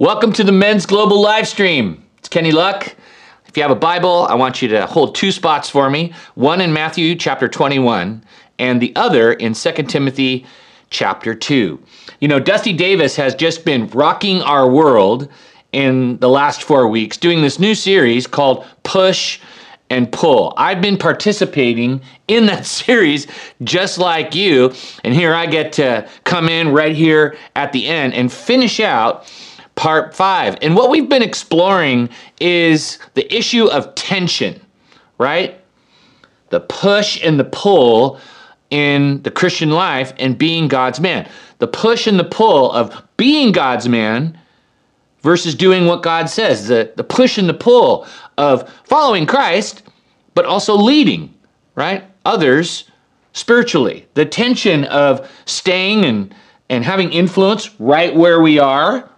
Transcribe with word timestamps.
Welcome 0.00 0.32
to 0.34 0.44
the 0.44 0.52
Men's 0.52 0.86
Global 0.86 1.20
live 1.20 1.48
stream. 1.48 2.04
It's 2.18 2.28
Kenny 2.28 2.52
Luck. 2.52 2.94
If 3.46 3.56
you 3.56 3.64
have 3.64 3.72
a 3.72 3.74
Bible, 3.74 4.28
I 4.30 4.36
want 4.36 4.62
you 4.62 4.68
to 4.68 4.86
hold 4.86 5.16
two 5.16 5.32
spots 5.32 5.68
for 5.68 5.90
me 5.90 6.14
one 6.36 6.60
in 6.60 6.72
Matthew 6.72 7.16
chapter 7.16 7.48
21, 7.48 8.22
and 8.60 8.80
the 8.80 8.94
other 8.94 9.32
in 9.32 9.54
2 9.54 9.72
Timothy 9.88 10.46
chapter 10.90 11.34
2. 11.34 11.82
You 12.20 12.28
know, 12.28 12.38
Dusty 12.38 12.72
Davis 12.72 13.16
has 13.16 13.34
just 13.34 13.64
been 13.64 13.88
rocking 13.88 14.40
our 14.40 14.70
world 14.70 15.28
in 15.72 16.16
the 16.18 16.28
last 16.28 16.62
four 16.62 16.86
weeks 16.86 17.16
doing 17.16 17.42
this 17.42 17.58
new 17.58 17.74
series 17.74 18.28
called 18.28 18.64
Push 18.84 19.40
and 19.90 20.12
pull. 20.12 20.54
I've 20.56 20.80
been 20.80 20.96
participating 20.96 22.02
in 22.28 22.46
that 22.46 22.66
series 22.86 23.26
just 23.64 23.98
like 23.98 24.32
you, 24.32 24.72
and 25.02 25.12
here 25.12 25.34
I 25.34 25.46
get 25.46 25.72
to 25.72 26.08
come 26.22 26.48
in 26.48 26.68
right 26.68 26.94
here 26.94 27.36
at 27.56 27.72
the 27.72 27.88
end 27.88 28.14
and 28.14 28.32
finish 28.32 28.78
out 28.78 29.26
part 29.78 30.12
five. 30.12 30.58
And 30.60 30.74
what 30.74 30.90
we've 30.90 31.08
been 31.08 31.22
exploring 31.22 32.10
is 32.40 32.98
the 33.14 33.32
issue 33.32 33.66
of 33.66 33.94
tension, 33.94 34.60
right? 35.18 35.60
The 36.50 36.58
push 36.58 37.22
and 37.22 37.38
the 37.38 37.44
pull 37.44 38.18
in 38.70 39.22
the 39.22 39.30
Christian 39.30 39.70
life 39.70 40.12
and 40.18 40.36
being 40.36 40.66
God's 40.66 40.98
man. 40.98 41.30
The 41.58 41.68
push 41.68 42.08
and 42.08 42.18
the 42.18 42.24
pull 42.24 42.72
of 42.72 43.04
being 43.16 43.52
God's 43.52 43.88
man 43.88 44.36
versus 45.22 45.54
doing 45.54 45.86
what 45.86 46.02
God 46.02 46.28
says. 46.28 46.66
The, 46.66 46.92
the 46.96 47.04
push 47.04 47.38
and 47.38 47.48
the 47.48 47.54
pull 47.54 48.04
of 48.36 48.68
following 48.82 49.26
Christ, 49.26 49.84
but 50.34 50.44
also 50.44 50.74
leading, 50.74 51.32
right? 51.76 52.02
Others 52.24 52.90
spiritually. 53.32 54.08
The 54.14 54.26
tension 54.26 54.86
of 54.86 55.30
staying 55.44 56.04
and, 56.04 56.34
and 56.68 56.84
having 56.84 57.12
influence 57.12 57.78
right 57.78 58.12
where 58.12 58.40
we 58.40 58.58
are 58.58 59.08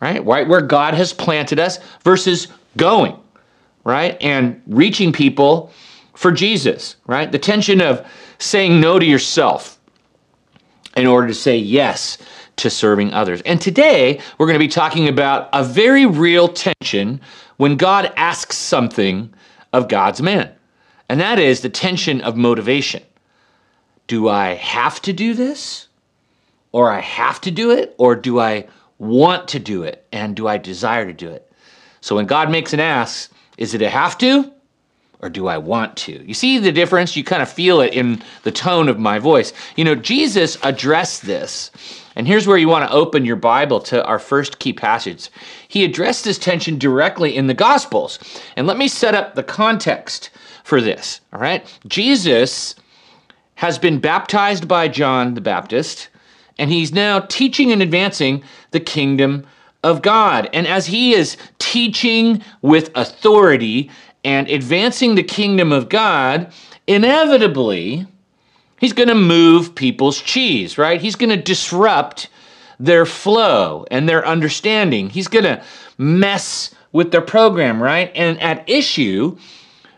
right? 0.00 0.24
Right 0.24 0.48
where 0.48 0.60
God 0.60 0.94
has 0.94 1.12
planted 1.12 1.58
us 1.58 1.78
versus 2.02 2.48
going, 2.76 3.16
right? 3.84 4.16
And 4.20 4.60
reaching 4.66 5.12
people 5.12 5.72
for 6.14 6.32
Jesus, 6.32 6.96
right? 7.06 7.30
The 7.30 7.38
tension 7.38 7.80
of 7.80 8.06
saying 8.38 8.80
no 8.80 8.98
to 8.98 9.06
yourself 9.06 9.78
in 10.96 11.06
order 11.06 11.28
to 11.28 11.34
say 11.34 11.56
yes 11.56 12.18
to 12.56 12.70
serving 12.70 13.12
others. 13.12 13.40
And 13.42 13.60
today 13.60 14.20
we're 14.38 14.46
going 14.46 14.58
to 14.58 14.64
be 14.64 14.68
talking 14.68 15.08
about 15.08 15.48
a 15.52 15.64
very 15.64 16.06
real 16.06 16.48
tension 16.48 17.20
when 17.56 17.76
God 17.76 18.12
asks 18.16 18.56
something 18.56 19.32
of 19.72 19.88
God's 19.88 20.20
man. 20.20 20.52
And 21.08 21.20
that 21.20 21.38
is 21.38 21.60
the 21.60 21.68
tension 21.68 22.20
of 22.20 22.36
motivation. 22.36 23.02
Do 24.06 24.28
I 24.28 24.54
have 24.54 25.00
to 25.02 25.12
do 25.12 25.34
this? 25.34 25.88
Or 26.72 26.90
I 26.90 27.00
have 27.00 27.40
to 27.42 27.50
do 27.50 27.70
it? 27.70 27.94
Or 27.98 28.14
do 28.14 28.38
I 28.38 28.66
want 29.00 29.48
to 29.48 29.58
do 29.58 29.82
it 29.82 30.06
and 30.12 30.36
do 30.36 30.46
I 30.46 30.58
desire 30.58 31.06
to 31.06 31.12
do 31.12 31.28
it? 31.28 31.50
So 32.00 32.14
when 32.16 32.26
God 32.26 32.50
makes 32.50 32.72
an 32.72 32.80
ask, 32.80 33.32
is 33.56 33.74
it 33.74 33.82
a 33.82 33.90
have 33.90 34.16
to 34.18 34.52
or 35.20 35.28
do 35.28 35.48
I 35.48 35.58
want 35.58 35.96
to? 35.98 36.24
You 36.24 36.34
see 36.34 36.58
the 36.58 36.72
difference? 36.72 37.16
You 37.16 37.24
kind 37.24 37.42
of 37.42 37.50
feel 37.50 37.80
it 37.80 37.92
in 37.92 38.22
the 38.42 38.52
tone 38.52 38.88
of 38.88 38.98
my 38.98 39.18
voice. 39.18 39.52
You 39.76 39.84
know, 39.84 39.94
Jesus 39.94 40.58
addressed 40.62 41.22
this. 41.22 41.70
And 42.14 42.26
here's 42.26 42.46
where 42.46 42.58
you 42.58 42.68
want 42.68 42.88
to 42.88 42.94
open 42.94 43.24
your 43.24 43.36
Bible 43.36 43.80
to 43.80 44.04
our 44.04 44.18
first 44.18 44.58
key 44.58 44.72
passage. 44.72 45.30
He 45.68 45.84
addressed 45.84 46.24
this 46.24 46.38
tension 46.38 46.78
directly 46.78 47.36
in 47.36 47.46
the 47.46 47.54
Gospels. 47.54 48.18
And 48.56 48.66
let 48.66 48.76
me 48.78 48.88
set 48.88 49.14
up 49.14 49.34
the 49.34 49.42
context 49.42 50.30
for 50.64 50.80
this. 50.80 51.20
All 51.32 51.40
right? 51.40 51.66
Jesus 51.86 52.74
has 53.54 53.78
been 53.78 53.98
baptized 53.98 54.66
by 54.68 54.88
John 54.88 55.34
the 55.34 55.40
Baptist 55.40 56.08
and 56.60 56.70
he's 56.70 56.92
now 56.92 57.20
teaching 57.20 57.72
and 57.72 57.80
advancing 57.82 58.44
the 58.70 58.80
kingdom 58.80 59.46
of 59.82 60.02
God. 60.02 60.48
And 60.52 60.66
as 60.66 60.86
he 60.86 61.14
is 61.14 61.38
teaching 61.58 62.44
with 62.60 62.90
authority 62.94 63.90
and 64.24 64.48
advancing 64.48 65.14
the 65.14 65.22
kingdom 65.22 65.72
of 65.72 65.88
God, 65.88 66.52
inevitably, 66.86 68.06
he's 68.78 68.92
going 68.92 69.08
to 69.08 69.14
move 69.14 69.74
people's 69.74 70.20
cheese, 70.20 70.76
right? 70.76 71.00
He's 71.00 71.16
going 71.16 71.30
to 71.30 71.42
disrupt 71.42 72.28
their 72.78 73.06
flow 73.06 73.86
and 73.90 74.06
their 74.06 74.26
understanding. 74.26 75.08
He's 75.08 75.28
going 75.28 75.44
to 75.44 75.62
mess 75.96 76.74
with 76.92 77.10
their 77.10 77.22
program, 77.22 77.82
right? 77.82 78.12
And 78.14 78.38
at 78.40 78.68
issue 78.68 79.38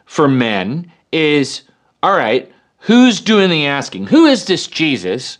for 0.05 0.29
men 0.29 0.93
is 1.11 1.63
all 2.05 2.17
right, 2.17 2.53
who's 2.79 3.21
doing 3.21 3.51
the 3.51 3.67
asking? 3.67 4.07
Who 4.09 4.27
is 4.27 4.45
this 4.45 4.67
Jesus? 4.69 5.39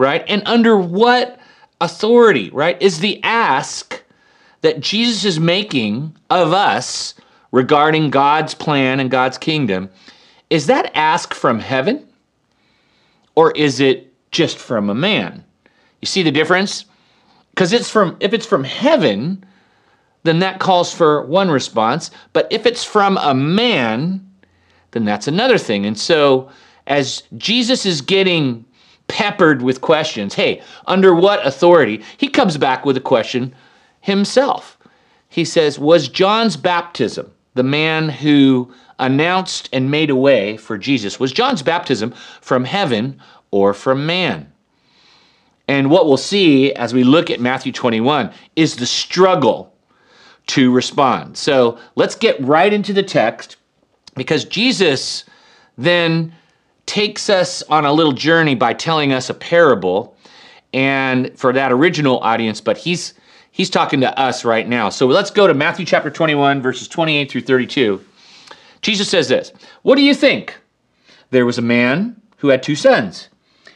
Right? 0.00 0.24
And 0.28 0.42
under 0.46 0.78
what 0.78 1.38
authority, 1.78 2.48
right? 2.50 2.80
Is 2.80 3.00
the 3.00 3.22
ask 3.22 4.02
that 4.62 4.80
Jesus 4.80 5.26
is 5.26 5.38
making 5.38 6.16
of 6.30 6.54
us 6.54 7.14
regarding 7.52 8.08
God's 8.08 8.54
plan 8.54 8.98
and 8.98 9.10
God's 9.10 9.36
kingdom, 9.36 9.90
is 10.48 10.66
that 10.68 10.90
ask 10.94 11.34
from 11.34 11.58
heaven? 11.58 12.08
Or 13.34 13.52
is 13.52 13.78
it 13.78 14.12
just 14.30 14.56
from 14.56 14.88
a 14.88 14.94
man? 14.94 15.44
You 16.00 16.06
see 16.06 16.22
the 16.22 16.30
difference? 16.30 16.86
Because 17.50 17.74
it's 17.74 17.90
from 17.90 18.16
if 18.20 18.32
it's 18.32 18.46
from 18.46 18.64
heaven, 18.64 19.44
then 20.22 20.38
that 20.38 20.60
calls 20.60 20.94
for 20.94 21.26
one 21.26 21.50
response. 21.50 22.10
But 22.32 22.48
if 22.50 22.64
it's 22.64 22.84
from 22.84 23.18
a 23.18 23.34
man, 23.34 24.26
then 24.92 25.04
that's 25.04 25.28
another 25.28 25.58
thing. 25.58 25.84
And 25.84 25.98
so 25.98 26.50
as 26.86 27.22
Jesus 27.36 27.84
is 27.84 28.00
getting 28.00 28.64
peppered 29.10 29.60
with 29.60 29.80
questions. 29.80 30.34
Hey, 30.34 30.62
under 30.86 31.12
what 31.12 31.44
authority? 31.44 32.02
He 32.16 32.28
comes 32.28 32.56
back 32.56 32.86
with 32.86 32.96
a 32.96 33.00
question 33.00 33.52
himself. 34.00 34.78
He 35.28 35.44
says, 35.44 35.80
Was 35.80 36.08
John's 36.08 36.56
baptism, 36.56 37.32
the 37.54 37.64
man 37.64 38.08
who 38.08 38.72
announced 39.00 39.68
and 39.72 39.90
made 39.90 40.10
a 40.10 40.16
way 40.16 40.56
for 40.56 40.78
Jesus, 40.78 41.18
was 41.18 41.32
John's 41.32 41.62
baptism 41.62 42.14
from 42.40 42.64
heaven 42.64 43.20
or 43.50 43.74
from 43.74 44.06
man? 44.06 44.52
And 45.66 45.90
what 45.90 46.06
we'll 46.06 46.16
see 46.16 46.72
as 46.74 46.94
we 46.94 47.02
look 47.02 47.30
at 47.30 47.40
Matthew 47.40 47.72
21 47.72 48.32
is 48.54 48.76
the 48.76 48.86
struggle 48.86 49.74
to 50.48 50.72
respond. 50.72 51.36
So 51.36 51.78
let's 51.96 52.14
get 52.14 52.40
right 52.40 52.72
into 52.72 52.92
the 52.92 53.02
text 53.02 53.56
because 54.14 54.44
Jesus 54.44 55.24
then 55.76 56.32
takes 56.90 57.30
us 57.30 57.62
on 57.68 57.84
a 57.84 57.92
little 57.92 58.10
journey 58.10 58.56
by 58.56 58.74
telling 58.74 59.12
us 59.12 59.30
a 59.30 59.34
parable 59.34 60.16
and 60.72 61.30
for 61.38 61.52
that 61.52 61.70
original 61.70 62.18
audience 62.18 62.60
but 62.60 62.76
he's 62.76 63.14
he's 63.52 63.70
talking 63.70 64.00
to 64.00 64.18
us 64.18 64.44
right 64.44 64.68
now. 64.68 64.88
So 64.88 65.06
let's 65.06 65.30
go 65.30 65.46
to 65.46 65.54
matthew 65.54 65.86
chapter 65.86 66.10
21 66.10 66.60
verses 66.60 66.88
28 66.88 67.30
through 67.30 67.42
32 67.42 68.04
jesus 68.82 69.08
says 69.08 69.28
this 69.28 69.52
what 69.82 69.94
do 69.94 70.02
you 70.02 70.14
think? 70.14 70.58
There 71.30 71.46
was 71.46 71.58
a 71.58 71.62
man 71.62 72.20
who 72.38 72.48
had 72.48 72.60
two 72.60 72.74
sons. 72.74 73.28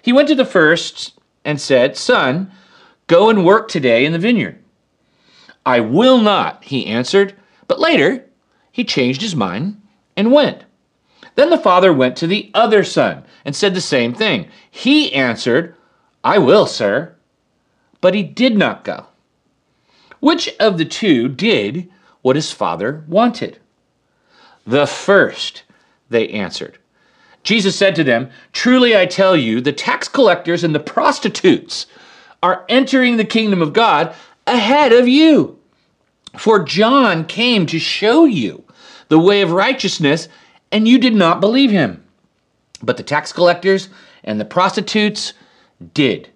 He 0.02 0.12
went 0.12 0.26
to 0.26 0.34
the 0.34 0.44
first 0.44 1.12
and 1.44 1.60
said 1.60 1.96
son 1.96 2.50
go 3.06 3.31
and 3.31 3.46
work 3.46 3.69
today 3.69 4.04
in 4.04 4.12
the 4.12 4.19
vineyard 4.19 4.58
i 5.64 5.78
will 5.78 6.19
not 6.19 6.64
he 6.64 6.86
answered 6.86 7.36
but 7.69 7.78
later 7.78 8.25
he 8.72 8.82
changed 8.82 9.22
his 9.22 9.36
mind 9.36 9.81
and 10.16 10.32
went 10.32 10.64
then 11.34 11.50
the 11.50 11.59
father 11.59 11.93
went 11.93 12.17
to 12.17 12.27
the 12.27 12.50
other 12.55 12.84
son 12.84 13.25
and 13.45 13.55
said 13.55 13.75
the 13.75 13.81
same 13.81 14.15
thing. 14.15 14.49
He 14.71 15.12
answered, 15.12 15.75
I 16.22 16.39
will, 16.39 16.67
sir. 16.67 17.15
But 18.00 18.15
he 18.15 18.22
did 18.22 18.56
not 18.56 18.84
go. 18.84 19.06
Which 20.21 20.55
of 20.59 20.78
the 20.78 20.84
two 20.84 21.28
did 21.28 21.91
what 22.23 22.37
his 22.37 22.53
father 22.53 23.05
wanted? 23.09 23.59
The 24.67 24.87
first, 24.87 25.65
they 26.09 26.28
answered. 26.28 26.78
Jesus 27.43 27.77
said 27.77 27.94
to 27.97 28.05
them, 28.05 28.31
Truly 28.53 28.97
I 28.97 29.05
tell 29.05 29.37
you, 29.37 29.61
the 29.61 29.73
tax 29.73 30.09
collectors 30.09 30.65
and 30.65 30.75
the 30.75 30.81
prostitutes 30.81 31.87
are 32.43 32.65
entering 32.69 33.17
the 33.17 33.25
kingdom 33.25 33.61
of 33.61 33.73
God 33.73 34.15
ahead 34.47 34.93
of 34.93 35.06
you. 35.06 35.58
For 36.38 36.62
John 36.62 37.25
came 37.26 37.67
to 37.67 37.79
show 37.79 38.25
you 38.25 38.64
the 39.08 39.19
way 39.19 39.43
of 39.43 39.53
righteousness 39.53 40.29
and 40.72 40.88
you 40.88 40.99
did 40.99 41.14
not 41.14 41.40
believe 41.40 41.70
him. 41.70 42.02
But 42.82 42.96
the 42.96 43.02
tax 43.02 43.32
collectors 43.32 43.88
and 44.25 44.40
the 44.40 44.44
prostitutes 44.44 45.32
did. 45.93 46.31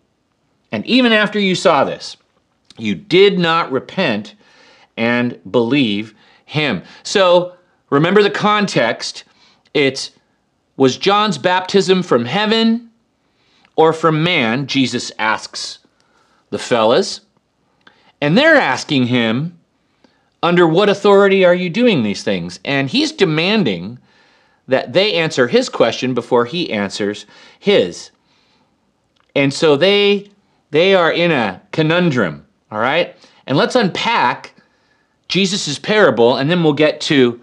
And 0.72 0.84
even 0.86 1.12
after 1.12 1.38
you 1.38 1.54
saw 1.54 1.84
this, 1.84 2.16
you 2.76 2.94
did 2.94 3.38
not 3.38 3.72
repent 3.72 4.34
and 4.96 5.38
believe 5.50 6.14
him. 6.44 6.82
So 7.02 7.54
remember 7.90 8.22
the 8.22 8.30
context. 8.30 9.24
It's 9.74 10.12
was 10.76 10.96
John's 10.96 11.38
baptism 11.38 12.02
from 12.02 12.24
heaven 12.24 12.90
or 13.76 13.92
from 13.92 14.22
man? 14.22 14.66
Jesus 14.66 15.10
asks 15.18 15.78
the 16.50 16.58
fellas. 16.58 17.20
And 18.20 18.36
they're 18.36 18.56
asking 18.56 19.06
him, 19.06 19.58
under 20.42 20.66
what 20.66 20.88
authority 20.88 21.44
are 21.44 21.54
you 21.54 21.68
doing 21.68 22.02
these 22.02 22.22
things? 22.22 22.60
And 22.64 22.88
he's 22.88 23.12
demanding 23.12 23.98
that 24.68 24.92
they 24.92 25.14
answer 25.14 25.48
his 25.48 25.68
question 25.68 26.14
before 26.14 26.44
he 26.44 26.70
answers 26.70 27.26
his. 27.58 28.10
And 29.34 29.52
so 29.52 29.76
they 29.76 30.30
they 30.70 30.94
are 30.94 31.10
in 31.10 31.30
a 31.30 31.62
conundrum 31.72 32.46
All 32.70 32.78
right? 32.78 33.16
And 33.46 33.56
let's 33.56 33.74
unpack 33.74 34.54
Jesus' 35.28 35.78
parable 35.78 36.36
and 36.36 36.50
then 36.50 36.62
we'll 36.62 36.74
get 36.74 37.00
to 37.02 37.40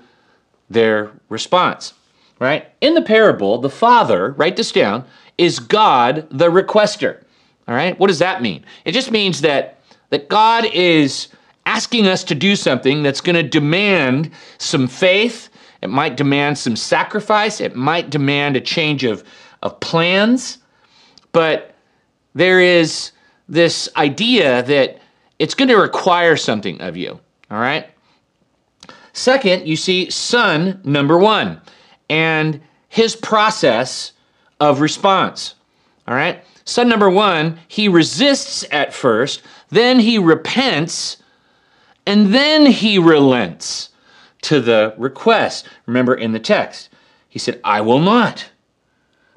their 0.70 1.12
response. 1.30 1.94
Right? 2.40 2.68
In 2.82 2.94
the 2.94 3.02
parable, 3.02 3.58
the 3.60 3.70
father, 3.70 4.32
write 4.32 4.58
this 4.58 4.72
down, 4.72 5.06
is 5.38 5.60
God 5.60 6.28
the 6.30 6.50
requester. 6.50 7.24
All 7.68 7.76
right? 7.76 7.98
What 8.00 8.08
does 8.08 8.20
that 8.20 8.42
mean? 8.42 8.64
It 8.84 8.92
just 8.92 9.12
means 9.12 9.42
that 9.42 9.80
that 10.10 10.30
God 10.30 10.66
is 10.66 11.30
asking 11.66 12.08
us 12.08 12.24
to 12.26 12.36
do 12.36 12.56
something 12.56 13.02
that's 13.04 13.22
going 13.22 13.36
to 13.36 13.44
demand 13.44 14.32
some 14.58 14.88
faith, 14.88 15.50
it 15.86 15.90
might 15.90 16.18
demand 16.18 16.58
some 16.58 16.76
sacrifice, 16.76 17.62
it 17.62 17.76
might 17.76 18.10
demand 18.10 18.58
a 18.58 18.62
change 18.62 19.06
of 19.06 19.24
of 19.66 19.80
plans, 19.80 20.60
but 21.32 21.74
there 22.36 22.60
is 22.60 23.12
this 23.50 23.90
idea 23.98 24.62
that 24.64 25.00
it's 25.40 25.56
going 25.56 25.70
to 25.70 25.78
require 25.78 26.38
something 26.38 26.80
of 26.82 26.96
you. 26.96 27.20
All 27.50 27.60
right? 27.60 27.90
Second, 29.14 29.68
you 29.68 29.76
see 29.76 30.10
son 30.10 30.80
number 30.84 31.18
one 31.18 31.62
and 32.10 32.62
his 32.90 33.16
process 33.16 34.12
of 34.60 34.82
response. 34.82 35.56
All 36.08 36.16
right? 36.16 36.44
Son 36.66 36.88
number 36.88 37.10
one, 37.10 37.60
he 37.68 37.88
resists 37.88 38.66
at 38.72 38.94
first, 38.94 39.42
then 39.70 40.00
he 40.00 40.18
repents, 40.18 41.18
and 42.06 42.34
then 42.34 42.66
he 42.66 43.00
relents 43.00 43.90
to 44.46 44.62
the 44.62 44.94
request. 44.98 45.68
Remember 45.86 46.16
in 46.16 46.32
the 46.32 46.40
text, 46.40 46.90
he 47.30 47.40
said, 47.40 47.60
I 47.64 47.82
will 47.82 48.00
not. 48.00 48.50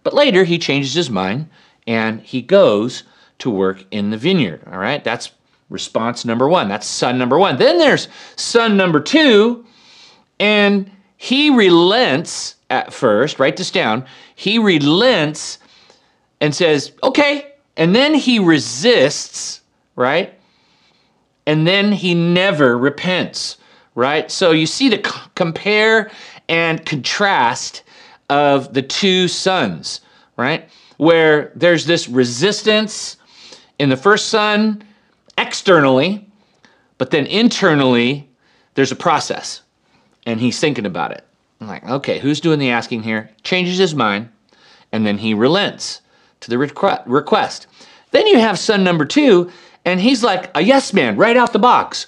But 0.03 0.15
later 0.15 0.45
he 0.45 0.59
changes 0.59 0.95
his 0.95 1.11
mind 1.11 1.49
and 1.87 2.21
he 2.21 2.43
goes 2.43 3.03
to 3.39 3.51
work 3.51 3.85
in 3.91 4.11
the 4.11 4.17
vineyard. 4.17 4.63
All 4.71 4.79
right, 4.79 5.03
that's 5.03 5.31
response 5.71 6.25
number 6.25 6.49
one. 6.49 6.69
That's 6.69 6.87
son 6.87 7.19
number 7.19 7.39
one. 7.39 7.57
Then 7.57 7.79
there's 7.79 8.09
son 8.37 8.77
number 8.77 9.01
two, 9.01 9.65
and 10.41 10.91
he 11.17 11.51
relents 11.51 12.57
at 12.71 12.93
first. 12.93 13.39
Write 13.39 13.57
this 13.57 13.71
down. 13.71 14.07
He 14.35 14.59
relents 14.59 15.59
and 16.41 16.55
says, 16.55 16.93
okay. 17.03 17.53
And 17.77 17.95
then 17.95 18.15
he 18.15 18.39
resists, 18.39 19.61
right? 19.95 20.35
And 21.47 21.67
then 21.67 21.93
he 21.93 22.15
never 22.15 22.77
repents, 22.77 23.58
right? 23.99 24.31
So 24.31 24.53
you 24.53 24.67
see 24.67 24.89
the 24.89 24.99
compare 25.35 26.09
and 26.49 26.87
contrast 26.87 27.83
of 28.31 28.73
the 28.73 28.81
two 28.81 29.27
sons, 29.27 30.03
right? 30.37 30.69
Where 30.99 31.51
there's 31.57 31.85
this 31.85 32.09
resistance 32.09 33.17
in 33.81 33.89
the 33.89 33.97
first 33.97 34.29
son 34.29 34.85
externally, 35.37 36.25
but 36.97 37.11
then 37.11 37.27
internally, 37.27 38.29
there's 38.75 38.93
a 38.93 38.97
process. 38.97 39.63
And 40.27 40.39
he's 40.39 40.61
thinking 40.61 40.87
about 40.87 41.11
it. 41.11 41.25
I'm 41.61 41.67
like, 41.67 41.85
okay, 41.89 42.21
who's 42.21 42.41
doing 42.41 42.61
the 42.61 42.71
asking 42.71 43.03
here? 43.03 43.31
Changes 43.43 43.79
his 43.79 43.97
mind, 43.97 44.29
and 44.93 45.05
then 45.05 45.19
he 45.19 45.35
relents 45.35 46.03
to 46.41 46.51
the 46.51 46.59
request. 46.59 47.67
Then 48.13 48.29
you 48.29 48.39
have 48.39 48.61
son 48.61 48.85
number 48.85 49.05
two, 49.05 49.51
and 49.85 49.99
he's 49.99 50.23
like 50.23 50.53
a 50.55 50.61
yes 50.61 50.93
man 50.93 51.17
right 51.17 51.37
out 51.37 51.53
the 51.53 51.59
box. 51.59 52.07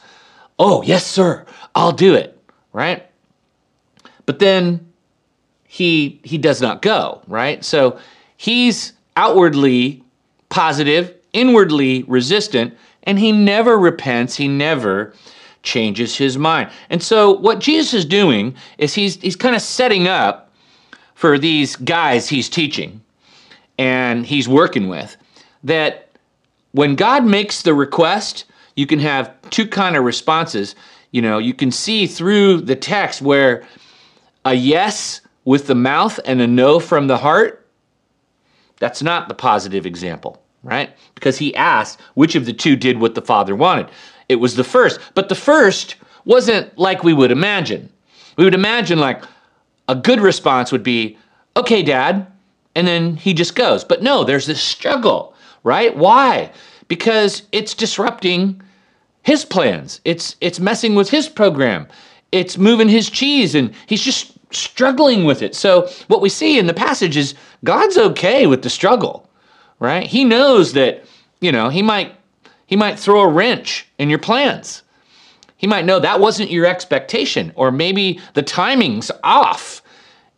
Oh, 0.63 0.83
yes, 0.83 1.07
sir, 1.07 1.47
I'll 1.75 1.93
do 1.93 2.15
it, 2.15 2.37
right? 2.73 3.07
But 4.27 4.39
then 4.39 4.87
he 5.65 6.21
he 6.25 6.39
does 6.39 6.61
not 6.61 6.83
go, 6.83 7.23
right? 7.27 7.65
So 7.65 7.99
he's 8.37 8.93
outwardly 9.17 10.03
positive, 10.49 11.15
inwardly 11.33 12.03
resistant, 12.05 12.77
and 13.05 13.19
he 13.19 13.33
never 13.33 13.79
repents, 13.79 14.37
he 14.37 14.49
never 14.49 15.15
changes 15.63 16.17
his 16.17 16.39
mind. 16.39 16.71
And 16.89 17.03
so 17.03 17.33
what 17.33 17.61
Jesus 17.61 17.95
is 17.95 18.05
doing 18.05 18.55
is 18.79 18.95
he's 18.95 19.17
he's 19.17 19.37
kind 19.37 19.55
of 19.55 19.63
setting 19.63 20.09
up 20.09 20.53
for 21.15 21.39
these 21.39 21.77
guys 21.77 22.29
he's 22.29 22.49
teaching 22.49 23.01
and 23.79 24.27
he's 24.27 24.49
working 24.49 24.89
with 24.89 25.17
that 25.65 26.09
when 26.73 26.95
God 26.95 27.25
makes 27.25 27.63
the 27.63 27.75
request, 27.75 28.45
you 28.77 28.87
can 28.87 28.99
have 29.01 29.33
two 29.51 29.67
kind 29.67 29.97
of 29.97 30.05
responses. 30.05 30.75
You 31.11 31.23
know, 31.23 31.39
you 31.39 31.55
can 31.55 31.71
see 31.71 32.07
through 32.07 32.63
the 32.63 32.77
text 32.77 33.21
where 33.21 33.67
a 34.45 34.55
yes 34.55 35.21
with 35.45 35.67
the 35.67 35.75
mouth 35.75 36.21
and 36.25 36.41
a 36.41 36.47
no 36.47 36.79
from 36.79 37.07
the 37.07 37.19
heart, 37.19 37.67
that's 38.79 39.03
not 39.03 39.29
the 39.29 39.35
positive 39.35 39.87
example 39.87 40.43
right? 40.63 40.95
Because 41.15 41.39
he 41.39 41.55
asked 41.55 42.01
which 42.15 42.35
of 42.35 42.47
the 42.47 42.53
two 42.53 42.77
did 42.77 43.01
what 43.01 43.15
the 43.15 43.23
father 43.23 43.55
wanted. 43.55 43.89
It 44.29 44.37
was 44.37 44.57
the 44.57 44.65
first, 44.65 45.01
but 45.15 45.29
the 45.29 45.35
first 45.35 45.97
wasn't 46.25 46.77
like 46.79 47.03
we 47.03 47.15
would 47.15 47.31
imagine. 47.31 47.91
We 48.37 48.45
would 48.45 48.55
imagine 48.55 48.99
like 48.99 49.23
a 49.89 49.95
good 49.95 50.21
response 50.21 50.71
would 50.73 50.83
be, 50.83 51.19
okay, 51.57 51.83
dad, 51.83 52.27
and 52.75 52.87
then 52.87 53.17
he 53.17 53.35
just 53.35 53.55
goes. 53.55 53.85
But 53.85 54.03
no, 54.03 54.23
there's 54.23 54.47
this 54.47 54.63
struggle, 54.63 55.35
right? 55.65 55.97
Why? 55.97 56.53
Because 56.89 57.43
it's 57.53 57.75
disrupting 57.75 58.63
his 59.23 59.45
plans. 59.45 60.01
It's 60.05 60.37
it's 60.41 60.61
messing 60.61 60.95
with 60.95 61.11
his 61.11 61.29
program. 61.29 61.87
It's 62.33 62.57
moving 62.57 62.89
his 62.89 63.11
cheese 63.11 63.55
and 63.55 63.73
he's 63.87 64.03
just 64.03 64.33
struggling 64.53 65.25
with 65.25 65.43
it. 65.43 65.55
So 65.55 65.89
what 66.09 66.21
we 66.21 66.29
see 66.29 66.59
in 66.59 66.67
the 66.67 66.75
passage 66.75 67.17
is 67.17 67.35
God's 67.65 67.99
okay 67.99 68.47
with 68.47 68.63
the 68.63 68.71
struggle 68.71 69.31
right? 69.81 70.07
He 70.07 70.25
knows 70.25 70.75
that, 70.75 71.05
you 71.41 71.51
know, 71.51 71.69
he 71.69 71.83
might 71.83 72.15
he 72.67 72.77
might 72.77 73.01
throw 73.01 73.23
a 73.23 73.29
wrench 73.29 73.89
in 73.99 74.09
your 74.09 74.21
plans. 74.21 74.83
He 75.57 75.67
might 75.67 75.85
know 75.85 75.99
that 75.99 76.21
wasn't 76.21 76.53
your 76.53 76.67
expectation 76.67 77.53
or 77.57 77.73
maybe 77.73 78.21
the 78.35 78.43
timing's 78.43 79.11
off 79.25 79.83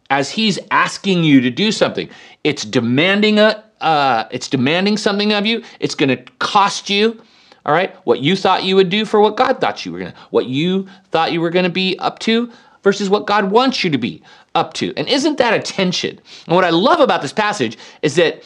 as 0.08 0.30
he's 0.30 0.58
asking 0.70 1.24
you 1.24 1.40
to 1.42 1.50
do 1.50 1.70
something. 1.70 2.08
It's 2.42 2.64
demanding 2.64 3.38
a 3.38 3.62
uh, 3.82 4.28
it's 4.30 4.48
demanding 4.48 4.96
something 4.96 5.32
of 5.32 5.44
you. 5.44 5.62
It's 5.80 5.94
going 5.94 6.08
to 6.08 6.16
cost 6.38 6.88
you. 6.88 7.20
All 7.64 7.72
right, 7.72 7.94
what 8.04 8.20
you 8.20 8.34
thought 8.34 8.64
you 8.64 8.74
would 8.76 8.88
do 8.88 9.04
for 9.04 9.20
what 9.20 9.36
God 9.36 9.60
thought 9.60 9.86
you 9.86 9.92
were 9.92 9.98
going 9.98 10.12
to, 10.12 10.18
what 10.30 10.46
you 10.46 10.88
thought 11.10 11.32
you 11.32 11.40
were 11.40 11.50
going 11.50 11.64
to 11.64 11.70
be 11.70 11.96
up 11.98 12.18
to 12.20 12.50
versus 12.82 13.08
what 13.08 13.26
God 13.26 13.50
wants 13.50 13.84
you 13.84 13.90
to 13.90 13.98
be 13.98 14.22
up 14.54 14.74
to. 14.74 14.92
And 14.96 15.08
isn't 15.08 15.38
that 15.38 15.54
a 15.54 15.60
tension? 15.60 16.18
And 16.46 16.56
what 16.56 16.64
I 16.64 16.70
love 16.70 17.00
about 17.00 17.22
this 17.22 17.32
passage 17.32 17.78
is 18.02 18.16
that 18.16 18.42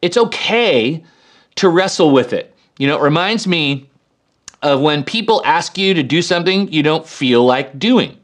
it's 0.00 0.16
okay 0.16 1.04
to 1.56 1.68
wrestle 1.68 2.10
with 2.10 2.32
it. 2.32 2.54
You 2.78 2.86
know, 2.86 2.98
it 2.98 3.02
reminds 3.02 3.46
me 3.46 3.88
of 4.62 4.80
when 4.80 5.04
people 5.04 5.42
ask 5.44 5.76
you 5.76 5.94
to 5.94 6.02
do 6.02 6.22
something 6.22 6.72
you 6.72 6.82
don't 6.82 7.06
feel 7.06 7.44
like 7.44 7.78
doing. 7.78 8.18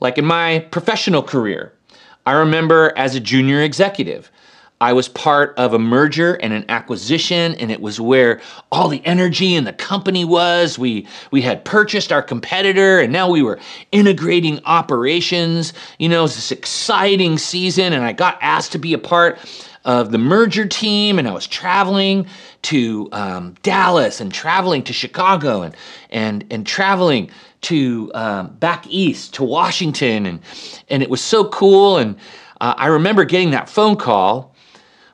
Like 0.00 0.18
in 0.18 0.26
my 0.26 0.60
professional 0.70 1.22
career, 1.22 1.72
I 2.26 2.32
remember 2.32 2.92
as 2.96 3.14
a 3.14 3.20
junior 3.20 3.62
executive, 3.62 4.30
I 4.82 4.92
was 4.92 5.06
part 5.06 5.54
of 5.58 5.74
a 5.74 5.78
merger 5.78 6.34
and 6.42 6.52
an 6.52 6.64
acquisition, 6.68 7.54
and 7.54 7.70
it 7.70 7.80
was 7.80 8.00
where 8.00 8.40
all 8.72 8.88
the 8.88 9.00
energy 9.06 9.54
in 9.54 9.62
the 9.62 9.72
company 9.72 10.24
was. 10.24 10.76
We 10.76 11.06
we 11.30 11.40
had 11.40 11.64
purchased 11.64 12.10
our 12.10 12.20
competitor, 12.20 12.98
and 12.98 13.12
now 13.12 13.30
we 13.30 13.44
were 13.44 13.60
integrating 13.92 14.58
operations. 14.64 15.72
You 16.00 16.08
know, 16.08 16.18
it 16.18 16.22
was 16.22 16.34
this 16.34 16.50
exciting 16.50 17.38
season, 17.38 17.92
and 17.92 18.02
I 18.02 18.12
got 18.12 18.36
asked 18.40 18.72
to 18.72 18.78
be 18.78 18.92
a 18.92 18.98
part 18.98 19.38
of 19.84 20.10
the 20.10 20.18
merger 20.18 20.66
team, 20.66 21.16
and 21.16 21.28
I 21.28 21.32
was 21.32 21.46
traveling 21.46 22.26
to 22.62 23.08
um, 23.12 23.54
Dallas 23.62 24.20
and 24.20 24.34
traveling 24.34 24.82
to 24.82 24.92
Chicago 24.92 25.62
and 25.62 25.76
and 26.10 26.44
and 26.50 26.66
traveling 26.66 27.30
to 27.60 28.10
um, 28.14 28.48
back 28.54 28.84
east 28.88 29.34
to 29.34 29.44
Washington, 29.44 30.26
and 30.26 30.40
and 30.88 31.04
it 31.04 31.08
was 31.08 31.20
so 31.20 31.44
cool. 31.44 31.98
And 31.98 32.16
uh, 32.60 32.74
I 32.76 32.88
remember 32.88 33.24
getting 33.24 33.52
that 33.52 33.68
phone 33.68 33.94
call 33.94 34.51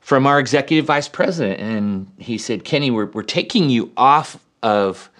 from 0.08 0.26
our 0.26 0.40
executive 0.40 0.86
vice 0.86 1.08
president, 1.08 1.60
and 1.60 2.10
he 2.18 2.38
said, 2.38 2.64
"Kenny, 2.64 2.90
we're 2.90 3.06
we're 3.06 3.22
taking 3.22 3.68
you 3.68 3.92
off 3.96 4.38
of 4.62 5.10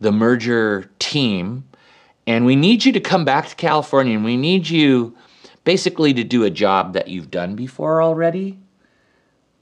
the 0.00 0.10
merger 0.10 0.90
team." 0.98 1.64
And 2.26 2.46
we 2.46 2.54
need 2.54 2.84
you 2.84 2.92
to 2.92 3.00
come 3.00 3.24
back 3.24 3.48
to 3.48 3.56
California 3.56 4.14
and 4.14 4.24
we 4.24 4.36
need 4.36 4.68
you 4.68 5.16
basically 5.64 6.14
to 6.14 6.22
do 6.22 6.44
a 6.44 6.50
job 6.50 6.92
that 6.92 7.08
you've 7.08 7.32
done 7.32 7.56
before 7.56 8.00
already 8.00 8.58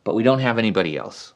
but 0.04 0.14
we 0.14 0.22
don't 0.22 0.40
have 0.40 0.58
anybody 0.58 0.96
else. 0.96 1.32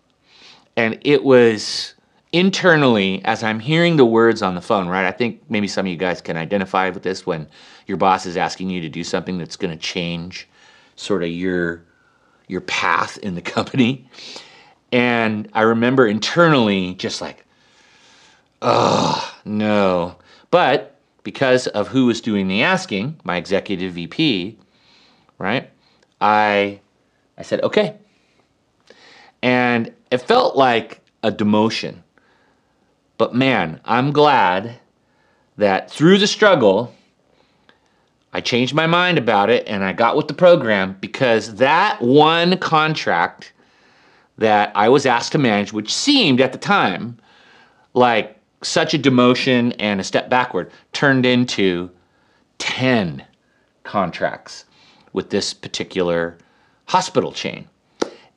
And 0.76 0.98
it 1.02 1.22
was 1.22 1.94
internally, 2.32 3.24
as 3.24 3.42
I'm 3.44 3.60
hearing 3.60 3.96
the 3.96 4.04
words 4.04 4.42
on 4.42 4.54
the 4.54 4.60
phone, 4.60 4.88
right? 4.88 5.06
I 5.06 5.12
think 5.12 5.42
maybe 5.48 5.68
some 5.68 5.86
of 5.86 5.90
you 5.90 5.96
guys 5.96 6.20
can 6.20 6.36
identify 6.36 6.90
with 6.90 7.02
this 7.02 7.24
when 7.26 7.46
your 7.86 7.96
boss 7.96 8.26
is 8.26 8.36
asking 8.36 8.70
you 8.70 8.80
to 8.80 8.88
do 8.88 9.04
something 9.04 9.38
that's 9.38 9.56
going 9.56 9.70
to 9.70 9.80
change 9.80 10.48
sort 10.96 11.22
of 11.22 11.28
your 11.28 11.84
your 12.48 12.60
path 12.62 13.18
in 13.18 13.34
the 13.34 13.42
company. 13.42 14.08
And 14.92 15.48
I 15.52 15.62
remember 15.62 16.06
internally 16.06 16.94
just 16.94 17.20
like, 17.20 17.44
oh, 18.62 19.34
no. 19.44 20.16
But 20.50 20.98
because 21.24 21.66
of 21.68 21.88
who 21.88 22.06
was 22.06 22.20
doing 22.20 22.48
the 22.48 22.62
asking, 22.62 23.20
my 23.24 23.36
executive 23.36 23.94
VP, 23.94 24.58
right? 25.38 25.70
I 26.20 26.80
I 27.36 27.42
said, 27.42 27.62
okay, 27.62 27.96
and 29.42 29.92
it 30.10 30.18
felt 30.18 30.56
like 30.56 31.00
a 31.22 31.32
demotion. 31.32 31.96
But 33.18 33.34
man, 33.34 33.80
I'm 33.84 34.12
glad 34.12 34.78
that 35.56 35.90
through 35.90 36.18
the 36.18 36.26
struggle, 36.26 36.94
I 38.34 38.40
changed 38.40 38.74
my 38.74 38.88
mind 38.88 39.16
about 39.16 39.48
it 39.48 39.64
and 39.68 39.84
I 39.84 39.92
got 39.92 40.16
with 40.16 40.26
the 40.26 40.34
program 40.34 40.96
because 41.00 41.54
that 41.54 42.02
one 42.02 42.58
contract 42.58 43.52
that 44.38 44.72
I 44.74 44.88
was 44.88 45.06
asked 45.06 45.30
to 45.32 45.38
manage, 45.38 45.72
which 45.72 45.94
seemed 45.94 46.40
at 46.40 46.52
the 46.52 46.58
time 46.58 47.16
like 47.94 48.36
such 48.60 48.92
a 48.92 48.98
demotion 48.98 49.72
and 49.78 50.00
a 50.00 50.04
step 50.04 50.28
backward, 50.28 50.72
turned 50.92 51.24
into 51.24 51.88
10 52.58 53.24
contracts 53.84 54.64
with 55.12 55.30
this 55.30 55.54
particular 55.54 56.36
hospital 56.86 57.30
chain. 57.30 57.68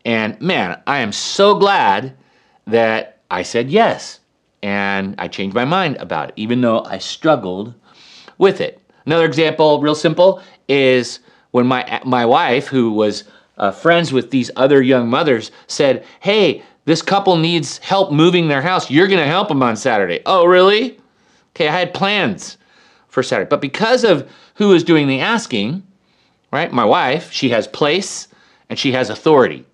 And 0.06 0.40
man, 0.40 0.80
I 0.86 1.00
am 1.00 1.12
so 1.12 1.56
glad 1.56 2.16
that 2.68 3.18
I 3.32 3.42
said 3.42 3.72
yes. 3.72 4.20
And 4.62 5.16
I 5.18 5.28
changed 5.28 5.56
my 5.56 5.66
mind 5.66 5.98
about 5.98 6.30
it, 6.30 6.34
even 6.36 6.62
though 6.62 6.84
I 6.84 7.00
struggled 7.00 7.74
with 8.38 8.62
it. 8.62 8.80
Another 9.08 9.26
example, 9.26 9.82
real 9.82 9.96
simple, 9.96 10.42
is 10.68 11.20
when 11.52 11.66
my, 11.66 12.02
my 12.06 12.26
wife, 12.26 12.68
who 12.68 12.92
was 12.92 13.24
uh, 13.58 13.72
friends 13.72 14.12
with 14.12 14.32
these 14.32 14.52
other 14.58 14.82
young 14.82 15.10
mothers, 15.10 15.50
said, 15.68 16.06
Hey, 16.20 16.62
this 16.84 17.02
couple 17.02 17.38
needs 17.38 17.78
help 17.80 18.12
moving 18.12 18.50
their 18.50 18.62
house. 18.62 18.92
You're 18.92 19.08
going 19.08 19.20
to 19.20 19.26
help 19.26 19.48
them 19.48 19.64
on 19.64 19.78
Saturday. 19.78 20.22
Oh, 20.26 20.46
really? 20.46 21.00
Okay, 21.56 21.70
I 21.70 21.80
had 21.80 21.94
plans 21.94 22.58
for 23.08 23.24
Saturday. 23.24 23.48
But 23.50 23.62
because 23.62 24.04
of 24.04 24.30
who 24.56 24.74
is 24.74 24.84
doing 24.84 25.08
the 25.08 25.22
asking, 25.22 25.84
right? 26.52 26.72
My 26.72 26.86
wife, 26.86 27.32
she 27.32 27.50
has 27.50 27.66
place 27.66 28.28
and 28.70 28.78
she 28.78 28.92
has 28.92 29.10
authority 29.10 29.66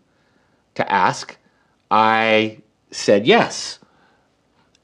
to 0.75 0.92
ask. 0.92 1.36
I 1.90 2.60
said 2.92 3.25
yes. 3.25 3.80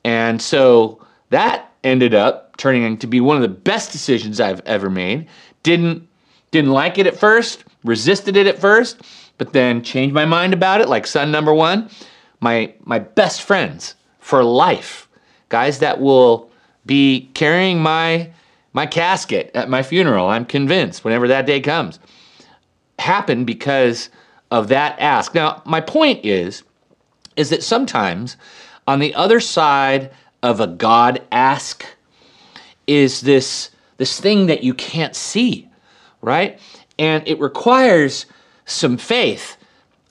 And 0.03 0.41
so 0.41 1.06
that 1.29 1.72
ended 1.84 2.15
up 2.15 2.49
turning 2.59 2.83
into 2.83 3.07
be 3.07 3.21
one 3.21 3.37
of 3.37 3.41
the 3.41 3.47
best 3.47 3.91
decisions 3.91 4.39
I've 4.39 4.61
ever 4.65 4.89
made. 4.89 5.27
Didn't 5.63 6.07
didn't 6.51 6.71
like 6.71 6.97
it 6.97 7.07
at 7.07 7.17
first, 7.17 7.63
resisted 7.83 8.35
it 8.35 8.47
at 8.47 8.59
first, 8.59 9.01
but 9.37 9.53
then 9.53 9.83
changed 9.83 10.13
my 10.13 10.25
mind 10.25 10.53
about 10.53 10.81
it 10.81 10.89
like 10.89 11.07
son 11.07 11.31
number 11.31 11.53
1. 11.53 11.89
My 12.41 12.73
my 12.83 12.99
best 12.99 13.41
friends 13.41 13.95
for 14.19 14.43
life. 14.43 15.07
Guys 15.47 15.79
that 15.79 15.99
will 15.99 16.51
be 16.85 17.31
carrying 17.33 17.81
my 17.81 18.29
my 18.73 18.85
casket 18.85 19.49
at 19.55 19.69
my 19.69 19.81
funeral, 19.81 20.27
I'm 20.27 20.45
convinced, 20.45 21.03
whenever 21.03 21.27
that 21.27 21.47
day 21.47 21.59
comes. 21.59 21.97
Happened 22.99 23.47
because 23.47 24.09
of 24.51 24.67
that 24.67 24.99
ask. 24.99 25.33
Now, 25.33 25.61
my 25.65 25.81
point 25.81 26.23
is 26.25 26.63
is 27.35 27.49
that 27.51 27.63
sometimes 27.63 28.35
on 28.85 28.99
the 28.99 29.15
other 29.15 29.39
side 29.39 30.11
of 30.43 30.59
a 30.59 30.67
God 30.67 31.21
ask 31.31 31.85
is 32.89 33.22
this 33.22 33.69
this 33.98 34.19
thing 34.19 34.48
that 34.48 34.63
you 34.63 34.74
can't 34.74 35.15
see, 35.15 35.69
right? 36.22 36.60
And 36.98 37.25
it 37.27 37.39
requires 37.39 38.25
some 38.65 38.98
faith 38.98 39.58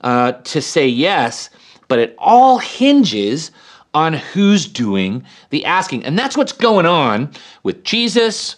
uh, 0.01 0.33
to 0.33 0.61
say 0.61 0.87
yes, 0.87 1.49
but 1.87 1.99
it 1.99 2.15
all 2.17 2.59
hinges 2.59 3.51
on 3.93 4.13
who's 4.13 4.67
doing 4.67 5.23
the 5.49 5.65
asking. 5.65 6.05
And 6.05 6.17
that's 6.17 6.37
what's 6.37 6.51
going 6.51 6.85
on 6.85 7.31
with 7.63 7.83
Jesus, 7.83 8.55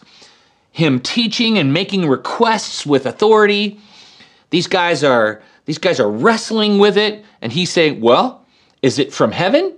him 0.71 0.99
teaching 0.99 1.57
and 1.57 1.73
making 1.73 2.07
requests 2.07 2.85
with 2.85 3.05
authority. 3.05 3.79
These 4.51 4.67
guys 4.67 5.03
are 5.03 5.41
these 5.65 5.77
guys 5.77 5.99
are 5.99 6.11
wrestling 6.11 6.77
with 6.77 6.97
it 6.97 7.23
and 7.41 7.51
he's 7.51 7.71
saying, 7.71 8.01
"Well, 8.01 8.45
is 8.81 8.99
it 8.99 9.13
from 9.13 9.31
heaven 9.31 9.73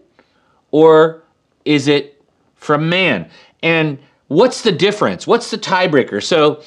or 0.71 1.23
is 1.63 1.87
it 1.87 2.21
from 2.55 2.89
man?" 2.89 3.29
And 3.61 3.99
what's 4.33 4.61
the 4.61 4.71
difference? 4.71 5.27
What's 5.27 5.51
the 5.51 5.57
tiebreaker? 5.57 6.21
So 6.21 6.61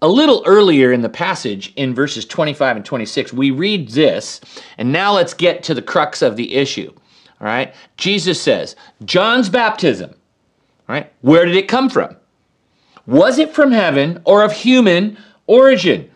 a 0.00 0.08
little 0.08 0.42
earlier 0.46 0.92
in 0.92 1.02
the 1.02 1.08
passage 1.08 1.72
in 1.76 1.94
verses 1.94 2.24
25 2.24 2.76
and 2.76 2.84
26, 2.84 3.32
we 3.32 3.50
read 3.50 3.88
this, 3.88 4.40
and 4.78 4.92
now 4.92 5.14
let's 5.14 5.34
get 5.34 5.62
to 5.64 5.74
the 5.74 5.82
crux 5.82 6.22
of 6.22 6.36
the 6.36 6.54
issue. 6.54 6.92
All 7.40 7.46
right. 7.46 7.74
Jesus 7.96 8.40
says, 8.40 8.76
John's 9.04 9.48
baptism, 9.48 10.14
right? 10.88 11.12
Where 11.22 11.44
did 11.44 11.56
it 11.56 11.68
come 11.68 11.90
from? 11.90 12.16
Was 13.06 13.38
it 13.38 13.54
from 13.54 13.72
heaven 13.72 14.20
or 14.24 14.44
of 14.44 14.52
human 14.52 15.18
origin? 15.46 16.10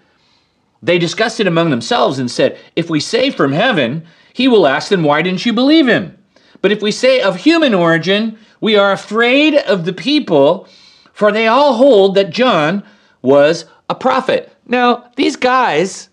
They 0.82 0.98
discussed 0.98 1.40
it 1.40 1.46
among 1.46 1.70
themselves 1.70 2.18
and 2.18 2.30
said, 2.30 2.58
If 2.76 2.88
we 2.88 3.00
say 3.00 3.30
from 3.30 3.52
heaven, 3.52 4.06
he 4.32 4.48
will 4.48 4.66
ask, 4.66 4.90
then 4.90 5.02
why 5.02 5.22
didn't 5.22 5.44
you 5.44 5.52
believe 5.52 5.88
him? 5.88 6.16
But 6.62 6.72
if 6.72 6.82
we 6.82 6.92
say 6.92 7.20
of 7.20 7.36
human 7.36 7.74
origin, 7.74 8.38
we 8.60 8.76
are 8.76 8.92
afraid 8.92 9.54
of 9.54 9.84
the 9.84 9.92
people, 9.92 10.68
for 11.12 11.32
they 11.32 11.46
all 11.46 11.74
hold 11.74 12.14
that 12.14 12.30
John 12.30 12.82
was 13.22 13.64
a 13.88 13.94
prophet. 13.94 14.52
Now, 14.66 15.10
these 15.16 15.36
guys 15.36 16.08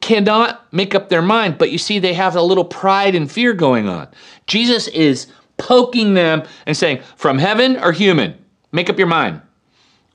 cannot 0.00 0.70
make 0.72 0.94
up 0.94 1.08
their 1.08 1.22
mind, 1.22 1.56
but 1.58 1.70
you 1.70 1.78
see, 1.78 1.98
they 1.98 2.14
have 2.14 2.36
a 2.36 2.42
little 2.42 2.64
pride 2.64 3.14
and 3.14 3.30
fear 3.30 3.52
going 3.52 3.88
on. 3.88 4.08
Jesus 4.46 4.86
is 4.88 5.28
poking 5.56 6.14
them 6.14 6.42
and 6.66 6.76
saying, 6.76 7.00
From 7.16 7.38
heaven 7.38 7.76
or 7.78 7.92
human? 7.92 8.36
Make 8.72 8.90
up 8.90 8.98
your 8.98 9.06
mind. 9.06 9.40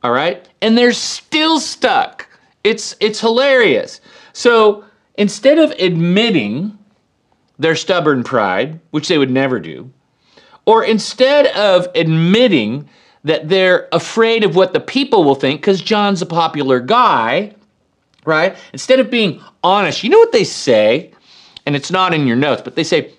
All 0.03 0.11
right? 0.11 0.47
And 0.61 0.77
they're 0.77 0.93
still 0.93 1.59
stuck. 1.59 2.27
It's, 2.63 2.95
it's 2.99 3.19
hilarious. 3.19 4.01
So 4.33 4.83
instead 5.15 5.57
of 5.57 5.71
admitting 5.71 6.77
their 7.57 7.75
stubborn 7.75 8.23
pride, 8.23 8.79
which 8.91 9.07
they 9.07 9.17
would 9.17 9.31
never 9.31 9.59
do, 9.59 9.91
or 10.69 10.83
instead 10.83 11.47
of 11.55 11.87
admitting 11.95 12.87
that 13.23 13.49
they're 13.49 13.87
afraid 13.91 14.43
of 14.43 14.55
what 14.55 14.71
the 14.71 14.79
people 14.79 15.23
will 15.23 15.33
think, 15.33 15.61
because 15.61 15.81
John's 15.81 16.21
a 16.21 16.27
popular 16.27 16.79
guy, 16.79 17.55
right? 18.23 18.55
Instead 18.71 18.99
of 18.99 19.09
being 19.09 19.41
honest, 19.63 20.03
you 20.03 20.11
know 20.11 20.19
what 20.19 20.31
they 20.31 20.43
say? 20.43 21.11
And 21.65 21.75
it's 21.75 21.89
not 21.89 22.13
in 22.13 22.27
your 22.27 22.35
notes, 22.35 22.61
but 22.61 22.75
they 22.75 22.83
say, 22.83 23.11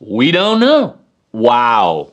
We 0.00 0.30
don't 0.30 0.60
know. 0.60 0.98
Wow. 1.32 2.10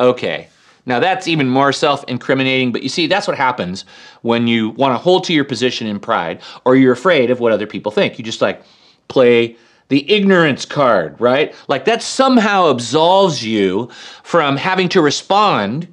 Okay. 0.00 0.48
Now 0.86 0.98
that's 0.98 1.28
even 1.28 1.48
more 1.48 1.72
self 1.72 2.02
incriminating, 2.08 2.72
but 2.72 2.82
you 2.82 2.88
see, 2.88 3.06
that's 3.06 3.28
what 3.28 3.36
happens 3.36 3.84
when 4.22 4.48
you 4.48 4.70
want 4.70 4.92
to 4.92 4.98
hold 4.98 5.22
to 5.26 5.32
your 5.32 5.44
position 5.44 5.86
in 5.86 6.00
pride 6.00 6.40
or 6.64 6.74
you're 6.74 6.94
afraid 6.94 7.30
of 7.30 7.38
what 7.38 7.52
other 7.52 7.68
people 7.68 7.92
think. 7.92 8.18
You 8.18 8.24
just 8.24 8.40
like 8.40 8.60
play 9.06 9.56
the 9.90 10.10
ignorance 10.10 10.64
card, 10.64 11.20
right? 11.20 11.54
Like 11.68 11.84
that 11.84 12.00
somehow 12.00 12.70
absolves 12.70 13.44
you 13.44 13.90
from 14.22 14.56
having 14.56 14.88
to 14.90 15.02
respond 15.02 15.88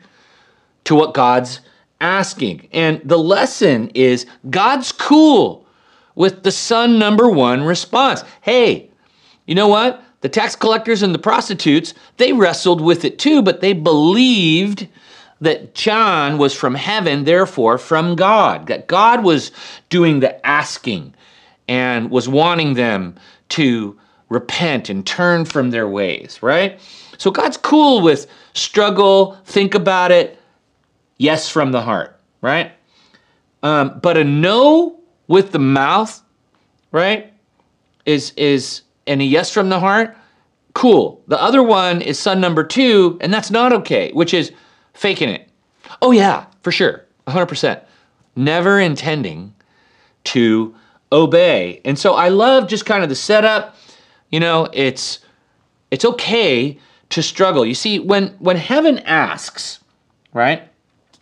to 0.86 0.96
what 0.96 1.14
God's 1.14 1.60
asking. 2.00 2.70
And 2.72 3.02
the 3.04 3.18
lesson 3.18 3.90
is 3.96 4.28
God's 4.50 4.92
cool 4.92 5.66
with 6.16 6.44
the 6.44 6.52
son 6.52 7.00
number 7.00 7.30
one 7.30 7.64
response. 7.64 8.24
Hey, 8.42 8.90
you 9.48 9.56
know 9.56 9.68
what? 9.68 10.04
The 10.22 10.30
tax 10.30 10.56
collectors 10.56 11.02
and 11.02 11.14
the 11.14 11.20
prostitutes, 11.20 11.96
they 12.18 12.34
wrestled 12.34 12.82
with 12.82 13.04
it 13.04 13.18
too, 13.18 13.42
but 13.42 13.62
they 13.62 13.74
believed 13.74 14.88
that 15.42 15.74
John 15.74 16.38
was 16.38 16.54
from 16.54 16.76
heaven, 16.76 17.24
therefore 17.24 17.80
from 17.80 18.16
God, 18.16 18.68
that 18.68 18.88
God 18.88 19.24
was 19.24 19.52
doing 19.90 20.20
the 20.20 20.46
asking 20.46 21.16
and 21.68 22.12
was 22.12 22.30
wanting 22.30 22.76
them 22.76 23.16
to 23.50 23.98
repent 24.30 24.90
and 24.90 25.06
turn 25.06 25.46
from 25.46 25.72
their 25.72 25.88
ways, 25.88 26.42
right? 26.42 26.80
So 27.18 27.32
God's 27.32 27.58
cool 27.58 28.02
with 28.02 28.28
struggle, 28.54 29.38
think 29.46 29.74
about 29.74 30.12
it, 30.12 30.40
yes 31.18 31.50
from 31.50 31.72
the 31.72 31.82
heart, 31.82 32.20
right? 32.42 32.72
Um, 33.64 34.00
but 34.02 34.18
a 34.18 34.24
no 34.24 35.00
with 35.28 35.52
the 35.52 35.60
mouth, 35.60 36.22
right, 36.92 37.34
is 38.06 38.32
is 38.38 38.82
and 39.08 39.22
a 39.22 39.26
yes 39.26 39.52
from 39.52 39.70
the 39.70 39.80
heart, 39.80 40.16
cool. 40.74 41.24
The 41.28 41.42
other 41.42 41.64
one 41.64 42.02
is 42.02 42.20
son 42.20 42.40
number 42.40 42.64
two, 42.64 43.18
and 43.22 43.34
that's 43.34 43.50
not 43.50 43.74
okay, 43.74 44.12
which 44.12 44.34
is 44.34 44.52
faking 44.94 45.30
it. 45.30 45.50
Oh, 46.02 46.12
yeah, 46.12 46.46
for 46.62 46.72
sure, 46.72 47.06
100%. 47.28 47.82
Never 48.36 48.80
intending 48.80 49.54
to 50.26 50.76
obey. 51.12 51.82
And 51.86 51.98
so 51.98 52.14
I 52.14 52.30
love 52.30 52.68
just 52.68 52.86
kind 52.86 53.04
of 53.04 53.10
the 53.10 53.16
setup. 53.16 53.76
You 54.30 54.40
know, 54.40 54.70
it's 54.74 55.20
it's 55.92 56.06
okay 56.06 56.80
to 57.10 57.24
struggle. 57.24 57.66
You 57.66 57.76
see, 57.76 58.00
when 58.00 58.30
when 58.40 58.58
heaven 58.58 59.00
asks, 59.00 59.80
right? 60.34 60.68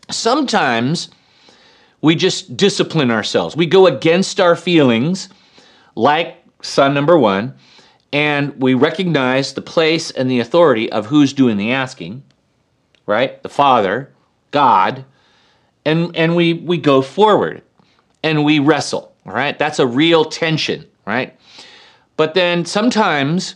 Sometimes 0.09 1.09
we 2.01 2.15
just 2.15 2.55
discipline 2.55 3.11
ourselves. 3.11 3.55
We 3.55 3.65
go 3.65 3.87
against 3.87 4.39
our 4.39 4.55
feelings, 4.55 5.29
like 5.95 6.37
son 6.61 6.93
number 6.93 7.17
one, 7.17 7.55
and 8.13 8.61
we 8.61 8.73
recognize 8.73 9.53
the 9.53 9.61
place 9.61 10.11
and 10.11 10.29
the 10.29 10.39
authority 10.39 10.91
of 10.91 11.07
who's 11.07 11.33
doing 11.33 11.57
the 11.57 11.71
asking, 11.71 12.23
right? 13.05 13.41
The 13.41 13.49
Father, 13.49 14.13
God, 14.51 15.05
and 15.83 16.15
and 16.15 16.35
we 16.35 16.53
we 16.53 16.77
go 16.77 17.01
forward 17.01 17.61
and 18.23 18.43
we 18.43 18.59
wrestle, 18.59 19.14
all 19.25 19.33
right? 19.33 19.57
That's 19.57 19.79
a 19.79 19.87
real 19.87 20.25
tension, 20.25 20.85
right? 21.05 21.37
But 22.17 22.33
then 22.33 22.65
sometimes 22.65 23.55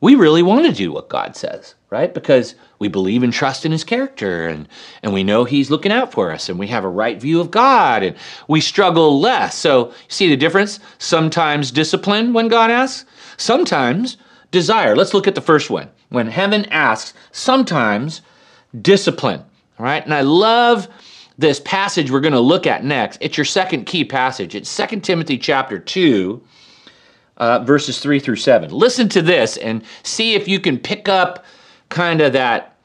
we 0.00 0.14
really 0.14 0.42
want 0.42 0.66
to 0.66 0.72
do 0.72 0.92
what 0.92 1.08
God 1.08 1.36
says. 1.36 1.74
right? 1.90 2.12
Because 2.12 2.54
we 2.78 2.88
believe 2.88 3.22
and 3.22 3.32
trust 3.32 3.64
in 3.64 3.72
his 3.72 3.84
character 3.84 4.46
and, 4.48 4.68
and 5.02 5.12
we 5.12 5.22
know 5.24 5.44
he's 5.44 5.70
looking 5.70 5.92
out 5.92 6.12
for 6.12 6.30
us 6.32 6.48
and 6.48 6.58
we 6.58 6.66
have 6.66 6.84
a 6.84 6.88
right 6.88 7.20
view 7.20 7.40
of 7.40 7.50
God 7.50 8.02
and 8.02 8.16
we 8.48 8.60
struggle 8.60 9.20
less. 9.20 9.56
So, 9.56 9.92
see 10.08 10.28
the 10.28 10.36
difference? 10.36 10.80
Sometimes 10.98 11.70
discipline 11.70 12.32
when 12.32 12.48
God 12.48 12.70
asks, 12.70 13.08
sometimes 13.36 14.16
desire. 14.50 14.96
Let's 14.96 15.14
look 15.14 15.28
at 15.28 15.34
the 15.34 15.40
first 15.40 15.70
one. 15.70 15.88
When 16.08 16.26
heaven 16.28 16.64
asks, 16.66 17.14
sometimes 17.32 18.20
discipline. 18.82 19.42
All 19.78 19.84
right. 19.84 20.04
And 20.04 20.14
I 20.14 20.22
love 20.22 20.88
this 21.38 21.60
passage 21.60 22.10
we're 22.10 22.20
going 22.20 22.32
to 22.32 22.40
look 22.40 22.66
at 22.66 22.84
next. 22.84 23.18
It's 23.20 23.36
your 23.36 23.44
second 23.44 23.84
key 23.84 24.04
passage. 24.04 24.54
It's 24.54 24.74
2 24.74 25.00
Timothy 25.00 25.38
chapter 25.38 25.78
2, 25.78 26.42
uh, 27.36 27.58
verses 27.60 27.98
3 27.98 28.18
through 28.18 28.36
7. 28.36 28.70
Listen 28.70 29.08
to 29.10 29.22
this 29.22 29.56
and 29.56 29.82
see 30.02 30.34
if 30.34 30.48
you 30.48 30.58
can 30.58 30.78
pick 30.78 31.08
up 31.08 31.44
kind 31.88 32.20
of 32.20 32.32
that, 32.32 32.76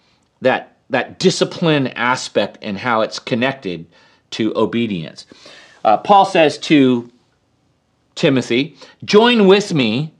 that, 0.41 0.75
that 0.89 1.20
discipline 1.20 1.88
aspect 1.88 2.58
and 2.62 2.77
how 2.77 3.01
it's 3.01 3.20
connected 3.20 3.86
to 4.31 4.55
obedience. 4.58 5.25
Uh, 5.84 5.98
Paul 5.98 6.25
says 6.25 6.58
to 6.60 7.10
Timothy, 8.15 8.75
Join 9.03 9.48
with 9.48 9.74
me 9.74 10.13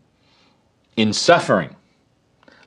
in 0.96 1.14
suffering 1.14 1.76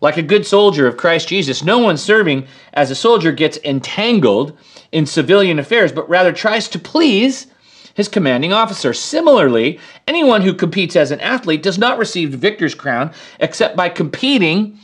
like 0.05 0.19
a 0.19 0.23
good 0.23 0.47
soldier 0.47 0.87
of 0.87 0.99
Christ 0.99 1.29
Jesus, 1.29 1.65
no 1.65 1.79
one 1.79 1.97
serving 1.97 2.47
as 2.75 2.91
a 2.91 2.95
soldier 2.95 3.33
gets 3.33 3.59
entangled 3.65 4.55
in 4.93 5.07
civilian 5.07 5.59
affairs, 5.59 5.93
but 5.93 6.07
rather 6.11 6.31
tries 6.31 6.69
to 6.69 6.79
please 6.79 7.47
his 7.95 8.07
commanding 8.07 8.53
officer. 8.53 8.93
Similarly, 8.93 9.81
anyone 10.07 10.43
who 10.43 10.53
competes 10.53 10.95
as 10.95 11.11
an 11.11 11.21
athlete 11.21 11.63
does 11.63 11.79
not 11.79 11.97
receive 11.97 12.33
the 12.33 12.37
victor's 12.37 12.75
crown 12.75 13.13
except 13.41 13.77
by 13.77 13.89
competing 13.89 14.79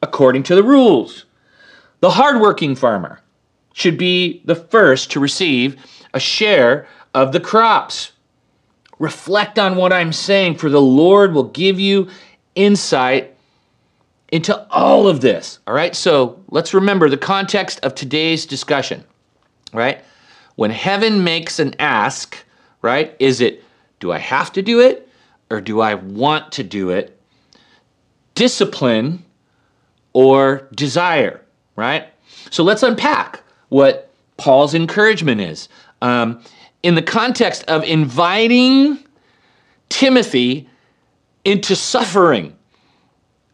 according 0.00 0.42
to 0.44 0.54
the 0.54 0.62
rules. 0.62 1.26
The 2.00 2.12
hardworking 2.12 2.74
farmer 2.74 3.20
should 3.74 3.98
be 3.98 4.40
the 4.46 4.56
first 4.56 5.10
to 5.10 5.20
receive 5.20 5.76
a 6.14 6.18
share 6.18 6.88
of 7.12 7.32
the 7.32 7.40
crops. 7.40 8.12
Reflect 8.98 9.58
on 9.58 9.76
what 9.76 9.92
I'm 9.92 10.14
saying, 10.14 10.56
for 10.56 10.70
the 10.70 10.80
Lord 10.80 11.34
will 11.34 11.44
give 11.50 11.78
you 11.78 12.08
insight 12.54 13.31
into 14.32 14.66
all 14.70 15.06
of 15.06 15.20
this. 15.20 15.60
All 15.66 15.74
right, 15.74 15.94
so 15.94 16.42
let's 16.48 16.74
remember 16.74 17.08
the 17.08 17.18
context 17.18 17.78
of 17.84 17.94
today's 17.94 18.46
discussion, 18.46 19.04
right? 19.72 20.02
When 20.56 20.70
heaven 20.70 21.22
makes 21.22 21.58
an 21.58 21.74
ask, 21.78 22.42
right, 22.80 23.14
is 23.20 23.40
it 23.40 23.62
do 24.00 24.10
I 24.10 24.18
have 24.18 24.50
to 24.54 24.62
do 24.62 24.80
it 24.80 25.08
or 25.50 25.60
do 25.60 25.80
I 25.80 25.94
want 25.94 26.50
to 26.52 26.64
do 26.64 26.90
it? 26.90 27.20
Discipline 28.34 29.22
or 30.14 30.68
desire, 30.74 31.42
right? 31.76 32.08
So 32.50 32.64
let's 32.64 32.82
unpack 32.82 33.42
what 33.68 34.10
Paul's 34.38 34.74
encouragement 34.74 35.40
is. 35.42 35.68
Um, 36.00 36.42
in 36.82 36.94
the 36.94 37.02
context 37.02 37.64
of 37.68 37.84
inviting 37.84 38.98
Timothy 39.90 40.68
into 41.44 41.76
suffering, 41.76 42.56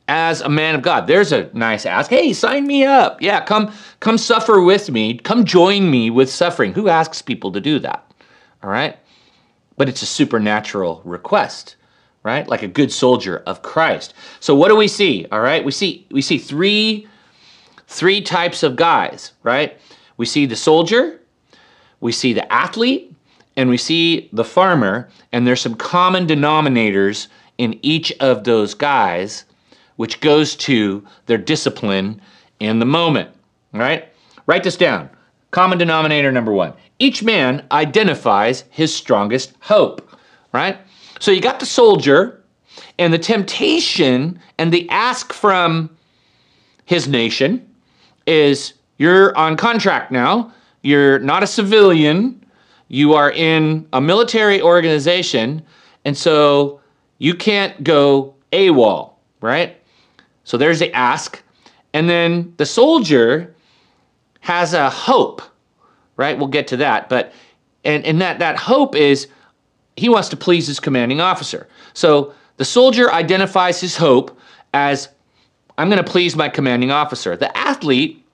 as 0.08 0.40
a 0.40 0.48
man 0.48 0.74
of 0.74 0.82
God. 0.82 1.06
There's 1.06 1.32
a 1.32 1.50
nice 1.52 1.86
ask. 1.86 2.10
Hey, 2.10 2.32
sign 2.32 2.66
me 2.66 2.84
up. 2.84 3.20
Yeah, 3.20 3.44
come 3.44 3.72
come 4.00 4.18
suffer 4.18 4.60
with 4.60 4.90
me. 4.90 5.18
Come 5.18 5.44
join 5.44 5.90
me 5.90 6.10
with 6.10 6.30
suffering. 6.30 6.72
Who 6.72 6.88
asks 6.88 7.22
people 7.22 7.52
to 7.52 7.60
do 7.60 7.78
that? 7.80 8.10
All 8.62 8.70
right? 8.70 8.98
But 9.76 9.88
it's 9.88 10.02
a 10.02 10.06
supernatural 10.06 11.02
request, 11.04 11.76
right? 12.24 12.48
Like 12.48 12.62
a 12.62 12.68
good 12.68 12.90
soldier 12.90 13.42
of 13.46 13.62
Christ. 13.62 14.14
So 14.40 14.54
what 14.54 14.68
do 14.68 14.76
we 14.76 14.88
see? 14.88 15.26
All 15.30 15.40
right? 15.40 15.64
We 15.64 15.70
see 15.70 16.06
we 16.10 16.22
see 16.22 16.38
three 16.38 17.06
three 17.86 18.20
types 18.20 18.62
of 18.62 18.76
guys, 18.76 19.32
right? 19.42 19.78
We 20.16 20.26
see 20.26 20.46
the 20.46 20.56
soldier, 20.56 21.20
we 22.00 22.12
see 22.12 22.32
the 22.32 22.50
athlete, 22.52 23.14
and 23.56 23.68
we 23.68 23.76
see 23.76 24.28
the 24.32 24.44
farmer, 24.44 25.08
and 25.32 25.46
there's 25.46 25.60
some 25.60 25.74
common 25.74 26.26
denominators 26.26 27.28
in 27.58 27.78
each 27.82 28.12
of 28.20 28.44
those 28.44 28.74
guys 28.74 29.44
which 29.98 30.20
goes 30.20 30.54
to 30.54 31.04
their 31.26 31.36
discipline 31.36 32.20
in 32.60 32.78
the 32.78 32.86
moment. 32.86 33.28
All 33.74 33.80
right? 33.80 34.08
Write 34.46 34.62
this 34.62 34.76
down. 34.76 35.10
Common 35.50 35.76
denominator 35.76 36.30
number 36.30 36.52
one. 36.52 36.72
Each 37.00 37.22
man 37.22 37.66
identifies 37.72 38.64
his 38.70 38.94
strongest 38.94 39.54
hope, 39.58 40.16
right? 40.52 40.78
So 41.18 41.32
you 41.32 41.40
got 41.40 41.58
the 41.58 41.66
soldier 41.66 42.44
and 42.98 43.12
the 43.12 43.18
temptation 43.18 44.38
and 44.56 44.72
the 44.72 44.88
ask 44.88 45.32
from 45.32 45.90
his 46.84 47.08
nation 47.08 47.68
is 48.26 48.74
you're 48.98 49.36
on 49.36 49.56
contract 49.56 50.12
now. 50.12 50.52
You're 50.82 51.18
not 51.18 51.42
a 51.42 51.46
civilian. 51.46 52.46
You 52.86 53.14
are 53.14 53.32
in 53.32 53.88
a 53.92 54.00
military 54.00 54.62
organization. 54.62 55.60
And 56.04 56.16
so 56.16 56.80
you 57.18 57.34
can't 57.34 57.82
go 57.82 58.36
AWOL, 58.52 59.14
right? 59.40 59.77
So 60.48 60.56
there's 60.56 60.78
the 60.78 60.90
ask. 60.94 61.42
And 61.92 62.08
then 62.08 62.54
the 62.56 62.64
soldier 62.64 63.54
has 64.40 64.72
a 64.72 64.88
hope, 64.88 65.42
right? 66.16 66.38
We'll 66.38 66.48
get 66.48 66.66
to 66.68 66.78
that. 66.78 67.10
But 67.10 67.34
and, 67.84 68.02
and 68.06 68.18
that, 68.22 68.38
that 68.38 68.56
hope 68.56 68.96
is 68.96 69.28
he 69.98 70.08
wants 70.08 70.30
to 70.30 70.38
please 70.38 70.66
his 70.66 70.80
commanding 70.80 71.20
officer. 71.20 71.68
So 71.92 72.32
the 72.56 72.64
soldier 72.64 73.12
identifies 73.12 73.78
his 73.78 73.94
hope 73.94 74.40
as 74.72 75.10
I'm 75.76 75.90
going 75.90 76.02
to 76.02 76.10
please 76.10 76.34
my 76.34 76.48
commanding 76.48 76.90
officer. 76.90 77.36
The 77.36 77.54
athlete, 77.54 78.24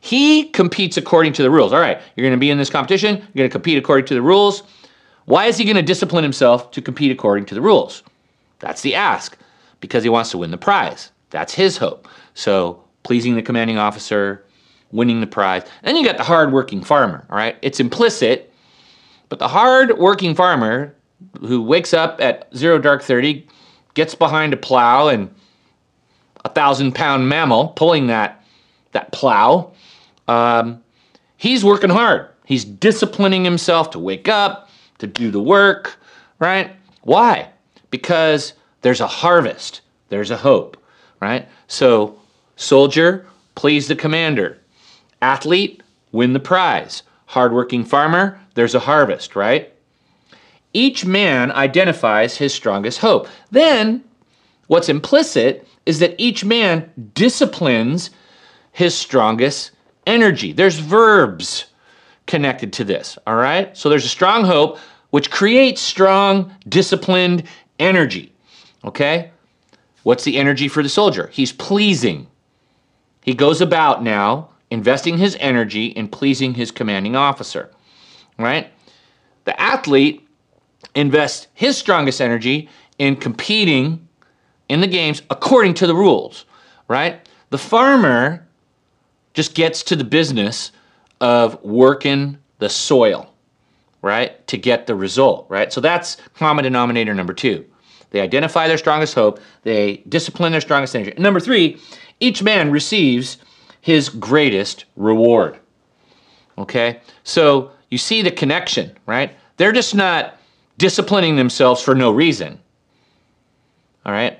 he 0.00 0.44
competes 0.44 0.96
according 0.96 1.34
to 1.34 1.42
the 1.42 1.50
rules. 1.50 1.74
All 1.74 1.80
right, 1.80 2.00
you're 2.16 2.24
going 2.24 2.38
to 2.38 2.40
be 2.40 2.48
in 2.48 2.56
this 2.56 2.70
competition, 2.70 3.16
you're 3.16 3.42
going 3.42 3.50
to 3.50 3.52
compete 3.52 3.76
according 3.76 4.06
to 4.06 4.14
the 4.14 4.22
rules. 4.22 4.62
Why 5.26 5.46
is 5.46 5.58
he 5.58 5.64
going 5.64 5.76
to 5.76 5.82
discipline 5.82 6.24
himself 6.24 6.70
to 6.70 6.80
compete 6.80 7.12
according 7.12 7.44
to 7.46 7.54
the 7.54 7.60
rules? 7.60 8.02
That's 8.58 8.80
the 8.80 8.94
ask, 8.94 9.36
because 9.80 10.02
he 10.02 10.08
wants 10.08 10.30
to 10.30 10.38
win 10.38 10.50
the 10.50 10.58
prize. 10.58 11.11
That's 11.32 11.54
his 11.54 11.78
hope. 11.78 12.06
So 12.34 12.84
pleasing 13.02 13.34
the 13.34 13.42
commanding 13.42 13.78
officer, 13.78 14.44
winning 14.92 15.20
the 15.20 15.26
prize. 15.26 15.64
Then 15.82 15.96
you 15.96 16.04
got 16.04 16.18
the 16.18 16.22
hardworking 16.22 16.84
farmer, 16.84 17.26
all 17.28 17.36
right? 17.36 17.56
It's 17.62 17.80
implicit, 17.80 18.52
but 19.28 19.40
the 19.40 19.48
hardworking 19.48 20.34
farmer 20.34 20.94
who 21.40 21.62
wakes 21.62 21.94
up 21.94 22.20
at 22.20 22.54
zero 22.54 22.78
dark 22.78 23.02
30, 23.02 23.46
gets 23.94 24.14
behind 24.14 24.52
a 24.52 24.56
plow 24.56 25.08
and 25.08 25.34
a 26.44 26.48
thousand 26.48 26.94
pound 26.94 27.28
mammal 27.28 27.68
pulling 27.68 28.08
that, 28.08 28.44
that 28.92 29.12
plow, 29.12 29.72
um, 30.28 30.82
he's 31.36 31.64
working 31.64 31.90
hard. 31.90 32.28
He's 32.44 32.64
disciplining 32.64 33.44
himself 33.44 33.90
to 33.90 33.98
wake 33.98 34.28
up, 34.28 34.68
to 34.98 35.06
do 35.06 35.30
the 35.30 35.40
work, 35.40 35.98
right? 36.38 36.72
Why? 37.02 37.50
Because 37.90 38.54
there's 38.82 39.00
a 39.00 39.06
harvest, 39.06 39.80
there's 40.08 40.30
a 40.30 40.36
hope 40.36 40.76
right? 41.22 41.48
So, 41.68 42.18
soldier, 42.56 43.26
please 43.54 43.86
the 43.86 43.94
commander. 43.94 44.58
Athlete, 45.22 45.82
win 46.10 46.32
the 46.32 46.40
prize. 46.40 47.04
Hardworking 47.26 47.84
farmer, 47.84 48.40
there's 48.54 48.74
a 48.74 48.80
harvest, 48.80 49.36
right? 49.36 49.72
Each 50.74 51.06
man 51.06 51.52
identifies 51.52 52.36
his 52.36 52.52
strongest 52.52 52.98
hope. 52.98 53.28
Then, 53.52 54.02
what's 54.66 54.88
implicit 54.88 55.66
is 55.86 56.00
that 56.00 56.16
each 56.18 56.44
man 56.44 56.90
disciplines 57.14 58.10
his 58.72 58.94
strongest 58.94 59.70
energy. 60.06 60.52
There's 60.52 60.78
verbs 60.78 61.66
connected 62.26 62.72
to 62.74 62.84
this, 62.84 63.16
all 63.28 63.36
right? 63.36 63.76
So 63.76 63.88
there's 63.88 64.04
a 64.04 64.08
strong 64.08 64.44
hope 64.44 64.78
which 65.10 65.30
creates 65.30 65.80
strong, 65.80 66.52
disciplined 66.68 67.44
energy, 67.78 68.32
okay? 68.84 69.31
What's 70.02 70.24
the 70.24 70.36
energy 70.36 70.68
for 70.68 70.82
the 70.82 70.88
soldier? 70.88 71.28
He's 71.32 71.52
pleasing. 71.52 72.26
He 73.22 73.34
goes 73.34 73.60
about 73.60 74.02
now 74.02 74.50
investing 74.70 75.18
his 75.18 75.36
energy 75.38 75.86
in 75.86 76.08
pleasing 76.08 76.54
his 76.54 76.70
commanding 76.70 77.14
officer, 77.14 77.70
right? 78.38 78.72
The 79.44 79.60
athlete 79.60 80.26
invests 80.94 81.46
his 81.54 81.76
strongest 81.76 82.20
energy 82.20 82.68
in 82.98 83.16
competing 83.16 84.08
in 84.68 84.80
the 84.80 84.86
games 84.86 85.22
according 85.30 85.74
to 85.74 85.86
the 85.86 85.94
rules, 85.94 86.46
right? 86.88 87.28
The 87.50 87.58
farmer 87.58 88.46
just 89.34 89.54
gets 89.54 89.82
to 89.84 89.96
the 89.96 90.04
business 90.04 90.72
of 91.20 91.62
working 91.62 92.38
the 92.58 92.68
soil, 92.68 93.32
right, 94.00 94.44
to 94.46 94.56
get 94.56 94.86
the 94.86 94.94
result, 94.94 95.46
right? 95.48 95.72
So 95.72 95.80
that's 95.80 96.16
common 96.34 96.64
denominator 96.64 97.14
number 97.14 97.34
two. 97.34 97.64
They 98.12 98.20
identify 98.20 98.68
their 98.68 98.78
strongest 98.78 99.14
hope. 99.14 99.40
They 99.62 99.96
discipline 100.08 100.52
their 100.52 100.60
strongest 100.60 100.94
energy. 100.94 101.12
And 101.12 101.20
number 101.20 101.40
three, 101.40 101.80
each 102.20 102.42
man 102.42 102.70
receives 102.70 103.38
his 103.80 104.08
greatest 104.08 104.84
reward. 104.96 105.58
Okay? 106.58 107.00
So 107.24 107.72
you 107.90 107.98
see 107.98 108.22
the 108.22 108.30
connection, 108.30 108.96
right? 109.06 109.34
They're 109.56 109.72
just 109.72 109.94
not 109.94 110.38
disciplining 110.78 111.36
themselves 111.36 111.82
for 111.82 111.94
no 111.94 112.10
reason. 112.10 112.60
All 114.06 114.12
right? 114.12 114.38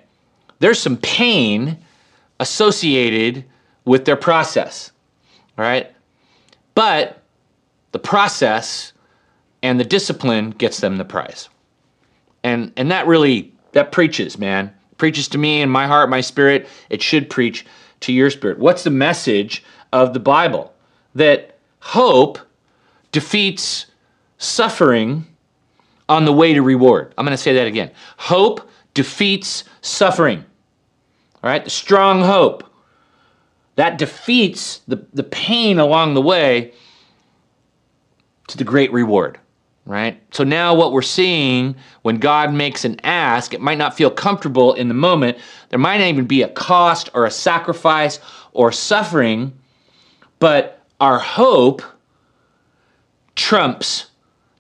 There's 0.60 0.78
some 0.78 0.98
pain 0.98 1.78
associated 2.40 3.44
with 3.84 4.04
their 4.04 4.16
process. 4.16 4.92
All 5.58 5.64
right? 5.64 5.90
But 6.74 7.22
the 7.92 7.98
process 7.98 8.92
and 9.62 9.80
the 9.80 9.84
discipline 9.84 10.50
gets 10.50 10.80
them 10.80 10.96
the 10.96 11.04
prize. 11.04 11.48
And 12.44 12.72
and 12.76 12.90
that 12.90 13.06
really 13.06 13.51
that 13.72 13.92
preaches, 13.92 14.38
man. 14.38 14.72
Preaches 14.98 15.28
to 15.28 15.38
me 15.38 15.60
in 15.60 15.68
my 15.68 15.86
heart, 15.86 16.10
my 16.10 16.20
spirit. 16.20 16.68
It 16.90 17.02
should 17.02 17.28
preach 17.28 17.66
to 18.00 18.12
your 18.12 18.30
spirit. 18.30 18.58
What's 18.58 18.84
the 18.84 18.90
message 18.90 19.64
of 19.92 20.14
the 20.14 20.20
Bible? 20.20 20.72
That 21.14 21.58
hope 21.80 22.38
defeats 23.10 23.86
suffering 24.38 25.26
on 26.08 26.24
the 26.24 26.32
way 26.32 26.54
to 26.54 26.62
reward. 26.62 27.14
I'm 27.16 27.24
going 27.24 27.36
to 27.36 27.42
say 27.42 27.54
that 27.54 27.66
again. 27.66 27.90
Hope 28.16 28.68
defeats 28.94 29.64
suffering. 29.80 30.44
All 31.42 31.50
right? 31.50 31.64
The 31.64 31.70
strong 31.70 32.22
hope 32.22 32.64
that 33.76 33.98
defeats 33.98 34.80
the, 34.86 35.06
the 35.14 35.22
pain 35.22 35.78
along 35.78 36.14
the 36.14 36.20
way 36.20 36.72
to 38.48 38.58
the 38.58 38.64
great 38.64 38.92
reward 38.92 39.38
right? 39.86 40.20
So 40.32 40.44
now 40.44 40.74
what 40.74 40.92
we're 40.92 41.02
seeing 41.02 41.76
when 42.02 42.18
God 42.18 42.52
makes 42.52 42.84
an 42.84 43.00
ask, 43.04 43.52
it 43.52 43.60
might 43.60 43.78
not 43.78 43.96
feel 43.96 44.10
comfortable 44.10 44.74
in 44.74 44.88
the 44.88 44.94
moment. 44.94 45.38
There 45.70 45.78
might 45.78 45.98
not 45.98 46.06
even 46.06 46.26
be 46.26 46.42
a 46.42 46.48
cost 46.48 47.10
or 47.14 47.26
a 47.26 47.30
sacrifice 47.30 48.20
or 48.52 48.70
suffering, 48.72 49.52
but 50.38 50.80
our 51.00 51.18
hope 51.18 51.82
trumps 53.34 54.06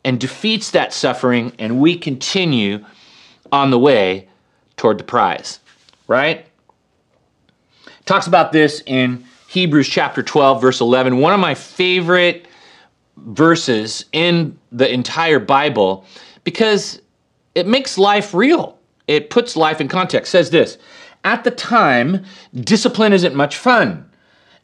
and 0.04 0.18
defeats 0.18 0.72
that 0.72 0.92
suffering, 0.92 1.52
and 1.58 1.78
we 1.78 1.96
continue 1.96 2.84
on 3.52 3.70
the 3.70 3.78
way 3.78 4.28
toward 4.76 4.98
the 4.98 5.04
prize, 5.04 5.60
right? 6.08 6.46
Talks 8.04 8.26
about 8.26 8.50
this 8.50 8.82
in 8.86 9.24
Hebrews 9.46 9.88
chapter 9.88 10.22
12, 10.22 10.60
verse 10.60 10.80
11. 10.80 11.18
One 11.18 11.32
of 11.32 11.38
my 11.38 11.54
favorite 11.54 12.46
verses 13.16 14.04
in 14.12 14.58
the 14.70 14.92
entire 14.92 15.38
Bible 15.38 16.04
because 16.44 17.00
it 17.54 17.66
makes 17.66 17.98
life 17.98 18.34
real. 18.34 18.78
It 19.06 19.30
puts 19.30 19.56
life 19.56 19.80
in 19.80 19.88
context. 19.88 20.30
It 20.30 20.32
says 20.32 20.50
this 20.50 20.78
At 21.24 21.44
the 21.44 21.50
time, 21.50 22.24
discipline 22.54 23.12
isn't 23.12 23.34
much 23.34 23.56
fun. 23.56 24.10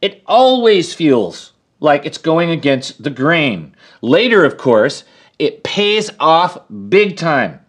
It 0.01 0.23
always 0.25 0.93
feels 0.93 1.53
like 1.79 2.05
it's 2.05 2.17
going 2.17 2.49
against 2.49 3.03
the 3.03 3.09
grain. 3.09 3.75
Later, 4.01 4.45
of 4.45 4.57
course, 4.57 5.03
it 5.37 5.63
pays 5.63 6.09
off 6.19 6.57
big 6.89 7.17
time. 7.17 7.59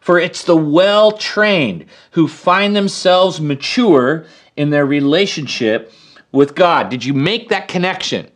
For 0.00 0.18
it's 0.18 0.44
the 0.44 0.56
well 0.56 1.12
trained 1.12 1.86
who 2.12 2.26
find 2.26 2.74
themselves 2.74 3.40
mature 3.40 4.24
in 4.56 4.70
their 4.70 4.86
relationship 4.86 5.92
with 6.32 6.54
God. 6.54 6.88
Did 6.88 7.04
you 7.04 7.14
make 7.14 7.48
that 7.48 7.68
connection? 7.68 8.30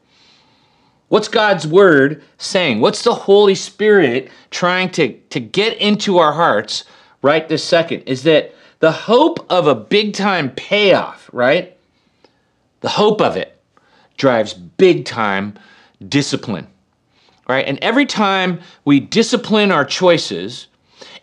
What's 1.09 1.29
God's 1.29 1.67
word 1.67 2.23
saying? 2.39 2.81
What's 2.81 3.03
the 3.03 3.15
Holy 3.15 3.55
Spirit 3.55 4.31
trying 4.51 4.91
to, 4.93 5.13
to 5.31 5.41
get 5.41 5.77
into 5.79 6.19
our 6.19 6.33
hearts 6.33 6.85
right 7.23 7.49
this 7.49 7.63
second? 7.63 8.03
Is 8.07 8.23
that 8.25 8.55
the 8.81 8.93
hope 8.93 9.47
of 9.51 9.67
a 9.67 9.75
big 9.75 10.15
time 10.15 10.51
payoff, 10.51 11.29
right? 11.33 11.77
The 12.81 12.89
hope 12.89 13.21
of 13.21 13.37
it 13.37 13.61
drives 14.17 14.55
big 14.55 15.05
time 15.05 15.59
discipline, 16.09 16.67
right? 17.49 17.67
And 17.67 17.79
every 17.81 18.07
time 18.07 18.61
we 18.85 19.01
discipline 19.01 19.73
our 19.73 19.85
choices 19.85 20.67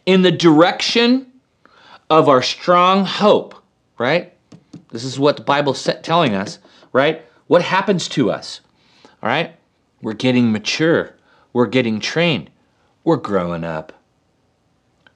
in 0.05 0.21
the 0.21 0.31
direction 0.31 1.27
of 2.09 2.29
our 2.29 2.41
strong 2.41 3.05
hope, 3.05 3.55
right? 3.97 4.33
This 4.91 5.03
is 5.03 5.19
what 5.19 5.37
the 5.37 5.43
Bible's 5.43 5.87
telling 6.03 6.35
us, 6.35 6.59
right? 6.93 7.25
What 7.47 7.61
happens 7.61 8.07
to 8.09 8.31
us, 8.31 8.61
all 9.21 9.29
right? 9.29 9.55
We're 10.01 10.13
getting 10.13 10.51
mature. 10.51 11.15
We're 11.53 11.67
getting 11.67 11.99
trained. 11.99 12.49
We're 13.03 13.17
growing 13.17 13.63
up. 13.63 13.93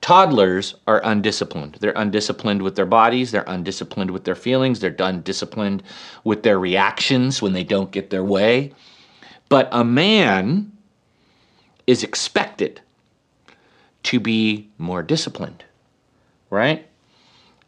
Toddlers 0.02 0.76
are 0.86 1.02
undisciplined. 1.04 1.78
They're 1.80 1.94
undisciplined 1.96 2.62
with 2.62 2.76
their 2.76 2.86
bodies, 2.86 3.32
they're 3.32 3.44
undisciplined 3.48 4.12
with 4.12 4.24
their 4.24 4.36
feelings, 4.36 4.80
they're 4.80 4.96
undisciplined 5.00 5.82
with 6.24 6.44
their 6.44 6.60
reactions 6.60 7.42
when 7.42 7.54
they 7.54 7.64
don't 7.64 7.90
get 7.90 8.12
their 8.12 8.24
way. 8.24 8.72
But 9.50 9.68
a 9.72 9.84
man 9.84 10.72
is 11.88 12.04
expected 12.04 12.82
to 14.04 14.20
be 14.20 14.70
more 14.78 15.02
disciplined, 15.02 15.64
right? 16.52 16.88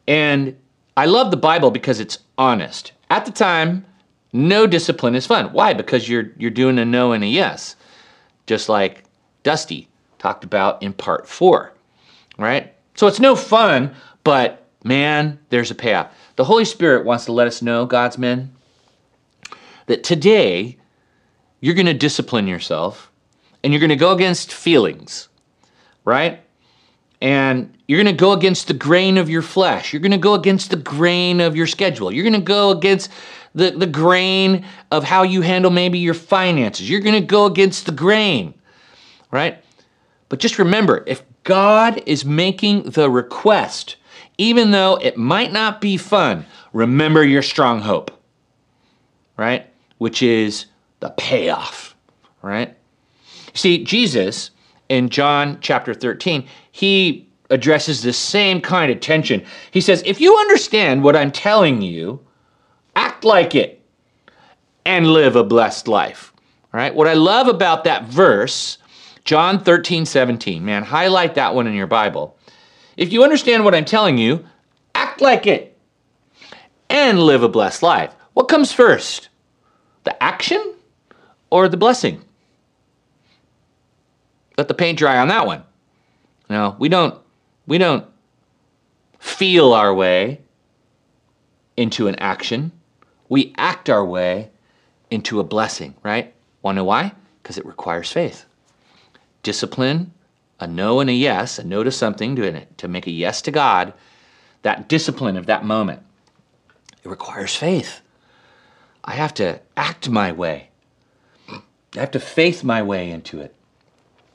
And 0.08 0.56
I 0.96 1.08
love 1.08 1.32
the 1.32 1.38
Bible 1.38 1.72
because 1.72 2.00
it's 2.00 2.20
honest. 2.38 2.92
At 3.10 3.26
the 3.26 3.32
time, 3.32 3.84
no 4.38 4.68
discipline 4.68 5.16
is 5.16 5.26
fun. 5.26 5.52
Why? 5.54 5.74
Because 5.74 6.08
you're 6.08 6.32
you're 6.38 6.52
doing 6.52 6.80
a 6.80 6.86
no 6.86 7.12
and 7.12 7.24
a 7.24 7.28
yes. 7.28 7.76
Just 8.46 8.70
like 8.70 9.04
Dusty 9.44 9.90
talked 10.20 10.44
about 10.44 10.82
in 10.82 10.94
part 10.94 11.28
4. 11.28 11.74
Right? 12.38 12.74
So 12.96 13.08
it's 13.08 13.20
no 13.20 13.36
fun, 13.36 13.96
but 14.24 14.66
man, 14.84 15.40
there's 15.50 15.72
a 15.72 15.76
payoff. 15.76 16.14
The 16.36 16.44
Holy 16.44 16.66
Spirit 16.66 17.06
wants 17.06 17.26
to 17.26 17.32
let 17.32 17.48
us 17.48 17.62
know, 17.62 17.86
God's 17.86 18.18
men, 18.18 18.54
that 19.88 20.04
today 20.04 20.78
you're 21.60 21.76
going 21.76 21.88
to 21.88 21.94
discipline 21.94 22.48
yourself 22.48 23.12
and 23.64 23.74
you're 23.74 23.80
going 23.80 23.90
to 23.90 23.96
go 23.96 24.12
against 24.12 24.54
feelings, 24.54 25.30
right? 26.06 26.42
And 27.22 27.76
you're 27.88 28.02
going 28.02 28.16
to 28.16 28.20
go 28.20 28.32
against 28.32 28.68
the 28.68 28.74
grain 28.74 29.18
of 29.18 29.30
your 29.30 29.42
flesh. 29.42 29.92
You're 29.92 30.02
going 30.02 30.12
to 30.12 30.18
go 30.18 30.36
against 30.36 30.70
the 30.70 30.78
grain 30.78 31.42
of 31.42 31.56
your 31.56 31.68
schedule. 31.68 32.12
You're 32.12 32.24
going 32.24 32.34
to 32.34 32.40
go 32.40 32.70
against 32.70 33.10
the, 33.58 33.72
the 33.72 33.88
grain 33.88 34.64
of 34.92 35.04
how 35.04 35.24
you 35.24 35.42
handle 35.42 35.72
maybe 35.72 35.98
your 35.98 36.14
finances. 36.14 36.90
You're 36.90 37.02
going 37.02 37.20
to 37.20 37.28
go 37.28 37.46
against 37.46 37.88
the 37.88 37.92
grain, 37.92 38.54
right? 39.32 39.64
But 40.30 40.40
just 40.40 40.60
remember 40.60 41.04
if 41.08 41.24
God 41.44 42.04
is 42.06 42.24
making 42.24 42.84
the 42.92 43.10
request, 43.10 43.96
even 44.38 44.70
though 44.72 44.98
it 45.02 45.18
might 45.18 45.52
not 45.52 45.82
be 45.82 45.98
fun, 45.98 46.46
remember 46.72 47.24
your 47.24 47.42
strong 47.42 47.82
hope, 47.82 48.12
right? 49.38 49.66
Which 49.98 50.22
is 50.22 50.68
the 51.00 51.10
payoff, 51.10 51.96
right? 52.44 52.78
See, 53.56 53.84
Jesus 53.84 54.52
in 54.90 55.10
John 55.10 55.58
chapter 55.62 55.96
13, 55.96 56.48
he 56.72 57.28
addresses 57.50 58.04
the 58.04 58.14
same 58.14 58.62
kind 58.62 58.92
of 58.92 59.00
tension. 59.00 59.44
He 59.72 59.82
says, 59.82 60.04
If 60.06 60.22
you 60.22 60.38
understand 60.38 61.04
what 61.04 61.16
I'm 61.16 61.32
telling 61.32 61.82
you, 61.82 62.22
act 62.98 63.24
like 63.24 63.54
it, 63.54 63.82
and 64.84 65.08
live 65.08 65.36
a 65.36 65.44
blessed 65.44 65.88
life. 65.88 66.34
All 66.74 66.80
right? 66.80 66.94
What 66.94 67.08
I 67.08 67.14
love 67.14 67.48
about 67.48 67.84
that 67.84 68.06
verse, 68.06 68.80
John 69.24 69.60
13, 69.60 70.06
17, 70.06 70.66
man, 70.66 70.84
highlight 70.84 71.36
that 71.36 71.54
one 71.54 71.68
in 71.68 71.74
your 71.74 71.88
Bible. 71.88 72.38
If 72.98 73.14
you 73.14 73.24
understand 73.24 73.64
what 73.64 73.76
I'm 73.76 73.86
telling 73.86 74.18
you, 74.18 74.44
act 74.96 75.22
like 75.22 75.46
it 75.46 75.78
and 76.90 77.20
live 77.20 77.44
a 77.44 77.50
blessed 77.50 77.84
life. 77.84 78.14
What 78.34 78.48
comes 78.48 78.72
first? 78.72 79.30
The 80.04 80.22
action 80.24 80.74
or 81.52 81.70
the 81.70 81.78
blessing? 81.78 82.24
Let 84.58 84.68
the 84.68 84.74
paint 84.74 84.98
dry 84.98 85.20
on 85.20 85.28
that 85.28 85.46
one. 85.46 85.64
No, 86.50 86.76
we 86.80 86.90
don't 86.90 87.14
we 87.68 87.78
don't 87.78 88.06
feel 89.20 89.74
our 89.74 89.94
way 89.94 90.42
into 91.76 92.08
an 92.08 92.16
action 92.16 92.72
we 93.30 93.54
act 93.58 93.90
our 93.90 94.06
way 94.06 94.50
into 95.10 95.40
a 95.40 95.44
blessing, 95.44 95.96
right? 96.04 96.34
Want 96.62 96.76
to 96.76 96.80
know 96.82 96.86
why? 96.86 97.14
Because 97.42 97.58
it 97.58 97.66
requires 97.66 98.12
faith. 98.12 98.46
Discipline, 99.44 100.14
a 100.60 100.68
no 100.68 101.00
and 101.00 101.10
a 101.10 101.14
yes, 101.14 101.60
a 101.60 101.64
no 101.64 101.84
to 101.84 101.92
something, 101.92 102.36
to, 102.36 102.66
to 102.66 102.88
make 102.88 103.08
a 103.08 103.12
yes 103.12 103.42
to 103.44 103.52
God, 103.52 103.94
that 104.64 104.90
discipline 104.90 105.38
of 105.38 105.46
that 105.46 105.64
moment, 105.64 106.02
it 107.04 107.10
requires 107.10 107.56
faith. 107.56 108.02
I 109.04 109.14
have 109.14 109.34
to 109.36 109.62
act 109.78 110.10
my 110.10 110.32
way. 110.32 110.70
I 111.50 112.00
have 112.02 112.12
to 112.12 112.20
faith 112.20 112.64
my 112.64 112.82
way 112.82 113.10
into 113.10 113.40
it. 113.40 113.56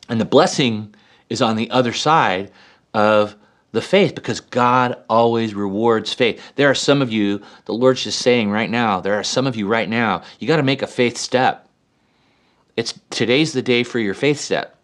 And 0.08 0.20
the 0.20 0.24
blessing 0.24 0.94
is 1.28 1.42
on 1.42 1.56
the 1.56 1.70
other 1.70 1.92
side 1.92 2.50
of 2.94 3.36
the 3.72 3.82
faith 3.82 4.14
because 4.14 4.40
God 4.40 5.02
always 5.08 5.54
rewards 5.54 6.12
faith. 6.12 6.40
There 6.56 6.70
are 6.70 6.74
some 6.74 7.02
of 7.02 7.10
you, 7.10 7.40
the 7.64 7.72
Lord's 7.72 8.04
just 8.04 8.20
saying 8.20 8.50
right 8.50 8.70
now, 8.70 9.00
there 9.00 9.18
are 9.18 9.24
some 9.24 9.46
of 9.46 9.56
you 9.56 9.66
right 9.66 9.88
now, 9.88 10.22
you 10.38 10.46
got 10.46 10.58
to 10.58 10.62
make 10.62 10.82
a 10.82 10.86
faith 10.86 11.16
step. 11.16 11.68
It's 12.76 12.98
today's 13.10 13.52
the 13.54 13.62
day 13.62 13.82
for 13.82 13.98
your 13.98 14.14
faith 14.14 14.38
step. 14.38 14.78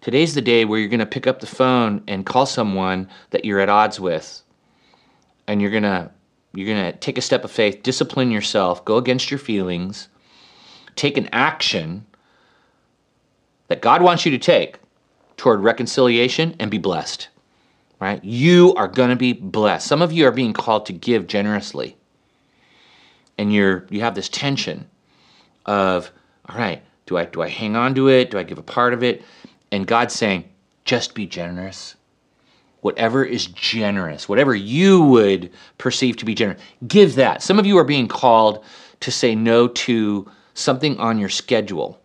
Today's 0.00 0.34
the 0.34 0.42
day 0.42 0.64
where 0.64 0.78
you're 0.78 0.88
going 0.88 1.00
to 1.00 1.06
pick 1.06 1.26
up 1.26 1.40
the 1.40 1.46
phone 1.46 2.02
and 2.08 2.26
call 2.26 2.46
someone 2.46 3.08
that 3.30 3.44
you're 3.44 3.60
at 3.60 3.70
odds 3.70 4.00
with. 4.00 4.42
And 5.46 5.60
you're 5.60 5.70
going 5.70 5.84
to 5.84 6.10
you're 6.54 6.72
going 6.72 6.92
to 6.92 6.98
take 6.98 7.18
a 7.18 7.22
step 7.22 7.42
of 7.42 7.50
faith, 7.50 7.82
discipline 7.82 8.30
yourself, 8.30 8.84
go 8.84 8.96
against 8.96 9.28
your 9.28 9.38
feelings, 9.38 10.08
take 10.94 11.16
an 11.16 11.28
action 11.32 12.06
that 13.66 13.82
God 13.82 14.02
wants 14.02 14.24
you 14.24 14.30
to 14.30 14.38
take 14.38 14.78
toward 15.36 15.60
reconciliation 15.60 16.54
and 16.60 16.70
be 16.70 16.78
blessed 16.78 17.28
right? 18.04 18.24
You 18.24 18.74
are 18.76 18.88
going 18.88 19.10
to 19.10 19.16
be 19.16 19.32
blessed. 19.34 19.86
Some 19.88 20.02
of 20.02 20.12
you 20.12 20.26
are 20.26 20.32
being 20.32 20.54
called 20.54 20.86
to 20.86 20.94
give 20.94 21.26
generously. 21.28 21.96
and 23.38 23.52
you're 23.52 23.86
you 23.90 24.00
have 24.00 24.14
this 24.14 24.28
tension 24.28 24.88
of 25.66 26.10
all 26.48 26.58
right, 26.58 26.82
do 27.06 27.16
I 27.16 27.24
do 27.26 27.42
I 27.42 27.48
hang 27.48 27.76
on 27.76 27.94
to 27.94 28.08
it? 28.08 28.30
Do 28.30 28.38
I 28.38 28.42
give 28.42 28.58
a 28.58 28.62
part 28.62 28.92
of 28.94 29.02
it? 29.02 29.22
And 29.72 29.86
God's 29.86 30.14
saying, 30.14 30.44
just 30.84 31.14
be 31.14 31.26
generous. 31.26 31.96
Whatever 32.82 33.24
is 33.24 33.46
generous, 33.46 34.28
whatever 34.28 34.54
you 34.54 35.02
would 35.02 35.52
perceive 35.78 36.16
to 36.18 36.26
be 36.26 36.34
generous, 36.34 36.60
give 36.86 37.16
that. 37.16 37.42
Some 37.42 37.58
of 37.58 37.66
you 37.66 37.78
are 37.78 37.84
being 37.84 38.08
called 38.08 38.64
to 39.00 39.10
say 39.10 39.34
no 39.34 39.68
to 39.68 40.30
something 40.54 40.98
on 40.98 41.18
your 41.18 41.30
schedule, 41.30 42.00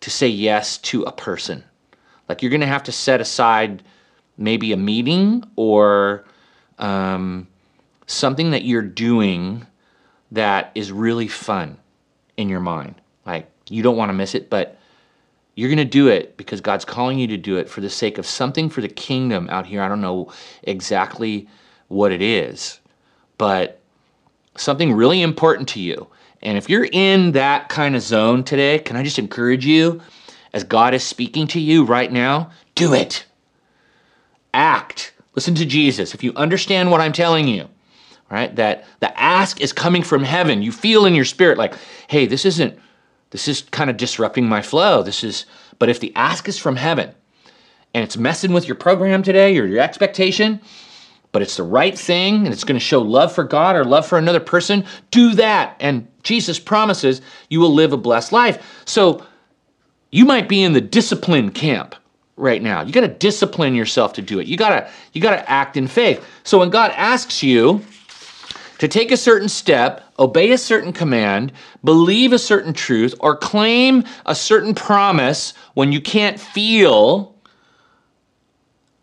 to 0.00 0.10
say 0.10 0.28
yes 0.28 0.78
to 0.78 1.04
a 1.04 1.12
person. 1.12 1.64
Like 2.28 2.42
you're 2.42 2.50
going 2.50 2.60
to 2.62 2.66
have 2.66 2.84
to 2.84 2.92
set 2.92 3.20
aside 3.20 3.82
maybe 4.40 4.72
a 4.72 4.76
meeting 4.76 5.44
or 5.54 6.24
um, 6.78 7.46
something 8.06 8.50
that 8.50 8.64
you're 8.64 8.82
doing 8.82 9.66
that 10.32 10.72
is 10.74 10.90
really 10.90 11.28
fun 11.28 11.76
in 12.36 12.48
your 12.48 12.60
mind. 12.60 12.94
Like 13.26 13.48
you 13.68 13.82
don't 13.82 13.96
want 13.96 14.08
to 14.08 14.14
miss 14.14 14.34
it, 14.34 14.50
but 14.50 14.78
you're 15.54 15.68
going 15.68 15.78
to 15.78 15.84
do 15.84 16.08
it 16.08 16.36
because 16.36 16.60
God's 16.60 16.86
calling 16.86 17.18
you 17.18 17.26
to 17.28 17.36
do 17.36 17.58
it 17.58 17.68
for 17.68 17.82
the 17.82 17.90
sake 17.90 18.16
of 18.16 18.24
something 18.24 18.70
for 18.70 18.80
the 18.80 18.88
kingdom 18.88 19.48
out 19.50 19.66
here. 19.66 19.82
I 19.82 19.88
don't 19.88 20.00
know 20.00 20.32
exactly 20.62 21.46
what 21.88 22.10
it 22.10 22.22
is, 22.22 22.80
but 23.36 23.80
something 24.56 24.92
really 24.92 25.20
important 25.20 25.68
to 25.70 25.80
you. 25.80 26.06
And 26.42 26.56
if 26.56 26.70
you're 26.70 26.88
in 26.90 27.32
that 27.32 27.68
kind 27.68 27.94
of 27.94 28.00
zone 28.00 28.42
today, 28.42 28.78
can 28.78 28.96
I 28.96 29.02
just 29.02 29.18
encourage 29.18 29.66
you, 29.66 30.00
as 30.54 30.64
God 30.64 30.94
is 30.94 31.04
speaking 31.04 31.46
to 31.48 31.60
you 31.60 31.84
right 31.84 32.10
now, 32.10 32.50
do 32.74 32.94
it. 32.94 33.26
Act. 34.54 35.12
Listen 35.34 35.54
to 35.56 35.66
Jesus. 35.66 36.14
If 36.14 36.24
you 36.24 36.32
understand 36.36 36.90
what 36.90 37.00
I'm 37.00 37.12
telling 37.12 37.48
you, 37.48 37.68
right, 38.30 38.54
that 38.56 38.84
the 39.00 39.20
ask 39.20 39.60
is 39.60 39.72
coming 39.72 40.02
from 40.02 40.22
heaven. 40.22 40.62
You 40.62 40.72
feel 40.72 41.06
in 41.06 41.14
your 41.14 41.24
spirit 41.24 41.58
like, 41.58 41.74
hey, 42.08 42.26
this 42.26 42.44
isn't, 42.44 42.78
this 43.30 43.48
is 43.48 43.62
kind 43.62 43.90
of 43.90 43.96
disrupting 43.96 44.48
my 44.48 44.62
flow. 44.62 45.02
This 45.02 45.24
is, 45.24 45.46
but 45.78 45.88
if 45.88 46.00
the 46.00 46.14
ask 46.16 46.48
is 46.48 46.58
from 46.58 46.76
heaven 46.76 47.12
and 47.94 48.04
it's 48.04 48.16
messing 48.16 48.52
with 48.52 48.66
your 48.66 48.76
program 48.76 49.22
today 49.22 49.58
or 49.58 49.66
your 49.66 49.80
expectation, 49.80 50.60
but 51.32 51.42
it's 51.42 51.56
the 51.56 51.62
right 51.62 51.96
thing 51.96 52.44
and 52.44 52.48
it's 52.48 52.64
going 52.64 52.78
to 52.78 52.84
show 52.84 53.00
love 53.00 53.32
for 53.32 53.44
God 53.44 53.76
or 53.76 53.84
love 53.84 54.06
for 54.06 54.18
another 54.18 54.40
person, 54.40 54.84
do 55.10 55.34
that. 55.34 55.76
And 55.80 56.08
Jesus 56.22 56.58
promises 56.58 57.22
you 57.48 57.60
will 57.60 57.72
live 57.72 57.92
a 57.92 57.96
blessed 57.96 58.32
life. 58.32 58.82
So 58.84 59.24
you 60.10 60.24
might 60.24 60.48
be 60.48 60.62
in 60.62 60.72
the 60.72 60.80
discipline 60.80 61.50
camp 61.50 61.94
right 62.40 62.62
now. 62.62 62.82
You 62.82 62.92
got 62.92 63.02
to 63.02 63.08
discipline 63.08 63.74
yourself 63.74 64.14
to 64.14 64.22
do 64.22 64.38
it. 64.40 64.46
You 64.46 64.56
got 64.56 64.70
to 64.70 64.90
you 65.12 65.20
got 65.20 65.36
to 65.36 65.50
act 65.50 65.76
in 65.76 65.86
faith. 65.86 66.24
So 66.42 66.58
when 66.58 66.70
God 66.70 66.92
asks 66.96 67.42
you 67.42 67.84
to 68.78 68.88
take 68.88 69.12
a 69.12 69.16
certain 69.16 69.48
step, 69.48 70.02
obey 70.18 70.52
a 70.52 70.58
certain 70.58 70.92
command, 70.92 71.52
believe 71.84 72.32
a 72.32 72.38
certain 72.38 72.72
truth, 72.72 73.14
or 73.20 73.36
claim 73.36 74.04
a 74.26 74.34
certain 74.34 74.74
promise 74.74 75.52
when 75.74 75.92
you 75.92 76.00
can't 76.00 76.40
feel 76.40 77.34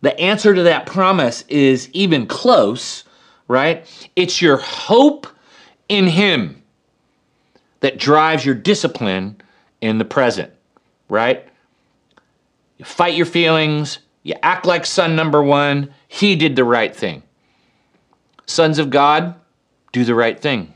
the 0.02 0.20
answer 0.20 0.54
to 0.54 0.64
that 0.64 0.86
promise 0.86 1.44
is 1.48 1.90
even 1.94 2.28
close, 2.28 3.04
right? 3.48 3.86
It's 4.16 4.42
your 4.42 4.58
hope 4.58 5.28
in 5.90 6.08
Him 6.08 6.62
that 7.80 7.98
drives 7.98 8.46
your 8.46 8.56
discipline 8.56 9.42
in 9.82 9.98
the 9.98 10.06
present, 10.06 10.52
right? 11.10 11.48
You 12.78 12.86
fight 12.86 13.16
your 13.16 13.26
feelings, 13.26 14.00
you 14.24 14.36
act 14.44 14.66
like 14.66 14.86
son 14.86 15.16
number 15.16 15.42
one, 15.42 15.94
he 16.08 16.36
did 16.36 16.56
the 16.56 16.64
right 16.64 16.96
thing. 16.96 17.24
Sons 18.46 18.80
of 18.80 18.90
God, 18.90 19.36
do 19.92 20.04
the 20.04 20.16
right 20.16 20.40
thing. 20.40 20.74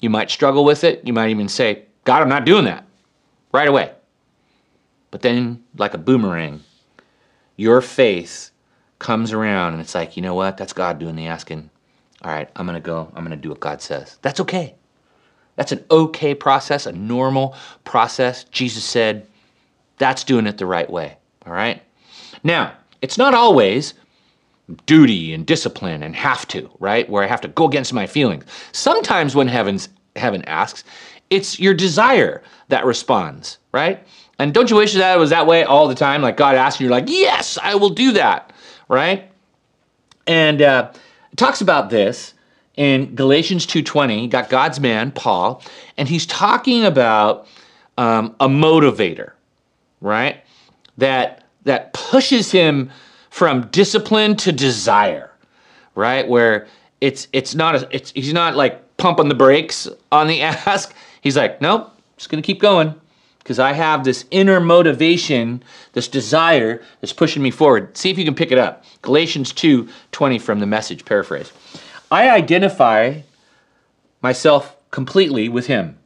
You 0.00 0.10
might 0.10 0.30
struggle 0.30 0.64
with 0.64 0.84
it. 0.84 1.06
You 1.06 1.12
might 1.12 1.30
even 1.30 1.48
say, 1.48 1.84
God, 2.04 2.22
I'm 2.22 2.28
not 2.28 2.44
doing 2.44 2.64
that 2.64 2.86
right 3.52 3.68
away. 3.68 3.92
But 5.10 5.22
then, 5.22 5.64
like 5.76 5.94
a 5.94 5.98
boomerang, 5.98 6.62
your 7.56 7.80
faith 7.80 8.50
comes 8.98 9.32
around 9.32 9.74
and 9.74 9.82
it's 9.82 9.94
like, 9.94 10.16
you 10.16 10.22
know 10.22 10.34
what? 10.34 10.56
That's 10.56 10.72
God 10.72 10.98
doing 10.98 11.14
the 11.16 11.26
asking. 11.26 11.70
All 12.22 12.30
right, 12.30 12.48
I'm 12.56 12.66
going 12.66 12.74
to 12.74 12.80
go. 12.80 13.12
I'm 13.14 13.24
going 13.24 13.36
to 13.36 13.42
do 13.42 13.50
what 13.50 13.60
God 13.60 13.80
says. 13.82 14.18
That's 14.22 14.40
okay. 14.40 14.74
That's 15.56 15.72
an 15.72 15.84
okay 15.90 16.34
process, 16.34 16.86
a 16.86 16.92
normal 16.92 17.54
process. 17.84 18.44
Jesus 18.44 18.84
said, 18.84 19.26
that's 19.98 20.24
doing 20.24 20.46
it 20.46 20.58
the 20.58 20.66
right 20.66 20.90
way. 20.90 21.18
All 21.46 21.52
right? 21.52 21.82
Now, 22.42 22.74
it's 23.02 23.18
not 23.18 23.34
always 23.34 23.94
duty 24.86 25.34
and 25.34 25.46
discipline 25.46 26.02
and 26.02 26.16
have 26.16 26.48
to, 26.48 26.70
right? 26.80 27.08
Where 27.08 27.22
I 27.22 27.26
have 27.26 27.40
to 27.42 27.48
go 27.48 27.66
against 27.66 27.92
my 27.92 28.06
feelings. 28.06 28.44
Sometimes 28.72 29.34
when 29.34 29.48
heaven's 29.48 29.88
heaven 30.16 30.42
asks, 30.46 30.84
it's 31.30 31.58
your 31.58 31.74
desire 31.74 32.42
that 32.68 32.84
responds, 32.84 33.58
right? 33.72 34.06
And 34.38 34.52
don't 34.52 34.70
you 34.70 34.76
wish 34.76 34.94
that 34.94 35.16
it 35.16 35.18
was 35.18 35.30
that 35.30 35.46
way 35.46 35.64
all 35.64 35.88
the 35.88 35.94
time? 35.94 36.22
Like 36.22 36.36
God 36.36 36.56
asks 36.56 36.80
you, 36.80 36.86
you're 36.86 36.90
like, 36.90 37.08
yes, 37.08 37.58
I 37.62 37.74
will 37.74 37.90
do 37.90 38.12
that, 38.12 38.52
right? 38.88 39.30
And 40.26 40.62
uh, 40.62 40.92
talks 41.36 41.60
about 41.60 41.90
this 41.90 42.34
in 42.76 43.14
Galatians 43.14 43.66
2.20, 43.66 44.28
got 44.30 44.48
God's 44.48 44.80
man, 44.80 45.12
Paul, 45.12 45.62
and 45.96 46.08
he's 46.08 46.26
talking 46.26 46.84
about 46.84 47.46
um, 47.98 48.34
a 48.40 48.48
motivator, 48.48 49.32
right? 50.00 50.43
That, 50.98 51.44
that 51.64 51.92
pushes 51.92 52.50
him 52.50 52.90
from 53.30 53.66
discipline 53.68 54.36
to 54.36 54.52
desire, 54.52 55.30
right? 55.94 56.26
Where 56.28 56.68
it's 57.00 57.26
it's 57.32 57.54
not 57.54 57.74
a, 57.74 57.88
it's 57.90 58.12
he's 58.12 58.32
not 58.32 58.54
like 58.54 58.96
pumping 58.96 59.28
the 59.28 59.34
brakes 59.34 59.88
on 60.12 60.28
the 60.28 60.40
ask. 60.42 60.94
He's 61.20 61.36
like, 61.36 61.60
nope, 61.60 61.90
just 62.16 62.30
gonna 62.30 62.42
keep 62.42 62.60
going 62.60 62.94
because 63.44 63.58
I 63.58 63.72
have 63.72 64.04
this 64.04 64.24
inner 64.30 64.58
motivation, 64.58 65.62
this 65.92 66.08
desire 66.08 66.82
that's 67.00 67.12
pushing 67.12 67.42
me 67.42 67.50
forward. 67.50 67.94
See 67.96 68.08
if 68.08 68.16
you 68.18 68.24
can 68.24 68.34
pick 68.34 68.50
it 68.50 68.58
up. 68.58 68.84
Galatians 69.02 69.52
2 69.52 69.88
20 70.12 70.38
from 70.38 70.60
the 70.60 70.66
message 70.66 71.04
paraphrase. 71.04 71.52
I 72.10 72.30
identify 72.30 73.20
myself 74.22 74.76
completely 74.90 75.48
with 75.48 75.66
him. 75.66 75.98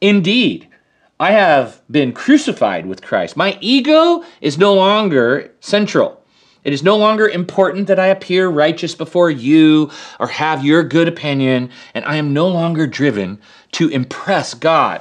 Indeed, 0.00 0.68
I 1.18 1.32
have 1.32 1.80
been 1.90 2.12
crucified 2.12 2.84
with 2.84 3.00
Christ. 3.00 3.38
My 3.38 3.56
ego 3.62 4.22
is 4.42 4.58
no 4.58 4.74
longer 4.74 5.50
central. 5.60 6.22
It 6.62 6.74
is 6.74 6.82
no 6.82 6.98
longer 6.98 7.26
important 7.26 7.86
that 7.86 7.98
I 7.98 8.08
appear 8.08 8.48
righteous 8.48 8.94
before 8.94 9.30
you 9.30 9.90
or 10.20 10.26
have 10.26 10.64
your 10.64 10.82
good 10.82 11.08
opinion, 11.08 11.70
and 11.94 12.04
I 12.04 12.16
am 12.16 12.34
no 12.34 12.48
longer 12.48 12.86
driven 12.86 13.40
to 13.72 13.88
impress 13.88 14.52
God. 14.52 15.00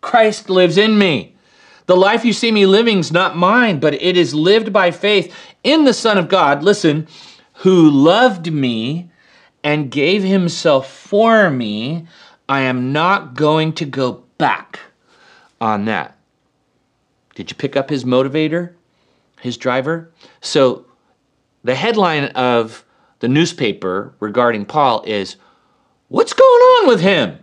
Christ 0.00 0.48
lives 0.48 0.78
in 0.78 0.96
me. 0.96 1.34
The 1.86 1.96
life 1.96 2.24
you 2.24 2.32
see 2.32 2.50
me 2.50 2.64
living 2.64 2.98
is 2.98 3.12
not 3.12 3.36
mine, 3.36 3.80
but 3.80 3.92
it 3.94 4.16
is 4.16 4.34
lived 4.34 4.72
by 4.72 4.92
faith 4.92 5.34
in 5.62 5.84
the 5.84 5.92
Son 5.92 6.16
of 6.16 6.28
God, 6.28 6.62
listen, 6.62 7.06
who 7.54 7.90
loved 7.90 8.50
me 8.50 9.10
and 9.62 9.90
gave 9.90 10.22
himself 10.22 10.90
for 10.90 11.50
me. 11.50 12.06
I 12.48 12.60
am 12.60 12.92
not 12.92 13.34
going 13.34 13.74
to 13.74 13.84
go 13.84 14.24
back 14.38 14.80
on 15.60 15.84
that. 15.86 16.16
Did 17.34 17.50
you 17.50 17.56
pick 17.56 17.76
up 17.76 17.90
his 17.90 18.04
motivator? 18.04 18.74
his 19.44 19.58
driver. 19.58 20.10
So 20.40 20.86
the 21.64 21.74
headline 21.74 22.24
of 22.30 22.82
the 23.20 23.28
newspaper 23.28 24.14
regarding 24.18 24.64
Paul 24.64 25.04
is 25.06 25.36
What's 26.08 26.32
going 26.32 26.48
on 26.48 26.88
with 26.88 27.00
him? 27.00 27.38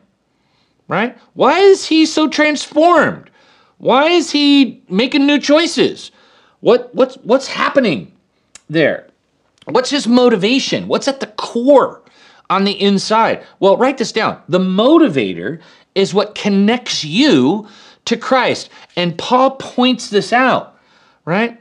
Right? 0.88 1.17
Why 1.34 1.60
is 1.60 1.86
he 1.86 2.06
so 2.06 2.28
transformed? 2.28 3.30
Why 3.78 4.08
is 4.08 4.32
he 4.32 4.84
making 4.89 5.26
new 5.26 5.39
choices? 5.39 6.12
What 6.60 6.93
what's 6.95 7.15
what's 7.17 7.47
happening 7.47 8.13
there? 8.69 9.08
What's 9.65 9.89
his 9.89 10.08
motivation? 10.08 10.88
What's 10.88 11.08
at 11.08 11.19
the 11.19 11.28
core 11.28 12.02
on 12.50 12.63
the 12.63 12.80
inside? 12.82 13.45
Well, 13.60 13.78
write 13.78 13.97
this 14.00 14.12
down. 14.12 14.41
The 14.50 14.60
motivator 14.60 15.60
is 15.93 16.13
what 16.13 16.36
connects 16.36 17.04
you 17.04 17.67
to 18.05 18.17
Christ. 18.17 18.69
And 18.95 19.17
Paul 19.17 19.51
points 19.51 20.09
this 20.09 20.33
out, 20.33 20.77
right? 21.25 21.59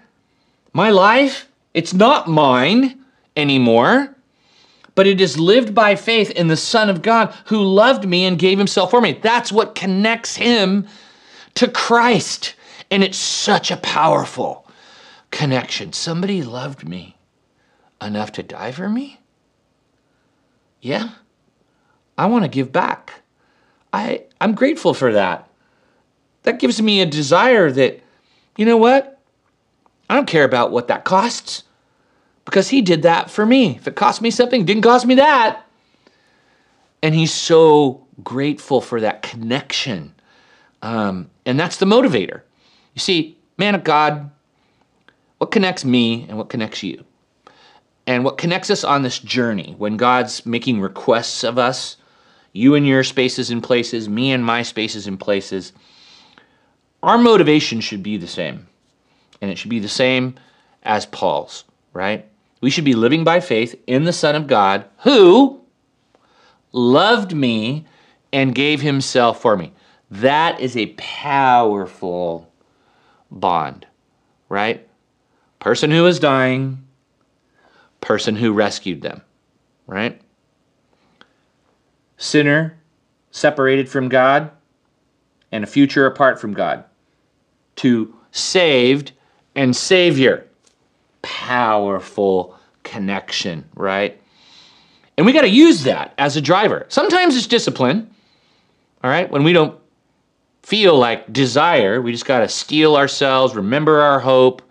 My 0.72 0.90
life, 0.90 1.48
it's 1.74 1.94
not 1.94 2.28
mine 2.28 3.04
anymore, 3.36 4.14
but 4.94 5.06
it 5.06 5.20
is 5.20 5.38
lived 5.38 5.74
by 5.74 5.96
faith 5.96 6.30
in 6.30 6.48
the 6.48 6.56
Son 6.56 6.90
of 6.90 7.02
God 7.02 7.34
who 7.46 7.62
loved 7.62 8.06
me 8.08 8.24
and 8.24 8.38
gave 8.38 8.58
himself 8.58 8.90
for 8.90 9.00
me. 9.00 9.12
That's 9.12 9.52
what 9.52 9.74
connects 9.74 10.36
him 10.36 10.86
to 11.54 11.68
Christ. 11.68 12.54
And 12.90 13.04
it's 13.04 13.18
such 13.18 13.70
a 13.70 13.76
powerful 13.76 14.68
connection. 15.30 15.92
Somebody 15.92 16.42
loved 16.42 16.88
me 16.88 17.16
enough 18.00 18.32
to 18.32 18.42
die 18.42 18.72
for 18.72 18.88
me? 18.88 19.20
Yeah. 20.80 21.10
I 22.16 22.26
want 22.26 22.44
to 22.44 22.50
give 22.50 22.72
back. 22.72 23.22
I, 23.92 24.24
I'm 24.40 24.54
grateful 24.54 24.94
for 24.94 25.12
that. 25.12 25.48
That 26.50 26.58
gives 26.58 26.82
me 26.82 27.00
a 27.00 27.06
desire 27.06 27.70
that, 27.70 28.02
you 28.56 28.66
know 28.66 28.76
what? 28.76 29.20
I 30.08 30.16
don't 30.16 30.26
care 30.26 30.42
about 30.42 30.72
what 30.72 30.88
that 30.88 31.04
costs 31.04 31.62
because 32.44 32.70
he 32.70 32.82
did 32.82 33.02
that 33.02 33.30
for 33.30 33.46
me. 33.46 33.76
If 33.76 33.86
it 33.86 33.94
cost 33.94 34.20
me 34.20 34.32
something, 34.32 34.64
didn't 34.64 34.82
cost 34.82 35.06
me 35.06 35.14
that. 35.14 35.64
And 37.04 37.14
he's 37.14 37.32
so 37.32 38.04
grateful 38.24 38.80
for 38.80 39.00
that 39.00 39.22
connection. 39.22 40.12
Um, 40.82 41.30
and 41.46 41.58
that's 41.58 41.76
the 41.76 41.86
motivator. 41.86 42.40
You 42.94 43.00
see, 43.00 43.38
man 43.56 43.76
of 43.76 43.84
God, 43.84 44.28
what 45.38 45.52
connects 45.52 45.84
me 45.84 46.26
and 46.28 46.36
what 46.36 46.48
connects 46.48 46.82
you? 46.82 47.04
And 48.08 48.24
what 48.24 48.38
connects 48.38 48.70
us 48.70 48.82
on 48.82 49.02
this 49.02 49.20
journey 49.20 49.76
when 49.78 49.96
God's 49.96 50.44
making 50.44 50.80
requests 50.80 51.44
of 51.44 51.58
us, 51.58 51.96
you 52.52 52.74
and 52.74 52.84
your 52.84 53.04
spaces 53.04 53.52
and 53.52 53.62
places, 53.62 54.08
me 54.08 54.32
and 54.32 54.44
my 54.44 54.64
spaces 54.64 55.06
and 55.06 55.20
places, 55.20 55.72
our 57.02 57.18
motivation 57.18 57.80
should 57.80 58.02
be 58.02 58.16
the 58.16 58.26
same. 58.26 58.66
And 59.40 59.50
it 59.50 59.56
should 59.56 59.70
be 59.70 59.78
the 59.78 59.88
same 59.88 60.34
as 60.82 61.06
Paul's, 61.06 61.64
right? 61.92 62.26
We 62.60 62.70
should 62.70 62.84
be 62.84 62.94
living 62.94 63.24
by 63.24 63.40
faith 63.40 63.80
in 63.86 64.04
the 64.04 64.12
Son 64.12 64.36
of 64.36 64.46
God 64.46 64.84
who 64.98 65.60
loved 66.72 67.34
me 67.34 67.86
and 68.32 68.54
gave 68.54 68.80
himself 68.80 69.40
for 69.40 69.56
me. 69.56 69.72
That 70.10 70.60
is 70.60 70.76
a 70.76 70.94
powerful 70.96 72.52
bond, 73.30 73.86
right? 74.48 74.86
Person 75.58 75.90
who 75.90 76.06
is 76.06 76.18
dying, 76.18 76.86
person 78.00 78.36
who 78.36 78.52
rescued 78.52 79.02
them, 79.02 79.22
right? 79.86 80.20
Sinner 82.18 82.78
separated 83.30 83.88
from 83.88 84.08
God 84.08 84.50
and 85.50 85.64
a 85.64 85.66
future 85.66 86.06
apart 86.06 86.40
from 86.40 86.52
God 86.52 86.84
to 87.80 88.14
saved 88.30 89.12
and 89.54 89.74
Savior. 89.74 90.46
Powerful 91.22 92.58
connection, 92.82 93.64
right? 93.74 94.20
And 95.16 95.24
we 95.24 95.32
got 95.32 95.42
to 95.42 95.48
use 95.48 95.84
that 95.84 96.14
as 96.18 96.36
a 96.36 96.42
driver. 96.42 96.84
Sometimes 96.88 97.36
it's 97.36 97.46
discipline, 97.46 98.10
all 99.02 99.10
right? 99.10 99.30
When 99.30 99.44
we 99.44 99.54
don't 99.54 99.78
feel 100.62 100.96
like 100.98 101.32
desire, 101.32 102.02
we 102.02 102.12
just 102.12 102.26
got 102.26 102.40
to 102.40 102.48
steel 102.48 102.96
ourselves, 102.96 103.54
remember 103.54 104.00
our 104.00 104.20
hope, 104.20 104.62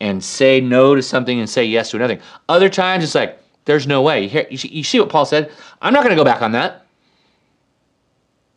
and 0.00 0.22
say 0.22 0.60
no 0.60 0.96
to 0.96 1.02
something 1.02 1.38
and 1.38 1.48
say 1.48 1.64
yes 1.64 1.90
to 1.90 1.96
another. 1.96 2.18
Other 2.48 2.68
times 2.68 3.04
it's 3.04 3.14
like, 3.14 3.38
there's 3.66 3.86
no 3.86 4.02
way. 4.02 4.46
You, 4.50 4.82
see 4.82 4.98
what 4.98 5.08
Paul 5.08 5.26
said? 5.26 5.52
I'm 5.80 5.92
not 5.92 6.02
going 6.02 6.10
to 6.10 6.20
go 6.20 6.24
back 6.24 6.42
on 6.42 6.52
that. 6.52 6.86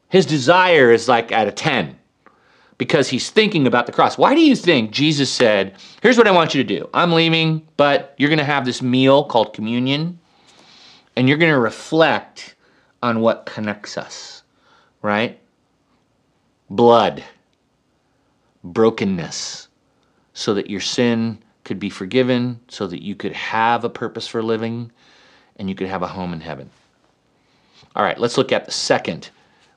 His 0.09 0.25
desire 0.25 0.91
is 0.91 1.07
like 1.07 1.31
at 1.31 1.47
a 1.47 1.51
10 1.51 1.99
because 2.77 3.09
he's 3.09 3.29
thinking 3.29 3.67
about 3.67 3.85
the 3.85 3.91
cross. 3.91 4.17
Why 4.17 4.35
do 4.35 4.41
you 4.41 4.55
think 4.55 4.91
Jesus 4.91 5.31
said, 5.31 5.75
Here's 6.01 6.17
what 6.17 6.27
I 6.27 6.31
want 6.31 6.53
you 6.53 6.63
to 6.63 6.67
do. 6.67 6.89
I'm 6.93 7.13
leaving, 7.13 7.65
but 7.77 8.13
you're 8.17 8.29
going 8.29 8.39
to 8.39 8.45
have 8.45 8.65
this 8.65 8.81
meal 8.81 9.23
called 9.23 9.53
communion, 9.53 10.19
and 11.15 11.29
you're 11.29 11.37
going 11.37 11.51
to 11.51 11.59
reflect 11.59 12.55
on 13.01 13.21
what 13.21 13.45
connects 13.45 13.97
us, 13.97 14.43
right? 15.01 15.39
Blood, 16.69 17.23
brokenness, 18.63 19.67
so 20.33 20.53
that 20.53 20.69
your 20.69 20.81
sin 20.81 21.37
could 21.63 21.79
be 21.79 21.89
forgiven, 21.89 22.59
so 22.67 22.87
that 22.87 23.03
you 23.03 23.15
could 23.15 23.33
have 23.33 23.83
a 23.83 23.89
purpose 23.89 24.27
for 24.27 24.43
living, 24.43 24.91
and 25.57 25.69
you 25.69 25.75
could 25.75 25.87
have 25.87 26.03
a 26.03 26.07
home 26.07 26.33
in 26.33 26.41
heaven. 26.41 26.69
All 27.95 28.03
right, 28.03 28.19
let's 28.19 28.37
look 28.37 28.51
at 28.51 28.65
the 28.65 28.71
second 28.71 29.29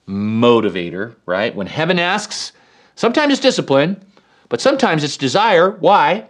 motivator, 0.09 1.15
right? 1.27 1.55
When 1.55 1.67
heaven 1.67 1.99
asks, 1.99 2.53
Sometimes 2.99 3.33
it's 3.33 3.41
discipline, 3.41 4.05
but 4.49 4.61
sometimes 4.61 5.05
it's 5.05 5.17
desire. 5.17 5.71
Why? 5.71 6.29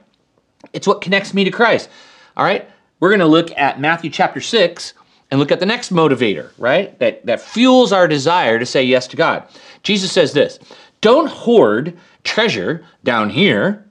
It's 0.75 0.87
what 0.87 1.01
connects 1.01 1.33
me 1.33 1.43
to 1.45 1.51
Christ. 1.51 1.89
All 2.37 2.45
right? 2.45 2.69
We're 3.01 3.09
going 3.09 3.21
to 3.21 3.27
look 3.27 3.51
at 3.57 3.81
Matthew 3.81 4.11
chapter 4.11 4.43
6 4.43 4.93
and 5.31 5.41
look 5.41 5.51
at 5.51 5.61
the 5.61 5.67
next 5.67 5.91
motivator, 5.91 6.51
right? 6.59 6.99
That 6.99 7.25
that 7.25 7.41
fuels 7.41 7.91
our 7.91 8.07
desire 8.07 8.59
to 8.59 8.67
say 8.67 8.83
yes 8.83 9.07
to 9.07 9.17
God. 9.17 9.45
Jesus 9.83 10.13
says 10.13 10.35
this, 10.35 10.59
"Don't 11.01 11.31
hoard 11.31 11.97
treasure 12.23 12.85
down 13.03 13.31
here 13.31 13.87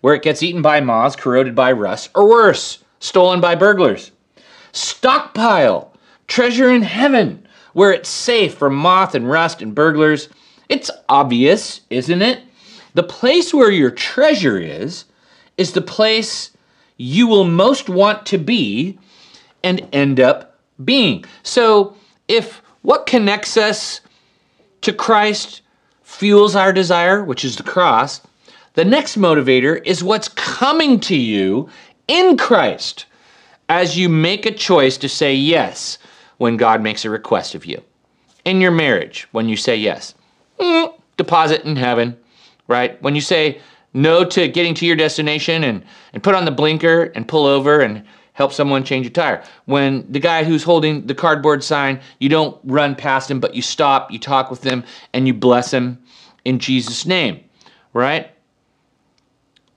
where 0.00 0.14
it 0.14 0.22
gets 0.22 0.40
eaten 0.40 0.62
by 0.62 0.80
moths, 0.80 1.16
corroded 1.16 1.56
by 1.56 1.72
rust, 1.72 2.10
or 2.14 2.28
worse, 2.28 2.78
stolen 3.00 3.40
by 3.40 3.56
burglars. 3.56 4.12
Stockpile 4.70 5.92
treasure 6.28 6.70
in 6.70 6.82
heaven 6.82 7.44
where 7.72 7.92
it's 7.92 8.08
safe 8.08 8.54
from 8.54 8.76
moth 8.76 9.16
and 9.16 9.28
rust 9.28 9.60
and 9.60 9.74
burglars." 9.74 10.28
It's 10.68 10.90
obvious, 11.08 11.80
isn't 11.90 12.22
it? 12.22 12.40
The 12.94 13.02
place 13.02 13.52
where 13.52 13.70
your 13.70 13.90
treasure 13.90 14.58
is, 14.58 15.04
is 15.56 15.72
the 15.72 15.82
place 15.82 16.50
you 16.96 17.26
will 17.26 17.44
most 17.44 17.88
want 17.88 18.24
to 18.26 18.38
be 18.38 18.98
and 19.62 19.86
end 19.92 20.20
up 20.20 20.58
being. 20.84 21.24
So 21.42 21.96
if 22.28 22.62
what 22.82 23.06
connects 23.06 23.56
us 23.56 24.00
to 24.82 24.92
Christ 24.92 25.62
fuels 26.02 26.54
our 26.54 26.72
desire, 26.72 27.24
which 27.24 27.44
is 27.44 27.56
the 27.56 27.62
cross, 27.62 28.20
the 28.74 28.84
next 28.84 29.18
motivator 29.18 29.84
is 29.84 30.04
what's 30.04 30.28
coming 30.28 31.00
to 31.00 31.16
you 31.16 31.68
in 32.06 32.36
Christ 32.36 33.06
as 33.68 33.96
you 33.96 34.08
make 34.08 34.46
a 34.46 34.52
choice 34.52 34.96
to 34.98 35.08
say 35.08 35.34
yes 35.34 35.98
when 36.38 36.56
God 36.56 36.82
makes 36.82 37.04
a 37.04 37.10
request 37.10 37.54
of 37.54 37.64
you. 37.64 37.82
In 38.44 38.60
your 38.60 38.70
marriage, 38.70 39.26
when 39.32 39.48
you 39.48 39.56
say 39.56 39.76
yes 39.76 40.14
mm, 40.58 40.94
deposit 41.16 41.64
in 41.64 41.76
heaven, 41.76 42.16
right? 42.68 43.00
When 43.02 43.14
you 43.14 43.20
say 43.20 43.60
no 43.94 44.24
to 44.24 44.48
getting 44.48 44.74
to 44.74 44.86
your 44.86 44.96
destination 44.96 45.64
and, 45.64 45.84
and 46.12 46.22
put 46.22 46.34
on 46.34 46.44
the 46.44 46.50
blinker 46.50 47.12
and 47.14 47.26
pull 47.26 47.46
over 47.46 47.80
and 47.80 48.04
help 48.34 48.52
someone 48.52 48.84
change 48.84 49.06
a 49.06 49.10
tire. 49.10 49.42
When 49.64 50.10
the 50.10 50.18
guy 50.18 50.44
who's 50.44 50.64
holding 50.64 51.06
the 51.06 51.14
cardboard 51.14 51.64
sign, 51.64 52.00
you 52.18 52.28
don't 52.28 52.58
run 52.64 52.94
past 52.96 53.30
him, 53.30 53.40
but 53.40 53.54
you 53.54 53.62
stop, 53.62 54.10
you 54.10 54.18
talk 54.18 54.50
with 54.50 54.62
him, 54.62 54.84
and 55.12 55.26
you 55.26 55.32
bless 55.32 55.72
him 55.72 55.98
in 56.44 56.58
Jesus' 56.58 57.06
name, 57.06 57.42
right? 57.92 58.30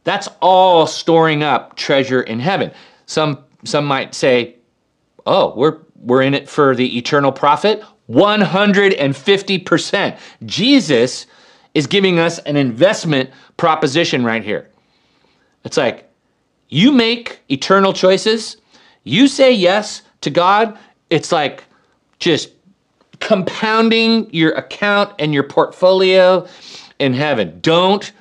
That's 0.04 0.28
all 0.42 0.88
storing 0.88 1.44
up 1.44 1.76
treasure 1.76 2.22
in 2.22 2.40
heaven. 2.40 2.72
Some 3.06 3.44
some 3.64 3.86
might 3.86 4.16
say, 4.16 4.56
"Oh, 5.26 5.54
we're 5.56 5.80
we're 5.96 6.22
in 6.22 6.34
it 6.34 6.50
for 6.50 6.76
the 6.76 6.98
eternal 6.98 7.32
profit." 7.32 7.84
150%. 8.10 10.18
Jesus 10.46 11.26
is 11.74 11.88
giving 11.88 12.20
us 12.20 12.40
an 12.40 12.56
investment 12.56 13.30
proposition 13.58 14.24
right 14.24 14.44
here. 14.44 14.70
It's 15.64 15.78
like 15.78 16.10
you 16.70 16.92
make 16.92 17.40
eternal 17.50 17.94
choices, 17.94 18.58
you 19.04 19.28
say 19.28 19.52
yes 19.52 20.02
to 20.22 20.30
God, 20.30 20.78
it's 21.10 21.32
like 21.32 21.64
just 22.20 22.52
compounding 23.20 24.32
your 24.34 24.52
account 24.52 25.14
and 25.20 25.34
your 25.34 25.44
portfolio 25.44 26.48
in 27.00 27.14
heaven. 27.14 27.60
Don't 27.62 28.12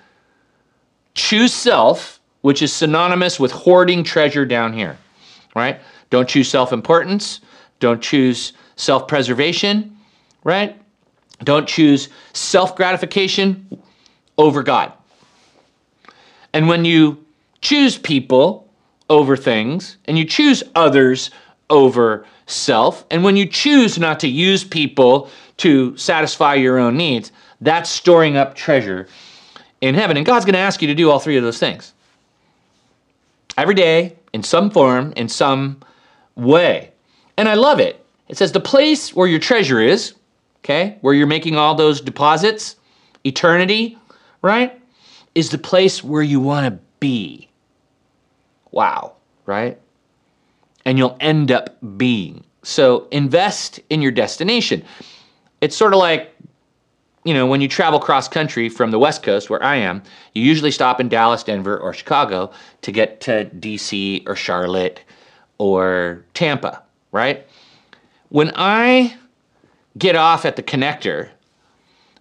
choose 1.15 1.53
self, 1.53 2.21
which 2.43 2.63
is 2.63 2.73
synonymous 2.73 3.41
with 3.41 3.53
hoarding 3.53 4.05
treasure 4.05 4.45
down 4.45 4.73
here, 4.73 4.97
right? 5.55 5.81
Don't 6.11 6.29
choose 6.29 6.49
self 6.49 6.73
importance. 6.73 7.41
Don't 7.81 8.03
choose 8.03 8.53
self 8.77 9.09
preservation, 9.09 9.97
right? 10.45 10.81
Don't 11.45 11.69
choose 11.69 12.09
self 12.33 12.77
gratification 12.77 13.83
over 14.39 14.63
God. 14.63 14.93
And 16.53 16.69
when 16.69 16.85
you 16.85 17.25
choose 17.61 17.99
people 17.99 18.69
over 19.11 19.37
things, 19.37 19.97
and 20.07 20.19
you 20.19 20.25
choose 20.25 20.63
others 20.75 21.31
over 21.69 22.27
self, 22.47 23.05
and 23.11 23.25
when 23.25 23.37
you 23.37 23.47
choose 23.47 23.99
not 23.99 24.21
to 24.21 24.29
use 24.29 24.65
people 24.65 25.29
to 25.59 25.97
satisfy 25.97 26.55
your 26.55 26.79
own 26.79 26.97
needs, 26.97 27.33
that's 27.61 27.91
storing 27.91 28.37
up 28.37 28.55
treasure 28.55 29.09
in 29.81 29.95
heaven. 29.95 30.17
And 30.17 30.27
God's 30.27 30.45
going 30.45 30.55
to 30.55 30.59
ask 30.59 30.81
you 30.83 30.89
to 30.89 30.95
do 30.95 31.11
all 31.11 31.19
three 31.19 31.37
of 31.37 31.43
those 31.43 31.59
things 31.59 31.93
every 33.57 33.75
day, 33.75 34.17
in 34.33 34.43
some 34.43 34.71
form, 34.71 35.13
in 35.17 35.29
some 35.29 35.81
way. 36.35 36.93
And 37.39 37.49
I 37.49 37.55
love 37.55 37.81
it 37.81 38.06
it 38.29 38.37
says 38.37 38.53
the 38.53 38.61
place 38.61 39.15
where 39.15 39.29
your 39.29 39.39
treasure 39.39 39.81
is, 39.81 40.15
okay, 40.65 40.99
where 41.01 41.15
you're 41.15 41.27
making 41.27 41.57
all 41.57 41.75
those 41.75 42.01
deposits, 42.01 42.77
eternity, 43.25 43.99
right, 44.43 44.81
is 45.35 45.51
the 45.51 45.59
place 45.59 46.03
where 46.03 46.23
you 46.23 46.41
want 46.41 46.67
to 46.67 46.81
be. 46.99 47.49
Wow, 48.73 49.15
right? 49.45 49.79
And 50.85 50.99
you'll 50.99 51.17
end 51.21 51.53
up 51.53 51.77
being. 51.97 52.45
So 52.63 53.07
invest 53.11 53.81
in 53.91 54.03
your 54.03 54.13
destination. 54.13 54.83
It's 55.61 55.77
sort 55.77 55.93
of 55.93 55.99
like, 55.99 56.33
you 57.25 57.33
know, 57.35 57.47
when 57.47 57.61
you 57.61 57.69
travel 57.69 57.99
cross 57.99 58.29
country 58.29 58.69
from 58.69 58.91
the 58.91 58.99
West 58.99 59.23
Coast, 59.23 59.51
where 59.51 59.63
I 59.63 59.77
am, 59.77 60.03
you 60.35 60.43
usually 60.43 60.71
stop 60.71 61.01
in 61.01 61.09
Dallas, 61.09 61.43
Denver, 61.43 61.79
or 61.79 61.93
Chicago 61.93 62.51
to 62.83 62.93
get 62.93 63.21
to 63.23 63.47
DC 63.47 64.29
or 64.29 64.37
Charlotte 64.37 65.01
or 65.59 66.25
Tampa, 66.35 66.83
right? 67.13 67.47
When 68.29 68.53
I 68.55 69.17
get 69.99 70.17
off 70.17 70.45
at 70.45 70.57
the 70.57 70.63
connector, 70.63 71.31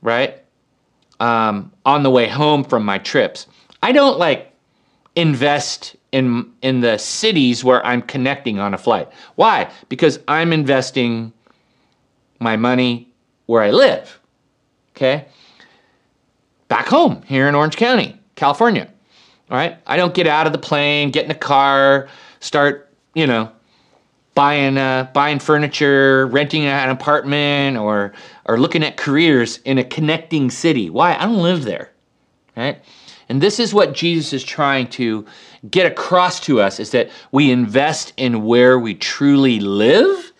right, 0.01 0.41
um, 1.19 1.71
on 1.85 2.03
the 2.03 2.09
way 2.09 2.27
home 2.27 2.63
from 2.63 2.83
my 2.83 2.97
trips, 2.97 3.47
I 3.81 3.91
don't 3.91 4.19
like 4.19 4.51
invest 5.15 5.95
in 6.11 6.51
in 6.61 6.81
the 6.81 6.97
cities 6.97 7.63
where 7.63 7.85
I'm 7.85 8.01
connecting 8.01 8.59
on 8.59 8.73
a 8.73 8.77
flight. 8.77 9.09
Why? 9.35 9.69
Because 9.89 10.19
I'm 10.27 10.51
investing 10.53 11.33
my 12.39 12.55
money 12.57 13.09
where 13.45 13.61
I 13.61 13.71
live. 13.71 14.19
Okay? 14.95 15.25
Back 16.67 16.87
home 16.87 17.21
here 17.23 17.47
in 17.47 17.55
Orange 17.55 17.77
County, 17.77 18.19
California. 18.35 18.87
All 19.49 19.57
right? 19.57 19.77
I 19.85 19.97
don't 19.97 20.13
get 20.13 20.27
out 20.27 20.47
of 20.47 20.53
the 20.53 20.59
plane, 20.59 21.11
get 21.11 21.25
in 21.25 21.31
a 21.31 21.35
car, 21.35 22.07
start, 22.39 22.91
you 23.13 23.27
know, 23.27 23.51
buying 24.35 24.77
uh, 24.77 25.09
buying 25.13 25.39
furniture, 25.39 26.27
renting 26.27 26.65
an 26.65 26.89
apartment, 26.89 27.77
or 27.77 28.13
or 28.45 28.59
looking 28.59 28.83
at 28.83 28.97
careers 28.97 29.57
in 29.65 29.77
a 29.77 29.83
connecting 29.83 30.51
city. 30.51 30.89
Why? 30.89 31.15
I 31.15 31.25
don't 31.25 31.41
live 31.41 31.63
there, 31.63 31.91
right? 32.55 32.83
And 33.27 33.41
this 33.41 33.59
is 33.59 33.73
what 33.73 33.93
Jesus 33.93 34.33
is 34.33 34.43
trying 34.43 34.87
to 34.89 35.25
get 35.71 35.85
across 35.85 36.39
to 36.41 36.61
us: 36.61 36.79
is 36.79 36.91
that 36.91 37.09
we 37.31 37.49
invest 37.49 38.13
in 38.17 38.43
where 38.43 38.77
we 38.77 38.93
truly 38.93 39.59
live 39.59 40.33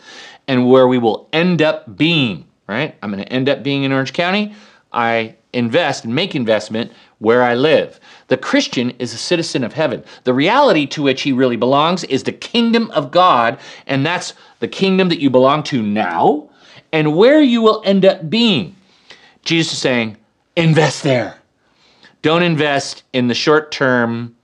and 0.48 0.70
where 0.70 0.88
we 0.88 1.00
will 1.00 1.28
end 1.34 1.62
up 1.62 1.98
being. 1.98 2.46
Right? 2.68 2.96
I'm 3.02 3.12
going 3.12 3.24
to 3.24 3.32
end 3.32 3.48
up 3.48 3.64
being 3.64 3.84
in 3.84 3.92
Orange 3.92 4.14
County. 4.14 4.56
I 4.92 5.36
invest 5.54 6.04
and 6.04 6.16
make 6.16 6.36
investment 6.36 6.92
where 7.20 7.44
I 7.44 7.54
live. 7.54 8.00
The 8.28 8.38
Christian 8.38 8.92
is 8.98 9.14
a 9.14 9.18
citizen 9.18 9.64
of 9.64 9.74
heaven. 9.74 10.04
The 10.24 10.34
reality 10.34 10.88
to 10.88 11.04
which 11.04 11.22
he 11.22 11.32
really 11.32 11.58
belongs 11.58 12.04
is 12.06 12.24
the 12.24 12.32
kingdom 12.32 12.90
of 12.92 13.12
God, 13.12 13.60
and 13.86 14.06
that's 14.06 14.34
the 14.60 14.68
kingdom 14.68 15.10
that 15.10 15.20
you 15.20 15.30
belong 15.30 15.64
to 15.64 15.82
now 15.82 16.50
and 16.92 17.16
where 17.16 17.42
you 17.42 17.62
will 17.62 17.82
end 17.86 18.06
up 18.06 18.30
being. 18.30 18.76
Jesus 19.44 19.74
is 19.74 19.80
saying, 19.80 20.18
invest 20.56 21.04
there. 21.04 21.38
Don't 22.22 22.42
invest 22.42 23.04
in 23.14 23.28
the 23.28 23.36
short 23.36 23.72
term 23.72 24.36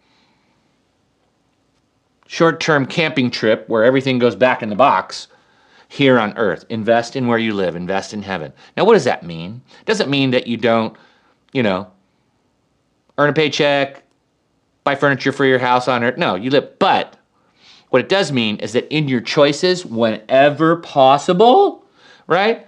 short 2.27 2.59
term 2.59 2.85
camping 2.85 3.31
trip 3.31 3.67
where 3.67 3.83
everything 3.83 4.19
goes 4.19 4.35
back 4.35 4.61
in 4.61 4.69
the 4.69 4.75
box 4.75 5.27
here 5.87 6.19
on 6.19 6.37
earth. 6.37 6.65
Invest 6.69 7.15
in 7.15 7.27
where 7.27 7.37
you 7.37 7.53
live, 7.53 7.75
invest 7.75 8.13
in 8.13 8.21
heaven. 8.21 8.53
Now, 8.77 8.85
what 8.85 8.93
does 8.93 9.05
that 9.05 9.25
mean? 9.25 9.61
Doesn't 9.85 10.09
mean 10.09 10.31
that 10.31 10.45
you 10.45 10.57
don't, 10.57 10.95
you 11.53 11.63
know, 11.63 11.91
earn 13.17 13.29
a 13.29 13.33
paycheck, 13.33 14.03
buy 14.83 14.95
furniture 14.95 15.31
for 15.31 15.45
your 15.45 15.59
house 15.59 15.87
on 15.87 16.03
earth. 16.03 16.17
No, 16.17 16.35
you 16.35 16.49
live. 16.49 16.79
But 16.79 17.17
what 17.89 18.01
it 18.01 18.09
does 18.09 18.31
mean 18.31 18.57
is 18.57 18.73
that 18.73 18.93
in 18.93 19.07
your 19.07 19.21
choices, 19.21 19.85
whenever 19.85 20.77
possible, 20.77 21.85
right? 22.27 22.67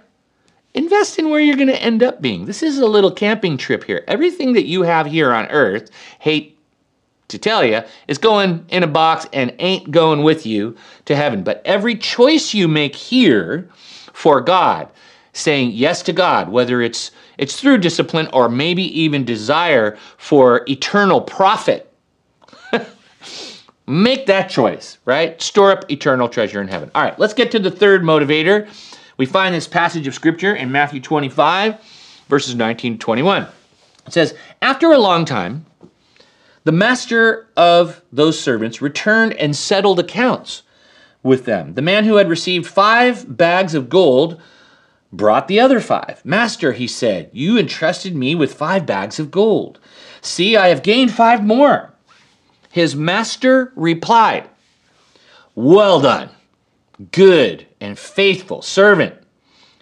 Invest 0.74 1.18
in 1.18 1.30
where 1.30 1.40
you're 1.40 1.56
going 1.56 1.68
to 1.68 1.82
end 1.82 2.02
up 2.02 2.20
being. 2.20 2.46
This 2.46 2.62
is 2.62 2.78
a 2.78 2.86
little 2.86 3.10
camping 3.10 3.56
trip 3.56 3.84
here. 3.84 4.04
Everything 4.08 4.52
that 4.54 4.66
you 4.66 4.82
have 4.82 5.06
here 5.06 5.32
on 5.32 5.46
earth, 5.46 5.90
hate 6.18 6.58
to 7.28 7.38
tell 7.38 7.64
you, 7.64 7.80
is 8.06 8.18
going 8.18 8.66
in 8.68 8.82
a 8.82 8.88
box 8.88 9.26
and 9.32 9.54
ain't 9.58 9.90
going 9.90 10.22
with 10.22 10.44
you 10.44 10.76
to 11.06 11.16
heaven. 11.16 11.42
But 11.42 11.62
every 11.64 11.96
choice 11.96 12.52
you 12.52 12.68
make 12.68 12.94
here 12.94 13.68
for 14.12 14.40
God, 14.40 14.90
saying 15.32 15.70
yes 15.72 16.02
to 16.02 16.12
God, 16.12 16.48
whether 16.50 16.82
it's 16.82 17.12
it's 17.38 17.60
through 17.60 17.78
discipline 17.78 18.28
or 18.32 18.48
maybe 18.48 18.82
even 19.00 19.24
desire 19.24 19.96
for 20.16 20.64
eternal 20.68 21.20
profit. 21.20 21.92
Make 23.86 24.26
that 24.26 24.48
choice, 24.48 24.98
right? 25.04 25.40
Store 25.42 25.72
up 25.72 25.90
eternal 25.90 26.28
treasure 26.28 26.60
in 26.60 26.68
heaven. 26.68 26.90
All 26.94 27.02
right, 27.02 27.18
let's 27.18 27.34
get 27.34 27.50
to 27.52 27.58
the 27.58 27.70
third 27.70 28.02
motivator. 28.02 28.68
We 29.16 29.26
find 29.26 29.54
this 29.54 29.68
passage 29.68 30.06
of 30.06 30.14
scripture 30.14 30.54
in 30.54 30.72
Matthew 30.72 31.00
25, 31.00 31.80
verses 32.28 32.54
19 32.54 32.94
to 32.94 32.98
21. 32.98 33.46
It 34.06 34.12
says, 34.12 34.34
After 34.62 34.92
a 34.92 34.98
long 34.98 35.24
time, 35.24 35.66
the 36.64 36.72
master 36.72 37.46
of 37.56 38.02
those 38.10 38.40
servants 38.40 38.80
returned 38.80 39.34
and 39.34 39.54
settled 39.54 39.98
accounts 39.98 40.62
with 41.22 41.44
them. 41.44 41.74
The 41.74 41.82
man 41.82 42.04
who 42.04 42.16
had 42.16 42.28
received 42.28 42.66
five 42.66 43.36
bags 43.36 43.74
of 43.74 43.88
gold 43.88 44.40
brought 45.16 45.48
the 45.48 45.60
other 45.60 45.80
five. 45.80 46.20
Master, 46.24 46.72
he 46.72 46.86
said, 46.86 47.30
you 47.32 47.58
entrusted 47.58 48.14
me 48.14 48.34
with 48.34 48.54
five 48.54 48.86
bags 48.86 49.18
of 49.18 49.30
gold. 49.30 49.78
See, 50.20 50.56
I 50.56 50.68
have 50.68 50.82
gained 50.82 51.12
five 51.12 51.44
more. 51.44 51.92
His 52.70 52.96
master 52.96 53.72
replied, 53.76 54.48
Well 55.54 56.00
done, 56.00 56.30
good 57.12 57.66
and 57.80 57.98
faithful 57.98 58.62
servant. 58.62 59.14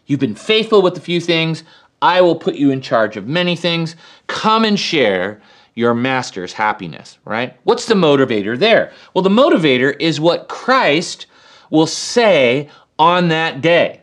You've 0.07 0.21
been 0.21 0.35
faithful 0.35 0.83
with 0.83 0.97
a 0.97 1.01
few 1.01 1.21
things. 1.21 1.65
I 2.03 2.21
will 2.21 2.37
put 2.37 2.57
you 2.57 2.71
in 2.71 2.83
charge 2.83 3.17
of 3.17 3.29
many 3.29 3.57
things. 3.57 3.97
Come 4.27 4.65
and 4.65 4.79
share 4.79 5.41
your 5.75 5.95
master's 5.95 6.53
happiness, 6.53 7.19
right? 7.25 7.57
What's 7.65 7.87
the 7.87 7.95
motivator 7.95 8.59
there? 8.59 8.93
Well, 9.15 9.23
the 9.23 9.31
motivator 9.31 9.97
is 9.99 10.21
what 10.21 10.49
Christ 10.49 11.27
will 11.71 11.87
say 11.87 12.69
on 12.99 13.29
that 13.29 13.63
day 13.63 14.02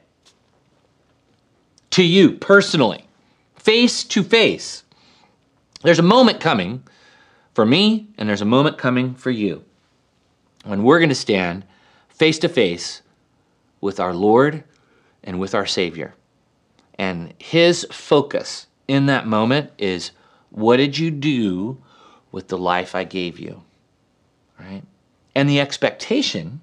to 2.00 2.06
you 2.06 2.32
personally, 2.32 3.04
face 3.58 4.06
to 4.06 4.24
face. 4.24 4.86
There's 5.84 6.00
a 6.00 6.02
moment 6.02 6.39
coming 6.39 6.82
for 7.54 7.66
me, 7.66 8.08
and 8.18 8.30
there's 8.30 8.41
a 8.41 8.45
moment 8.45 8.78
coming 8.78 9.14
for 9.16 9.32
you 9.32 9.66
when 10.64 10.84
we're 10.84 11.00
going 11.00 11.10
to 11.10 11.16
stand 11.16 11.66
face 12.08 12.39
to 12.39 12.47
face 12.47 13.02
with 13.82 14.00
our 14.00 14.14
Lord 14.14 14.64
and 15.26 15.41
with 15.41 15.54
our 15.54 15.66
Savior. 15.66 16.14
And 16.97 17.34
his 17.38 17.86
focus 17.91 18.68
in 18.88 19.08
that 19.08 19.28
moment 19.28 19.72
is 19.78 20.12
what 20.52 20.78
did 20.78 20.97
you 20.97 21.12
do 21.12 21.84
with 22.32 22.47
the 22.47 22.58
life 22.58 22.95
I 22.95 23.04
gave 23.04 23.39
you? 23.39 23.62
Right? 24.58 24.84
And 25.36 25.50
the 25.50 25.60
expectation 25.60 26.62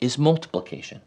is 0.00 0.16
multiplication. 0.16 1.02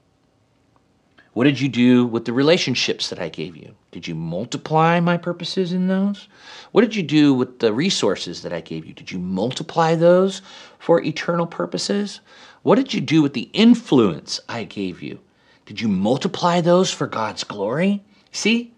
What 1.33 1.45
did 1.45 1.59
you 1.59 1.67
do 1.67 2.05
with 2.05 2.25
the 2.25 2.33
relationships 2.33 3.09
that 3.09 3.19
I 3.19 3.29
gave 3.29 3.57
you? 3.57 3.73
Did 3.91 4.07
you 4.07 4.13
multiply 4.13 4.99
my 4.99 5.17
purposes 5.17 5.73
in 5.73 5.87
those? 5.87 6.27
What 6.71 6.81
did 6.81 6.95
you 6.95 7.01
do 7.01 7.33
with 7.33 7.59
the 7.59 7.73
resources 7.73 8.43
that 8.43 8.53
I 8.53 8.61
gave 8.61 8.85
you? 8.85 8.93
Did 8.93 9.11
you 9.11 9.17
multiply 9.17 9.95
those 9.95 10.43
for 10.77 11.01
eternal 11.01 11.47
purposes? 11.47 12.19
What 12.61 12.75
did 12.75 12.93
you 12.93 13.01
do 13.01 13.21
with 13.21 13.33
the 13.33 13.49
influence 13.53 14.39
I 14.47 14.63
gave 14.63 15.01
you? 15.01 15.19
Did 15.65 15.81
you 15.81 15.87
multiply 15.87 16.61
those 16.61 16.91
for 16.91 17.07
God's 17.07 17.43
glory? 17.43 18.03
See, 18.31 18.71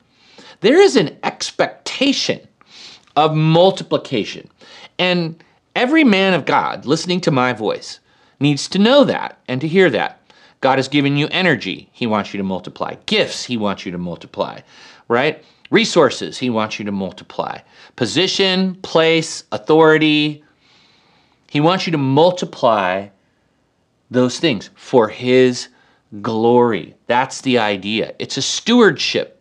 there 0.61 0.81
is 0.81 0.95
an 0.95 1.17
expectation 1.23 2.47
of 3.15 3.35
multiplication. 3.35 4.49
And 4.97 5.43
every 5.75 6.03
man 6.03 6.33
of 6.33 6.45
God 6.45 6.85
listening 6.85 7.21
to 7.21 7.31
my 7.31 7.53
voice 7.53 7.99
needs 8.39 8.69
to 8.69 8.79
know 8.79 9.03
that 9.03 9.39
and 9.47 9.59
to 9.61 9.67
hear 9.67 9.89
that. 9.89 10.14
God 10.65 10.79
has 10.79 10.87
given 10.87 11.15
you 11.15 11.27
energy, 11.29 11.87
He 11.91 12.07
wants 12.07 12.33
you 12.33 12.39
to 12.39 12.43
multiply. 12.43 12.95
Gifts, 13.05 13.43
He 13.43 13.55
wants 13.55 13.85
you 13.85 13.91
to 13.91 13.99
multiply, 13.99 14.61
right? 15.07 15.45
Resources, 15.69 16.39
He 16.39 16.49
wants 16.49 16.79
you 16.79 16.85
to 16.85 16.91
multiply. 16.91 17.59
Position, 17.97 18.73
place, 18.81 19.43
authority, 19.51 20.43
He 21.51 21.59
wants 21.59 21.85
you 21.85 21.91
to 21.91 21.99
multiply 21.99 23.09
those 24.09 24.39
things 24.39 24.71
for 24.73 25.07
His 25.07 25.67
glory. 26.23 26.95
That's 27.05 27.41
the 27.41 27.59
idea. 27.59 28.15
It's 28.17 28.37
a 28.37 28.41
stewardship 28.41 29.39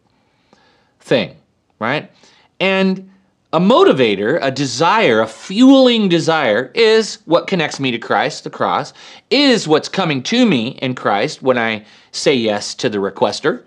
thing, 1.01 1.37
right? 1.79 2.12
And 2.61 3.11
a 3.55 3.61
motivator, 3.61 4.41
a 4.43 4.51
desire, 4.51 5.21
a 5.21 5.29
fueling 5.29 6.09
desire 6.09 6.73
is 6.75 7.21
what 7.25 7.47
connects 7.47 7.79
me 7.79 7.93
to 7.93 7.99
Christ, 7.99 8.43
the 8.43 8.51
cross, 8.51 8.93
is 9.31 9.69
what's 9.69 9.89
coming 9.89 10.25
to 10.25 10.45
me 10.45 10.71
in 10.83 10.97
Christ 10.97 11.41
when 11.41 11.57
I 11.57 11.85
say 12.11 12.35
yes 12.35 12.75
to 12.75 12.89
the 12.89 12.99
requester, 12.99 13.63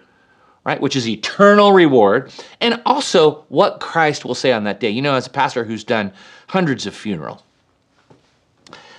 right? 0.66 0.82
Which 0.82 0.98
is 0.98 1.08
eternal 1.08 1.72
reward. 1.72 2.34
And 2.60 2.82
also 2.86 3.46
what 3.48 3.80
Christ 3.80 4.26
will 4.26 4.36
say 4.36 4.52
on 4.52 4.66
that 4.66 4.82
day. 4.82 4.90
You 4.90 5.02
know, 5.02 5.16
as 5.16 5.26
a 5.26 5.30
pastor 5.30 5.64
who's 5.64 5.86
done 5.86 6.12
hundreds 6.48 6.86
of 6.86 6.94
funerals, 6.94 7.42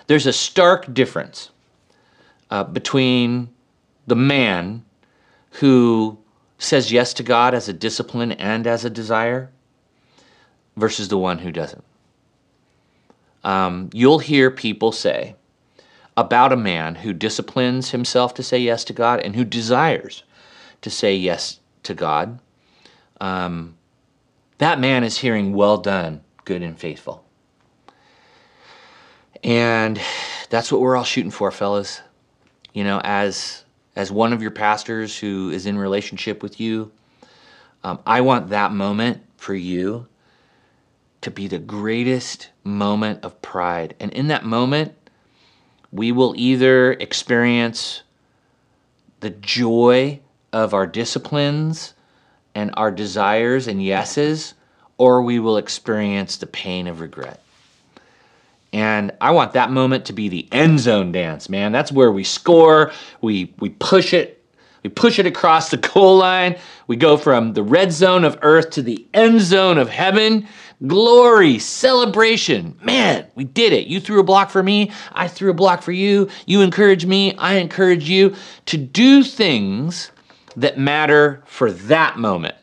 there's 0.07 0.27
a 0.27 0.33
stark 0.33 0.95
difference 0.95 1.51
uh, 2.51 2.65
between 2.65 3.51
the 4.07 4.17
man 4.17 4.83
who 5.51 6.17
says 6.57 6.91
yes 6.91 7.13
to 7.13 7.23
God 7.23 7.53
as 7.53 7.69
a 7.69 7.75
discipline 7.75 8.33
and 8.33 8.67
as 8.67 8.87
a 8.87 8.91
desire 8.91 9.51
versus 10.79 11.09
the 11.09 11.19
one 11.19 11.39
who 11.39 11.53
doesn't. 11.53 11.85
Um, 13.45 13.91
you'll 13.93 14.19
hear 14.19 14.51
people 14.51 14.93
say 14.93 15.37
about 16.17 16.53
a 16.53 16.57
man 16.57 16.97
who 16.97 17.13
disciplines 17.13 17.91
himself 17.91 18.35
to 18.35 18.43
say 18.43 18.59
yes 18.59 18.85
to 18.85 18.93
God 18.93 19.21
and 19.21 19.37
who 19.37 19.45
desires 19.45 20.25
to 20.83 20.91
say 20.91 21.15
yes 21.15 21.61
to 21.85 21.95
God. 21.95 22.39
Um, 23.21 23.77
that 24.59 24.81
man 24.81 25.05
is 25.05 25.19
hearing, 25.19 25.53
Well 25.53 25.79
done, 25.79 26.23
good 26.45 26.63
and 26.63 26.79
faithful. 26.79 27.25
And 29.45 30.01
that's 30.51 30.73
what 30.73 30.81
we're 30.81 30.97
all 30.97 31.05
shooting 31.05 31.31
for, 31.31 31.51
fellas. 31.51 32.01
You 32.73 32.85
know, 32.85 33.01
as 33.05 33.65
as 33.95 34.13
one 34.13 34.33
of 34.33 34.43
your 34.43 34.51
pastors 34.51 35.19
who 35.19 35.51
is 35.51 35.67
in 35.67 35.79
relationship 35.79 36.43
with 36.43 36.61
you, 36.61 36.93
um, 37.83 37.99
I 38.07 38.21
want 38.21 38.51
that 38.51 38.73
moment 38.73 39.23
for 39.37 39.55
you 39.55 40.07
to 41.21 41.31
be 41.31 41.49
the 41.49 41.59
greatest 41.59 42.51
moment 42.65 43.25
of 43.25 43.41
pride. 43.43 43.95
And 44.01 44.13
in 44.13 44.29
that 44.29 44.45
moment, 44.45 44.95
we 45.91 46.13
will 46.13 46.35
either 46.37 46.93
experience 46.93 48.03
the 49.21 49.31
joy 49.31 50.21
of 50.53 50.75
our 50.75 50.87
disciplines 50.87 51.95
and 52.55 52.71
our 52.77 52.91
desires 52.91 53.67
and 53.67 53.83
yeses, 53.83 54.55
or 54.97 55.23
we 55.23 55.39
will 55.39 55.57
experience 55.57 56.37
the 56.37 56.47
pain 56.47 56.87
of 56.87 57.01
regret. 57.01 57.43
And 58.73 59.13
I 59.21 59.31
want 59.31 59.55
that 59.55 59.71
moment 59.71 60.07
to 60.07 60.13
be 60.13 60.29
the 60.29 60.47
end 60.53 60.81
zone 60.81 61.11
dance, 61.13 61.49
man. 61.49 61.73
That's 61.73 61.91
where 61.91 62.13
we 62.13 62.25
score, 62.25 62.93
we 63.21 63.55
we 63.59 63.71
push 63.71 64.13
it, 64.13 64.38
we 64.83 64.91
push 64.91 65.19
it 65.19 65.27
across 65.27 65.71
the 65.71 65.77
goal 65.77 66.19
line. 66.19 66.57
We 66.87 66.97
go 66.97 67.17
from 67.17 67.53
the 67.53 67.63
red 67.63 67.93
zone 67.93 68.25
of 68.25 68.39
earth 68.43 68.71
to 68.71 68.83
the 68.83 69.07
end 69.13 69.41
zone 69.41 69.79
of 69.79 69.89
heaven. 69.89 70.49
Glory, 70.87 71.59
celebration. 71.59 72.79
Man, 72.83 73.27
we 73.35 73.45
did 73.45 73.73
it. 73.73 73.89
You 73.89 73.99
threw 74.01 74.21
a 74.21 74.25
block 74.25 74.51
for 74.51 74.63
me, 74.63 74.93
I 75.13 75.27
threw 75.27 75.51
a 75.51 75.55
block 75.55 75.83
for 75.83 75.93
you. 75.93 76.29
You 76.47 76.63
encourage 76.63 77.05
me, 77.05 77.35
I 77.37 77.55
encourage 77.55 78.09
you 78.09 78.37
to 78.67 78.77
do 78.77 79.25
things 79.25 80.13
that 80.57 80.79
matter 80.79 81.43
for 81.47 81.73
that 81.73 82.19
moment. 82.19 82.55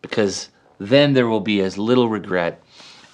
Because 0.00 0.48
then 0.78 1.12
there 1.12 1.26
will 1.26 1.40
be 1.40 1.60
as 1.60 1.76
little 1.76 2.08
regret 2.08 2.62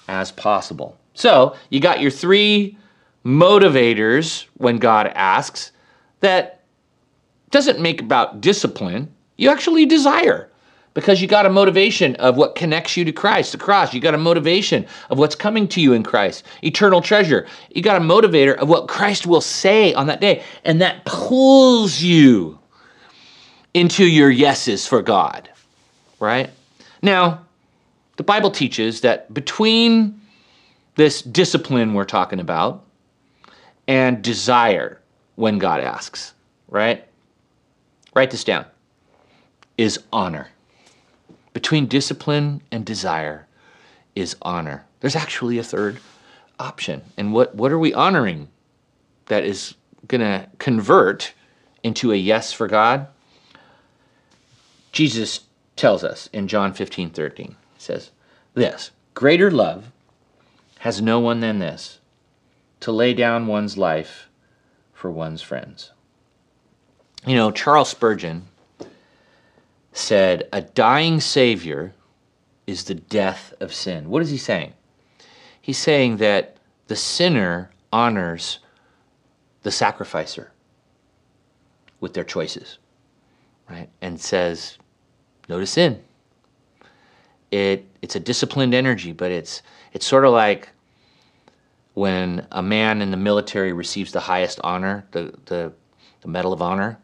as 0.07 0.31
possible. 0.31 0.97
So 1.13 1.55
you 1.69 1.79
got 1.79 1.99
your 1.99 2.11
three 2.11 2.77
motivators 3.25 4.45
when 4.57 4.77
God 4.77 5.07
asks 5.15 5.71
that 6.19 6.54
doesn't 7.51 7.79
make 7.79 8.01
about 8.01 8.41
discipline. 8.41 9.13
You 9.37 9.49
actually 9.49 9.85
desire 9.85 10.49
because 10.95 11.21
you 11.21 11.27
got 11.27 11.45
a 11.45 11.49
motivation 11.49 12.15
of 12.15 12.37
what 12.37 12.55
connects 12.55 12.97
you 12.97 13.05
to 13.05 13.11
Christ, 13.11 13.51
the 13.51 13.57
cross. 13.57 13.93
You 13.93 13.99
got 13.99 14.15
a 14.15 14.17
motivation 14.17 14.87
of 15.09 15.19
what's 15.19 15.35
coming 15.35 15.67
to 15.67 15.81
you 15.81 15.93
in 15.93 16.03
Christ, 16.03 16.43
eternal 16.63 17.01
treasure. 17.01 17.45
You 17.69 17.83
got 17.83 18.01
a 18.01 18.03
motivator 18.03 18.55
of 18.55 18.69
what 18.69 18.87
Christ 18.87 19.27
will 19.27 19.41
say 19.41 19.93
on 19.93 20.07
that 20.07 20.21
day, 20.21 20.41
and 20.63 20.81
that 20.81 21.05
pulls 21.05 22.01
you 22.01 22.57
into 23.73 24.05
your 24.05 24.29
yeses 24.29 24.87
for 24.87 25.01
God, 25.01 25.49
right? 26.19 26.49
Now, 27.01 27.45
the 28.15 28.23
Bible 28.23 28.49
teaches 28.49 29.01
that 29.01 29.33
between 29.33 30.19
this 30.95 31.21
discipline 31.21 31.93
we're 31.93 32.05
talking 32.05 32.39
about 32.39 32.85
and 33.85 34.21
desire 34.21 35.01
when 35.35 35.59
God 35.59 35.81
asks, 35.81 36.33
right? 36.69 37.05
Write 38.15 38.31
this 38.31 38.43
down. 38.43 38.65
Is 39.77 39.99
honor. 40.11 40.47
Between 41.53 41.85
discipline 41.85 42.61
and 42.71 42.85
desire 42.85 43.47
is 44.15 44.35
honor. 44.41 44.85
There's 45.01 45.15
actually 45.15 45.59
a 45.59 45.63
third 45.63 45.99
option. 46.57 47.01
And 47.17 47.33
what, 47.33 47.55
what 47.55 47.71
are 47.71 47.79
we 47.79 47.93
honoring 47.93 48.47
that 49.27 49.43
is 49.43 49.75
going 50.07 50.21
to 50.21 50.47
convert 50.57 51.33
into 51.83 52.11
a 52.11 52.15
yes 52.15 52.53
for 52.53 52.67
God? 52.67 53.07
Jesus 54.91 55.41
tells 55.75 56.03
us 56.03 56.29
in 56.31 56.47
John 56.47 56.73
15 56.73 57.09
13. 57.09 57.47
He 57.47 57.55
says, 57.77 58.11
This 58.53 58.91
greater 59.13 59.51
love 59.51 59.91
has 60.79 61.01
no 61.01 61.19
one 61.19 61.41
than 61.41 61.59
this 61.59 61.99
to 62.79 62.91
lay 62.93 63.13
down 63.13 63.47
one's 63.47 63.77
life 63.77 64.29
for 64.93 65.11
one's 65.11 65.41
friends. 65.41 65.91
You 67.25 67.35
know, 67.35 67.51
Charles 67.51 67.89
Spurgeon 67.89 68.47
said, 69.93 70.47
A 70.53 70.61
dying 70.61 71.19
Savior 71.19 71.93
is 72.67 72.83
the 72.83 72.95
death 72.95 73.53
of 73.59 73.73
sin. 73.73 74.09
What 74.09 74.21
is 74.21 74.29
he 74.29 74.37
saying? 74.37 74.73
He's 75.59 75.77
saying 75.77 76.17
that 76.17 76.57
the 76.87 76.95
sinner 76.95 77.71
honors 77.91 78.59
the 79.63 79.71
sacrificer 79.71 80.51
with 81.99 82.13
their 82.13 82.23
choices, 82.23 82.77
right? 83.69 83.89
And 84.01 84.21
says, 84.21 84.77
no 85.49 85.59
to 85.59 85.65
sin. 85.65 86.03
It, 87.49 87.87
it's 88.01 88.15
a 88.15 88.19
disciplined 88.19 88.75
energy, 88.75 89.11
but 89.11 89.31
it's, 89.31 89.63
it's 89.93 90.05
sort 90.05 90.25
of 90.25 90.33
like 90.33 90.69
when 91.95 92.45
a 92.51 92.61
man 92.61 93.01
in 93.01 93.09
the 93.09 93.17
military 93.17 93.73
receives 93.73 94.11
the 94.11 94.19
highest 94.19 94.59
honor, 94.63 95.05
the, 95.11 95.33
the, 95.45 95.73
the 96.21 96.27
Medal 96.27 96.53
of 96.53 96.61
Honor, 96.61 96.99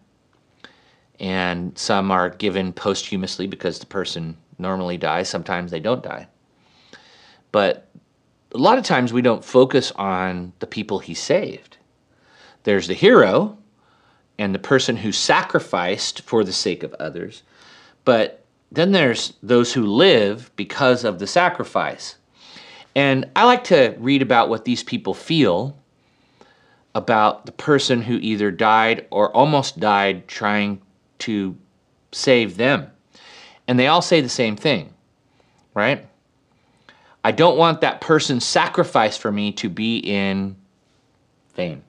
and 1.22 1.78
some 1.78 2.10
are 2.10 2.32
given 2.32 2.74
posthumously 2.74 3.46
because 3.46 3.78
the 3.78 3.86
person 3.86 4.36
normally 4.58 4.98
dies. 4.98 5.30
Sometimes 5.30 5.70
they 5.70 5.80
don't 5.80 6.02
die. 6.02 6.28
But 7.52 7.88
a 8.54 8.58
lot 8.58 8.80
of 8.80 8.84
times 8.84 9.14
we 9.14 9.22
don't 9.22 9.46
focus 9.46 9.92
on 9.96 10.52
the 10.60 10.68
people 10.68 10.98
he 10.98 11.14
saved. 11.14 11.78
There's 12.64 12.88
the 12.88 12.96
hero 12.96 13.58
and 14.40 14.54
the 14.54 14.60
person 14.60 14.98
who 14.98 15.12
sacrificed 15.12 16.22
for 16.22 16.44
the 16.44 16.52
sake 16.52 16.82
of 16.82 16.94
others. 16.96 17.44
But 18.04 18.44
then 18.72 18.92
there's 18.92 19.34
those 19.44 19.72
who 19.72 19.86
live 19.86 20.52
because 20.56 21.04
of 21.04 21.20
the 21.20 21.28
sacrifice. 21.28 22.16
And 22.96 23.30
I 23.36 23.46
like 23.46 23.66
to 23.66 23.96
read 24.00 24.24
about 24.24 24.50
what 24.50 24.66
these 24.66 24.84
people 24.84 25.14
feel 25.14 25.78
about 26.96 27.46
the 27.46 27.52
person 27.52 28.02
who 28.02 28.16
either 28.16 28.50
died 28.50 29.06
or 29.12 29.32
almost 29.36 29.80
died 29.80 30.28
trying 30.28 30.82
to 31.22 31.56
save 32.12 32.58
them. 32.58 32.92
And 33.68 33.80
they 33.80 33.88
all 33.88 34.02
say 34.02 34.22
the 34.22 34.30
same 34.30 34.56
thing, 34.56 34.94
right? 35.74 36.08
I 37.24 37.32
don't 37.32 37.58
want 37.58 37.82
that 37.82 38.02
person's 38.02 38.46
sacrifice 38.46 39.16
for 39.16 39.32
me 39.32 39.52
to 39.54 39.70
be 39.70 39.98
in 39.98 40.56
vain. 41.56 41.84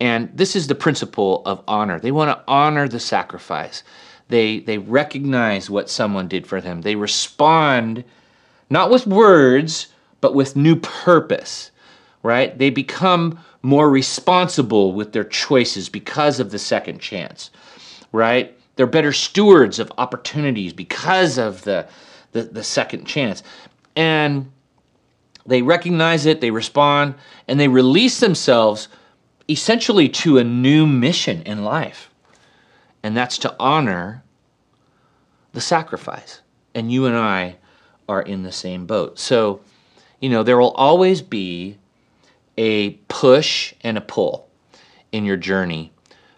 And 0.00 0.30
this 0.34 0.56
is 0.56 0.66
the 0.66 0.74
principle 0.74 1.42
of 1.44 1.62
honor. 1.68 2.00
They 2.00 2.10
want 2.10 2.36
to 2.36 2.44
honor 2.48 2.88
the 2.88 3.00
sacrifice. 3.00 3.82
They, 4.28 4.60
they 4.60 4.78
recognize 4.78 5.68
what 5.68 5.90
someone 5.90 6.28
did 6.28 6.46
for 6.46 6.60
them. 6.60 6.80
They 6.80 6.96
respond 6.96 8.04
not 8.70 8.90
with 8.90 9.06
words, 9.06 9.88
but 10.20 10.34
with 10.34 10.56
new 10.56 10.76
purpose, 10.76 11.70
right? 12.22 12.56
They 12.58 12.70
become 12.70 13.38
more 13.64 13.88
responsible 13.88 14.92
with 14.92 15.12
their 15.12 15.24
choices 15.24 15.88
because 15.88 16.38
of 16.38 16.50
the 16.50 16.58
second 16.58 17.00
chance, 17.00 17.50
right? 18.12 18.54
They're 18.76 18.86
better 18.86 19.12
stewards 19.12 19.78
of 19.78 19.90
opportunities 19.96 20.74
because 20.74 21.38
of 21.38 21.62
the, 21.62 21.88
the, 22.32 22.42
the 22.42 22.62
second 22.62 23.06
chance. 23.06 23.42
And 23.96 24.52
they 25.46 25.62
recognize 25.62 26.26
it, 26.26 26.42
they 26.42 26.50
respond, 26.50 27.14
and 27.48 27.58
they 27.58 27.68
release 27.68 28.20
themselves 28.20 28.88
essentially 29.48 30.10
to 30.10 30.36
a 30.36 30.44
new 30.44 30.86
mission 30.86 31.40
in 31.44 31.64
life. 31.64 32.10
And 33.02 33.16
that's 33.16 33.38
to 33.38 33.56
honor 33.58 34.22
the 35.52 35.62
sacrifice. 35.62 36.42
And 36.74 36.92
you 36.92 37.06
and 37.06 37.16
I 37.16 37.56
are 38.10 38.20
in 38.20 38.42
the 38.42 38.52
same 38.52 38.84
boat. 38.84 39.18
So, 39.18 39.60
you 40.20 40.28
know, 40.28 40.42
there 40.42 40.58
will 40.58 40.72
always 40.72 41.22
be 41.22 41.78
a 42.56 42.90
push 43.08 43.74
and 43.82 43.98
a 43.98 44.00
pull 44.00 44.48
in 45.12 45.24
your 45.24 45.36
journey 45.36 45.92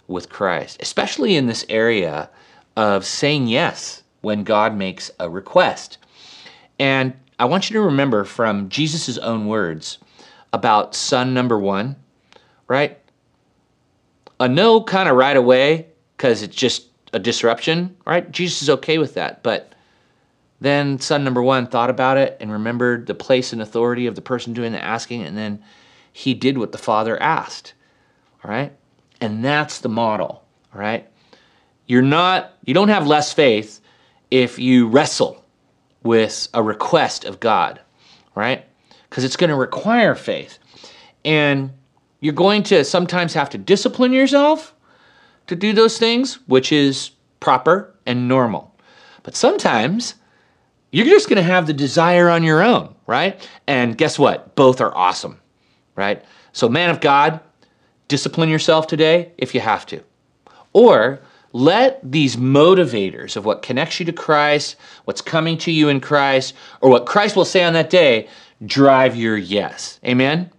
with 0.08 0.28
Christ, 0.28 0.78
especially 0.80 1.36
in 1.36 1.46
this 1.46 1.64
area 1.68 2.30
of 2.76 3.04
saying 3.04 3.48
yes 3.48 4.02
when 4.20 4.44
God 4.44 4.76
makes 4.76 5.10
a 5.18 5.28
request. 5.28 5.98
And 6.78 7.14
I 7.38 7.44
want 7.46 7.68
you 7.68 7.74
to 7.74 7.80
remember 7.80 8.24
from 8.24 8.68
Jesus' 8.68 9.18
own 9.18 9.46
words 9.46 9.98
about 10.52 10.94
son 10.94 11.34
number 11.34 11.58
one, 11.58 11.96
right? 12.68 12.98
A 14.40 14.48
no 14.48 14.82
kind 14.82 15.08
of 15.08 15.16
right 15.16 15.36
away 15.36 15.86
because 16.16 16.42
it's 16.42 16.56
just 16.56 16.88
a 17.12 17.18
disruption, 17.18 17.96
right? 18.06 18.30
Jesus 18.30 18.62
is 18.62 18.70
okay 18.70 18.98
with 18.98 19.14
that. 19.14 19.42
But 19.42 19.72
then 20.60 20.98
son 20.98 21.24
number 21.24 21.42
one 21.42 21.66
thought 21.66 21.90
about 21.90 22.16
it 22.16 22.36
and 22.40 22.50
remembered 22.50 23.06
the 23.06 23.14
place 23.14 23.52
and 23.52 23.60
authority 23.60 24.06
of 24.06 24.14
the 24.14 24.22
person 24.22 24.52
doing 24.52 24.72
the 24.72 24.82
asking, 24.82 25.22
and 25.22 25.36
then 25.36 25.62
he 26.16 26.32
did 26.32 26.56
what 26.56 26.72
the 26.72 26.78
father 26.78 27.22
asked. 27.22 27.74
All 28.42 28.50
right? 28.50 28.72
And 29.20 29.44
that's 29.44 29.80
the 29.80 29.90
model. 29.90 30.42
All 30.74 30.80
right? 30.80 31.06
You're 31.86 32.00
not, 32.00 32.54
you 32.64 32.72
don't 32.72 32.88
have 32.88 33.06
less 33.06 33.34
faith 33.34 33.82
if 34.30 34.58
you 34.58 34.88
wrestle 34.88 35.44
with 36.02 36.48
a 36.54 36.62
request 36.62 37.26
of 37.26 37.38
God, 37.38 37.82
right? 38.34 38.64
Because 39.10 39.24
it's 39.24 39.36
going 39.36 39.50
to 39.50 39.56
require 39.56 40.14
faith. 40.14 40.58
And 41.22 41.70
you're 42.20 42.32
going 42.32 42.62
to 42.62 42.82
sometimes 42.82 43.34
have 43.34 43.50
to 43.50 43.58
discipline 43.58 44.14
yourself 44.14 44.74
to 45.48 45.54
do 45.54 45.74
those 45.74 45.98
things, 45.98 46.38
which 46.48 46.72
is 46.72 47.10
proper 47.40 47.94
and 48.06 48.26
normal. 48.26 48.74
But 49.22 49.36
sometimes 49.36 50.14
you're 50.92 51.04
just 51.04 51.28
going 51.28 51.36
to 51.36 51.42
have 51.42 51.66
the 51.66 51.74
desire 51.74 52.30
on 52.30 52.42
your 52.42 52.62
own, 52.62 52.94
right? 53.06 53.46
And 53.66 53.98
guess 53.98 54.18
what? 54.18 54.56
Both 54.56 54.80
are 54.80 54.96
awesome, 54.96 55.42
right? 55.96 56.24
So, 56.52 56.68
man 56.68 56.90
of 56.90 57.00
God, 57.00 57.40
discipline 58.08 58.48
yourself 58.48 58.86
today 58.86 59.32
if 59.38 59.54
you 59.54 59.60
have 59.60 59.86
to. 59.86 60.02
Or 60.72 61.20
let 61.52 62.00
these 62.02 62.36
motivators 62.36 63.36
of 63.36 63.44
what 63.44 63.62
connects 63.62 63.98
you 63.98 64.06
to 64.06 64.12
Christ, 64.12 64.76
what's 65.04 65.22
coming 65.22 65.56
to 65.58 65.72
you 65.72 65.88
in 65.88 66.00
Christ, 66.00 66.54
or 66.80 66.90
what 66.90 67.06
Christ 67.06 67.34
will 67.34 67.44
say 67.44 67.64
on 67.64 67.72
that 67.72 67.90
day 67.90 68.28
drive 68.64 69.16
your 69.16 69.36
yes. 69.36 69.98
Amen? 70.04 70.50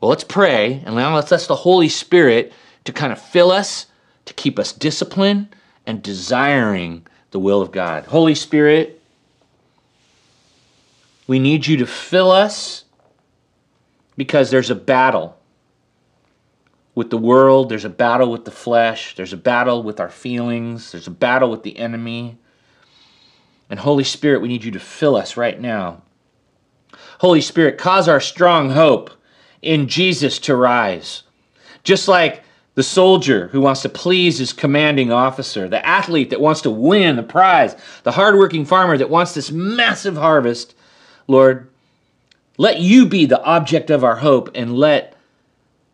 Well, 0.00 0.08
let's 0.08 0.24
pray 0.24 0.82
and 0.84 0.96
now 0.96 1.14
let's 1.14 1.32
ask 1.32 1.46
the 1.46 1.54
Holy 1.54 1.88
Spirit 1.88 2.52
to 2.84 2.92
kind 2.92 3.12
of 3.12 3.20
fill 3.20 3.50
us 3.50 3.86
to 4.24 4.34
keep 4.34 4.58
us 4.58 4.72
disciplined 4.72 5.54
and 5.86 6.02
desiring 6.02 7.06
the 7.30 7.38
will 7.38 7.60
of 7.60 7.72
God. 7.72 8.04
Holy 8.06 8.34
Spirit, 8.34 9.00
we 11.26 11.38
need 11.38 11.66
you 11.66 11.76
to 11.78 11.86
fill 11.86 12.30
us 12.30 12.84
because 14.20 14.50
there's 14.50 14.68
a 14.68 14.74
battle 14.74 15.34
with 16.94 17.08
the 17.08 17.16
world, 17.16 17.70
there's 17.70 17.86
a 17.86 17.88
battle 17.88 18.30
with 18.30 18.44
the 18.44 18.50
flesh, 18.50 19.14
there's 19.14 19.32
a 19.32 19.36
battle 19.38 19.82
with 19.82 19.98
our 19.98 20.10
feelings, 20.10 20.92
there's 20.92 21.06
a 21.06 21.10
battle 21.10 21.50
with 21.50 21.62
the 21.62 21.78
enemy. 21.78 22.36
And 23.70 23.80
Holy 23.80 24.04
Spirit, 24.04 24.42
we 24.42 24.48
need 24.48 24.62
you 24.62 24.72
to 24.72 24.78
fill 24.78 25.16
us 25.16 25.38
right 25.38 25.58
now. 25.58 26.02
Holy 27.20 27.40
Spirit, 27.40 27.78
cause 27.78 28.08
our 28.08 28.20
strong 28.20 28.68
hope 28.68 29.10
in 29.62 29.88
Jesus 29.88 30.38
to 30.40 30.54
rise. 30.54 31.22
Just 31.82 32.06
like 32.06 32.42
the 32.74 32.82
soldier 32.82 33.48
who 33.48 33.62
wants 33.62 33.80
to 33.80 33.88
please 33.88 34.36
his 34.36 34.52
commanding 34.52 35.10
officer, 35.10 35.66
the 35.66 35.86
athlete 35.86 36.28
that 36.28 36.42
wants 36.42 36.60
to 36.60 36.70
win 36.70 37.16
the 37.16 37.22
prize, 37.22 37.74
the 38.02 38.12
hardworking 38.12 38.66
farmer 38.66 38.98
that 38.98 39.08
wants 39.08 39.32
this 39.32 39.50
massive 39.50 40.18
harvest, 40.18 40.74
Lord, 41.26 41.69
let 42.60 42.78
you 42.78 43.06
be 43.06 43.24
the 43.24 43.42
object 43.42 43.88
of 43.88 44.04
our 44.04 44.16
hope 44.16 44.50
and 44.54 44.76
let 44.76 45.16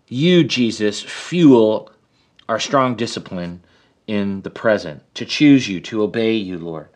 you, 0.09 0.43
Jesus, 0.43 1.01
fuel 1.01 1.93
our 2.49 2.59
strong 2.59 2.97
discipline 2.97 3.63
in 4.09 4.43
the 4.43 4.51
present, 4.51 5.01
to 5.15 5.25
choose 5.25 5.69
you, 5.69 5.81
to 5.83 6.03
obey 6.03 6.35
you, 6.35 6.59
Lord, 6.59 6.89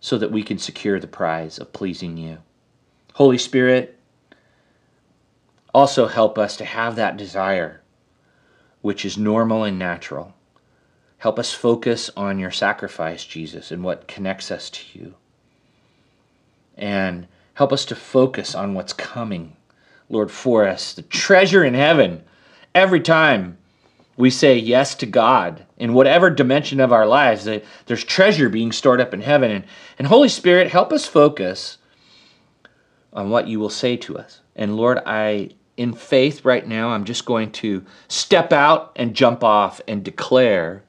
so 0.00 0.16
that 0.16 0.32
we 0.32 0.42
can 0.42 0.56
secure 0.56 0.98
the 0.98 1.06
prize 1.06 1.58
of 1.58 1.74
pleasing 1.74 2.16
you. 2.16 2.38
Holy 3.12 3.36
Spirit, 3.36 3.98
also 5.74 6.06
help 6.06 6.38
us 6.38 6.56
to 6.56 6.64
have 6.64 6.96
that 6.96 7.18
desire 7.18 7.82
which 8.80 9.04
is 9.04 9.18
normal 9.18 9.64
and 9.64 9.78
natural. 9.78 10.32
Help 11.18 11.38
us 11.38 11.52
focus 11.52 12.08
on 12.16 12.38
your 12.38 12.50
sacrifice, 12.50 13.22
Jesus, 13.22 13.70
and 13.70 13.84
what 13.84 14.08
connects 14.08 14.50
us 14.50 14.70
to 14.70 14.98
you. 14.98 15.14
And 16.74 17.26
help 17.60 17.74
us 17.74 17.84
to 17.84 17.94
focus 17.94 18.54
on 18.54 18.72
what's 18.72 18.94
coming, 18.94 19.54
Lord, 20.08 20.30
for 20.30 20.66
us, 20.66 20.94
the 20.94 21.02
treasure 21.02 21.62
in 21.62 21.74
heaven. 21.74 22.24
Every 22.74 23.00
time 23.00 23.58
we 24.16 24.30
say 24.30 24.56
yes 24.56 24.94
to 24.94 25.04
God 25.04 25.66
in 25.76 25.92
whatever 25.92 26.30
dimension 26.30 26.80
of 26.80 26.90
our 26.90 27.04
lives, 27.04 27.44
there's 27.44 28.02
treasure 28.04 28.48
being 28.48 28.72
stored 28.72 28.98
up 28.98 29.12
in 29.12 29.20
heaven. 29.20 29.50
And, 29.50 29.64
and 29.98 30.08
Holy 30.08 30.30
Spirit, 30.30 30.68
help 30.68 30.90
us 30.90 31.04
focus 31.04 31.76
on 33.12 33.28
what 33.28 33.46
you 33.46 33.60
will 33.60 33.68
say 33.68 33.94
to 33.98 34.16
us. 34.16 34.40
And 34.56 34.74
Lord, 34.74 34.98
I 35.04 35.50
in 35.76 35.92
faith 35.92 36.46
right 36.46 36.66
now, 36.66 36.88
I'm 36.88 37.04
just 37.04 37.26
going 37.26 37.52
to 37.52 37.84
step 38.08 38.54
out 38.54 38.92
and 38.96 39.14
jump 39.14 39.44
off 39.44 39.82
and 39.86 40.02
declare 40.02 40.82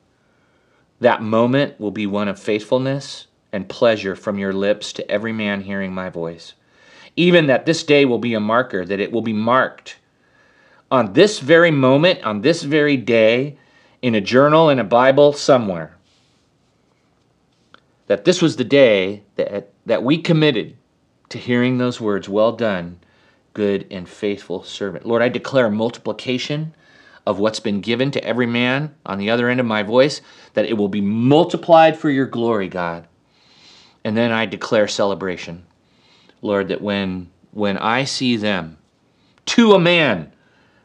that 1.01 1.21
moment 1.21 1.81
will 1.81 1.91
be 1.91 2.07
one 2.07 2.29
of 2.29 2.39
faithfulness 2.39 3.27
and 3.51 3.67
pleasure 3.67 4.15
from 4.15 4.39
your 4.39 4.53
lips 4.53 4.93
to 4.93 5.11
every 5.11 5.33
man 5.33 5.59
hearing 5.59 5.93
my 5.93 6.09
voice. 6.09 6.53
Even 7.15 7.47
that 7.47 7.65
this 7.65 7.83
day 7.83 8.05
will 8.05 8.19
be 8.19 8.33
a 8.33 8.39
marker, 8.39 8.85
that 8.85 8.99
it 8.99 9.11
will 9.11 9.21
be 9.21 9.33
marked 9.33 9.97
on 10.89 11.13
this 11.13 11.39
very 11.39 11.71
moment, 11.71 12.23
on 12.23 12.41
this 12.41 12.63
very 12.63 12.97
day, 12.97 13.57
in 14.01 14.15
a 14.15 14.21
journal, 14.21 14.69
in 14.69 14.79
a 14.79 14.83
Bible, 14.83 15.33
somewhere. 15.33 15.95
That 18.07 18.25
this 18.25 18.41
was 18.41 18.55
the 18.55 18.63
day 18.63 19.23
that, 19.35 19.71
that 19.85 20.03
we 20.03 20.17
committed 20.17 20.75
to 21.29 21.37
hearing 21.37 21.77
those 21.77 22.01
words, 22.01 22.27
Well 22.27 22.51
done 22.51 22.99
good 23.53 23.85
and 23.91 24.07
faithful 24.07 24.63
servant. 24.63 25.05
Lord, 25.05 25.21
I 25.21 25.29
declare 25.29 25.69
multiplication 25.69 26.73
of 27.25 27.39
what's 27.39 27.59
been 27.59 27.81
given 27.81 28.11
to 28.11 28.23
every 28.23 28.45
man 28.45 28.95
on 29.05 29.17
the 29.17 29.29
other 29.29 29.49
end 29.49 29.59
of 29.59 29.65
my 29.65 29.83
voice, 29.83 30.21
that 30.53 30.65
it 30.65 30.77
will 30.77 30.87
be 30.87 31.01
multiplied 31.01 31.97
for 31.97 32.09
your 32.09 32.25
glory, 32.25 32.67
God. 32.67 33.07
And 34.03 34.17
then 34.17 34.31
I 34.31 34.45
declare 34.45 34.87
celebration. 34.87 35.65
Lord, 36.41 36.69
that 36.69 36.81
when 36.81 37.29
when 37.51 37.77
I 37.77 38.05
see 38.05 38.37
them 38.37 38.77
to 39.47 39.73
a 39.73 39.79
man, 39.79 40.31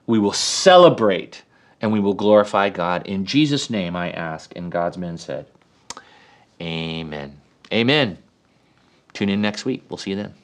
we 0.07 0.19
will 0.19 0.33
celebrate 0.33 1.43
and 1.81 1.93
we 1.93 2.01
will 2.01 2.15
glorify 2.15 2.71
God. 2.71 3.07
In 3.07 3.25
Jesus' 3.25 3.71
name 3.71 3.95
I 3.95 4.11
ask, 4.11 4.53
and 4.57 4.73
God's 4.73 4.99
men 4.99 5.19
said, 5.19 5.47
Amen. 6.61 7.41
Amen. 7.73 8.19
Tune 9.13 9.29
in 9.29 9.43
next 9.43 9.65
week. 9.65 9.85
We'll 9.89 9.99
see 9.99 10.11
you 10.11 10.17
then. 10.17 10.35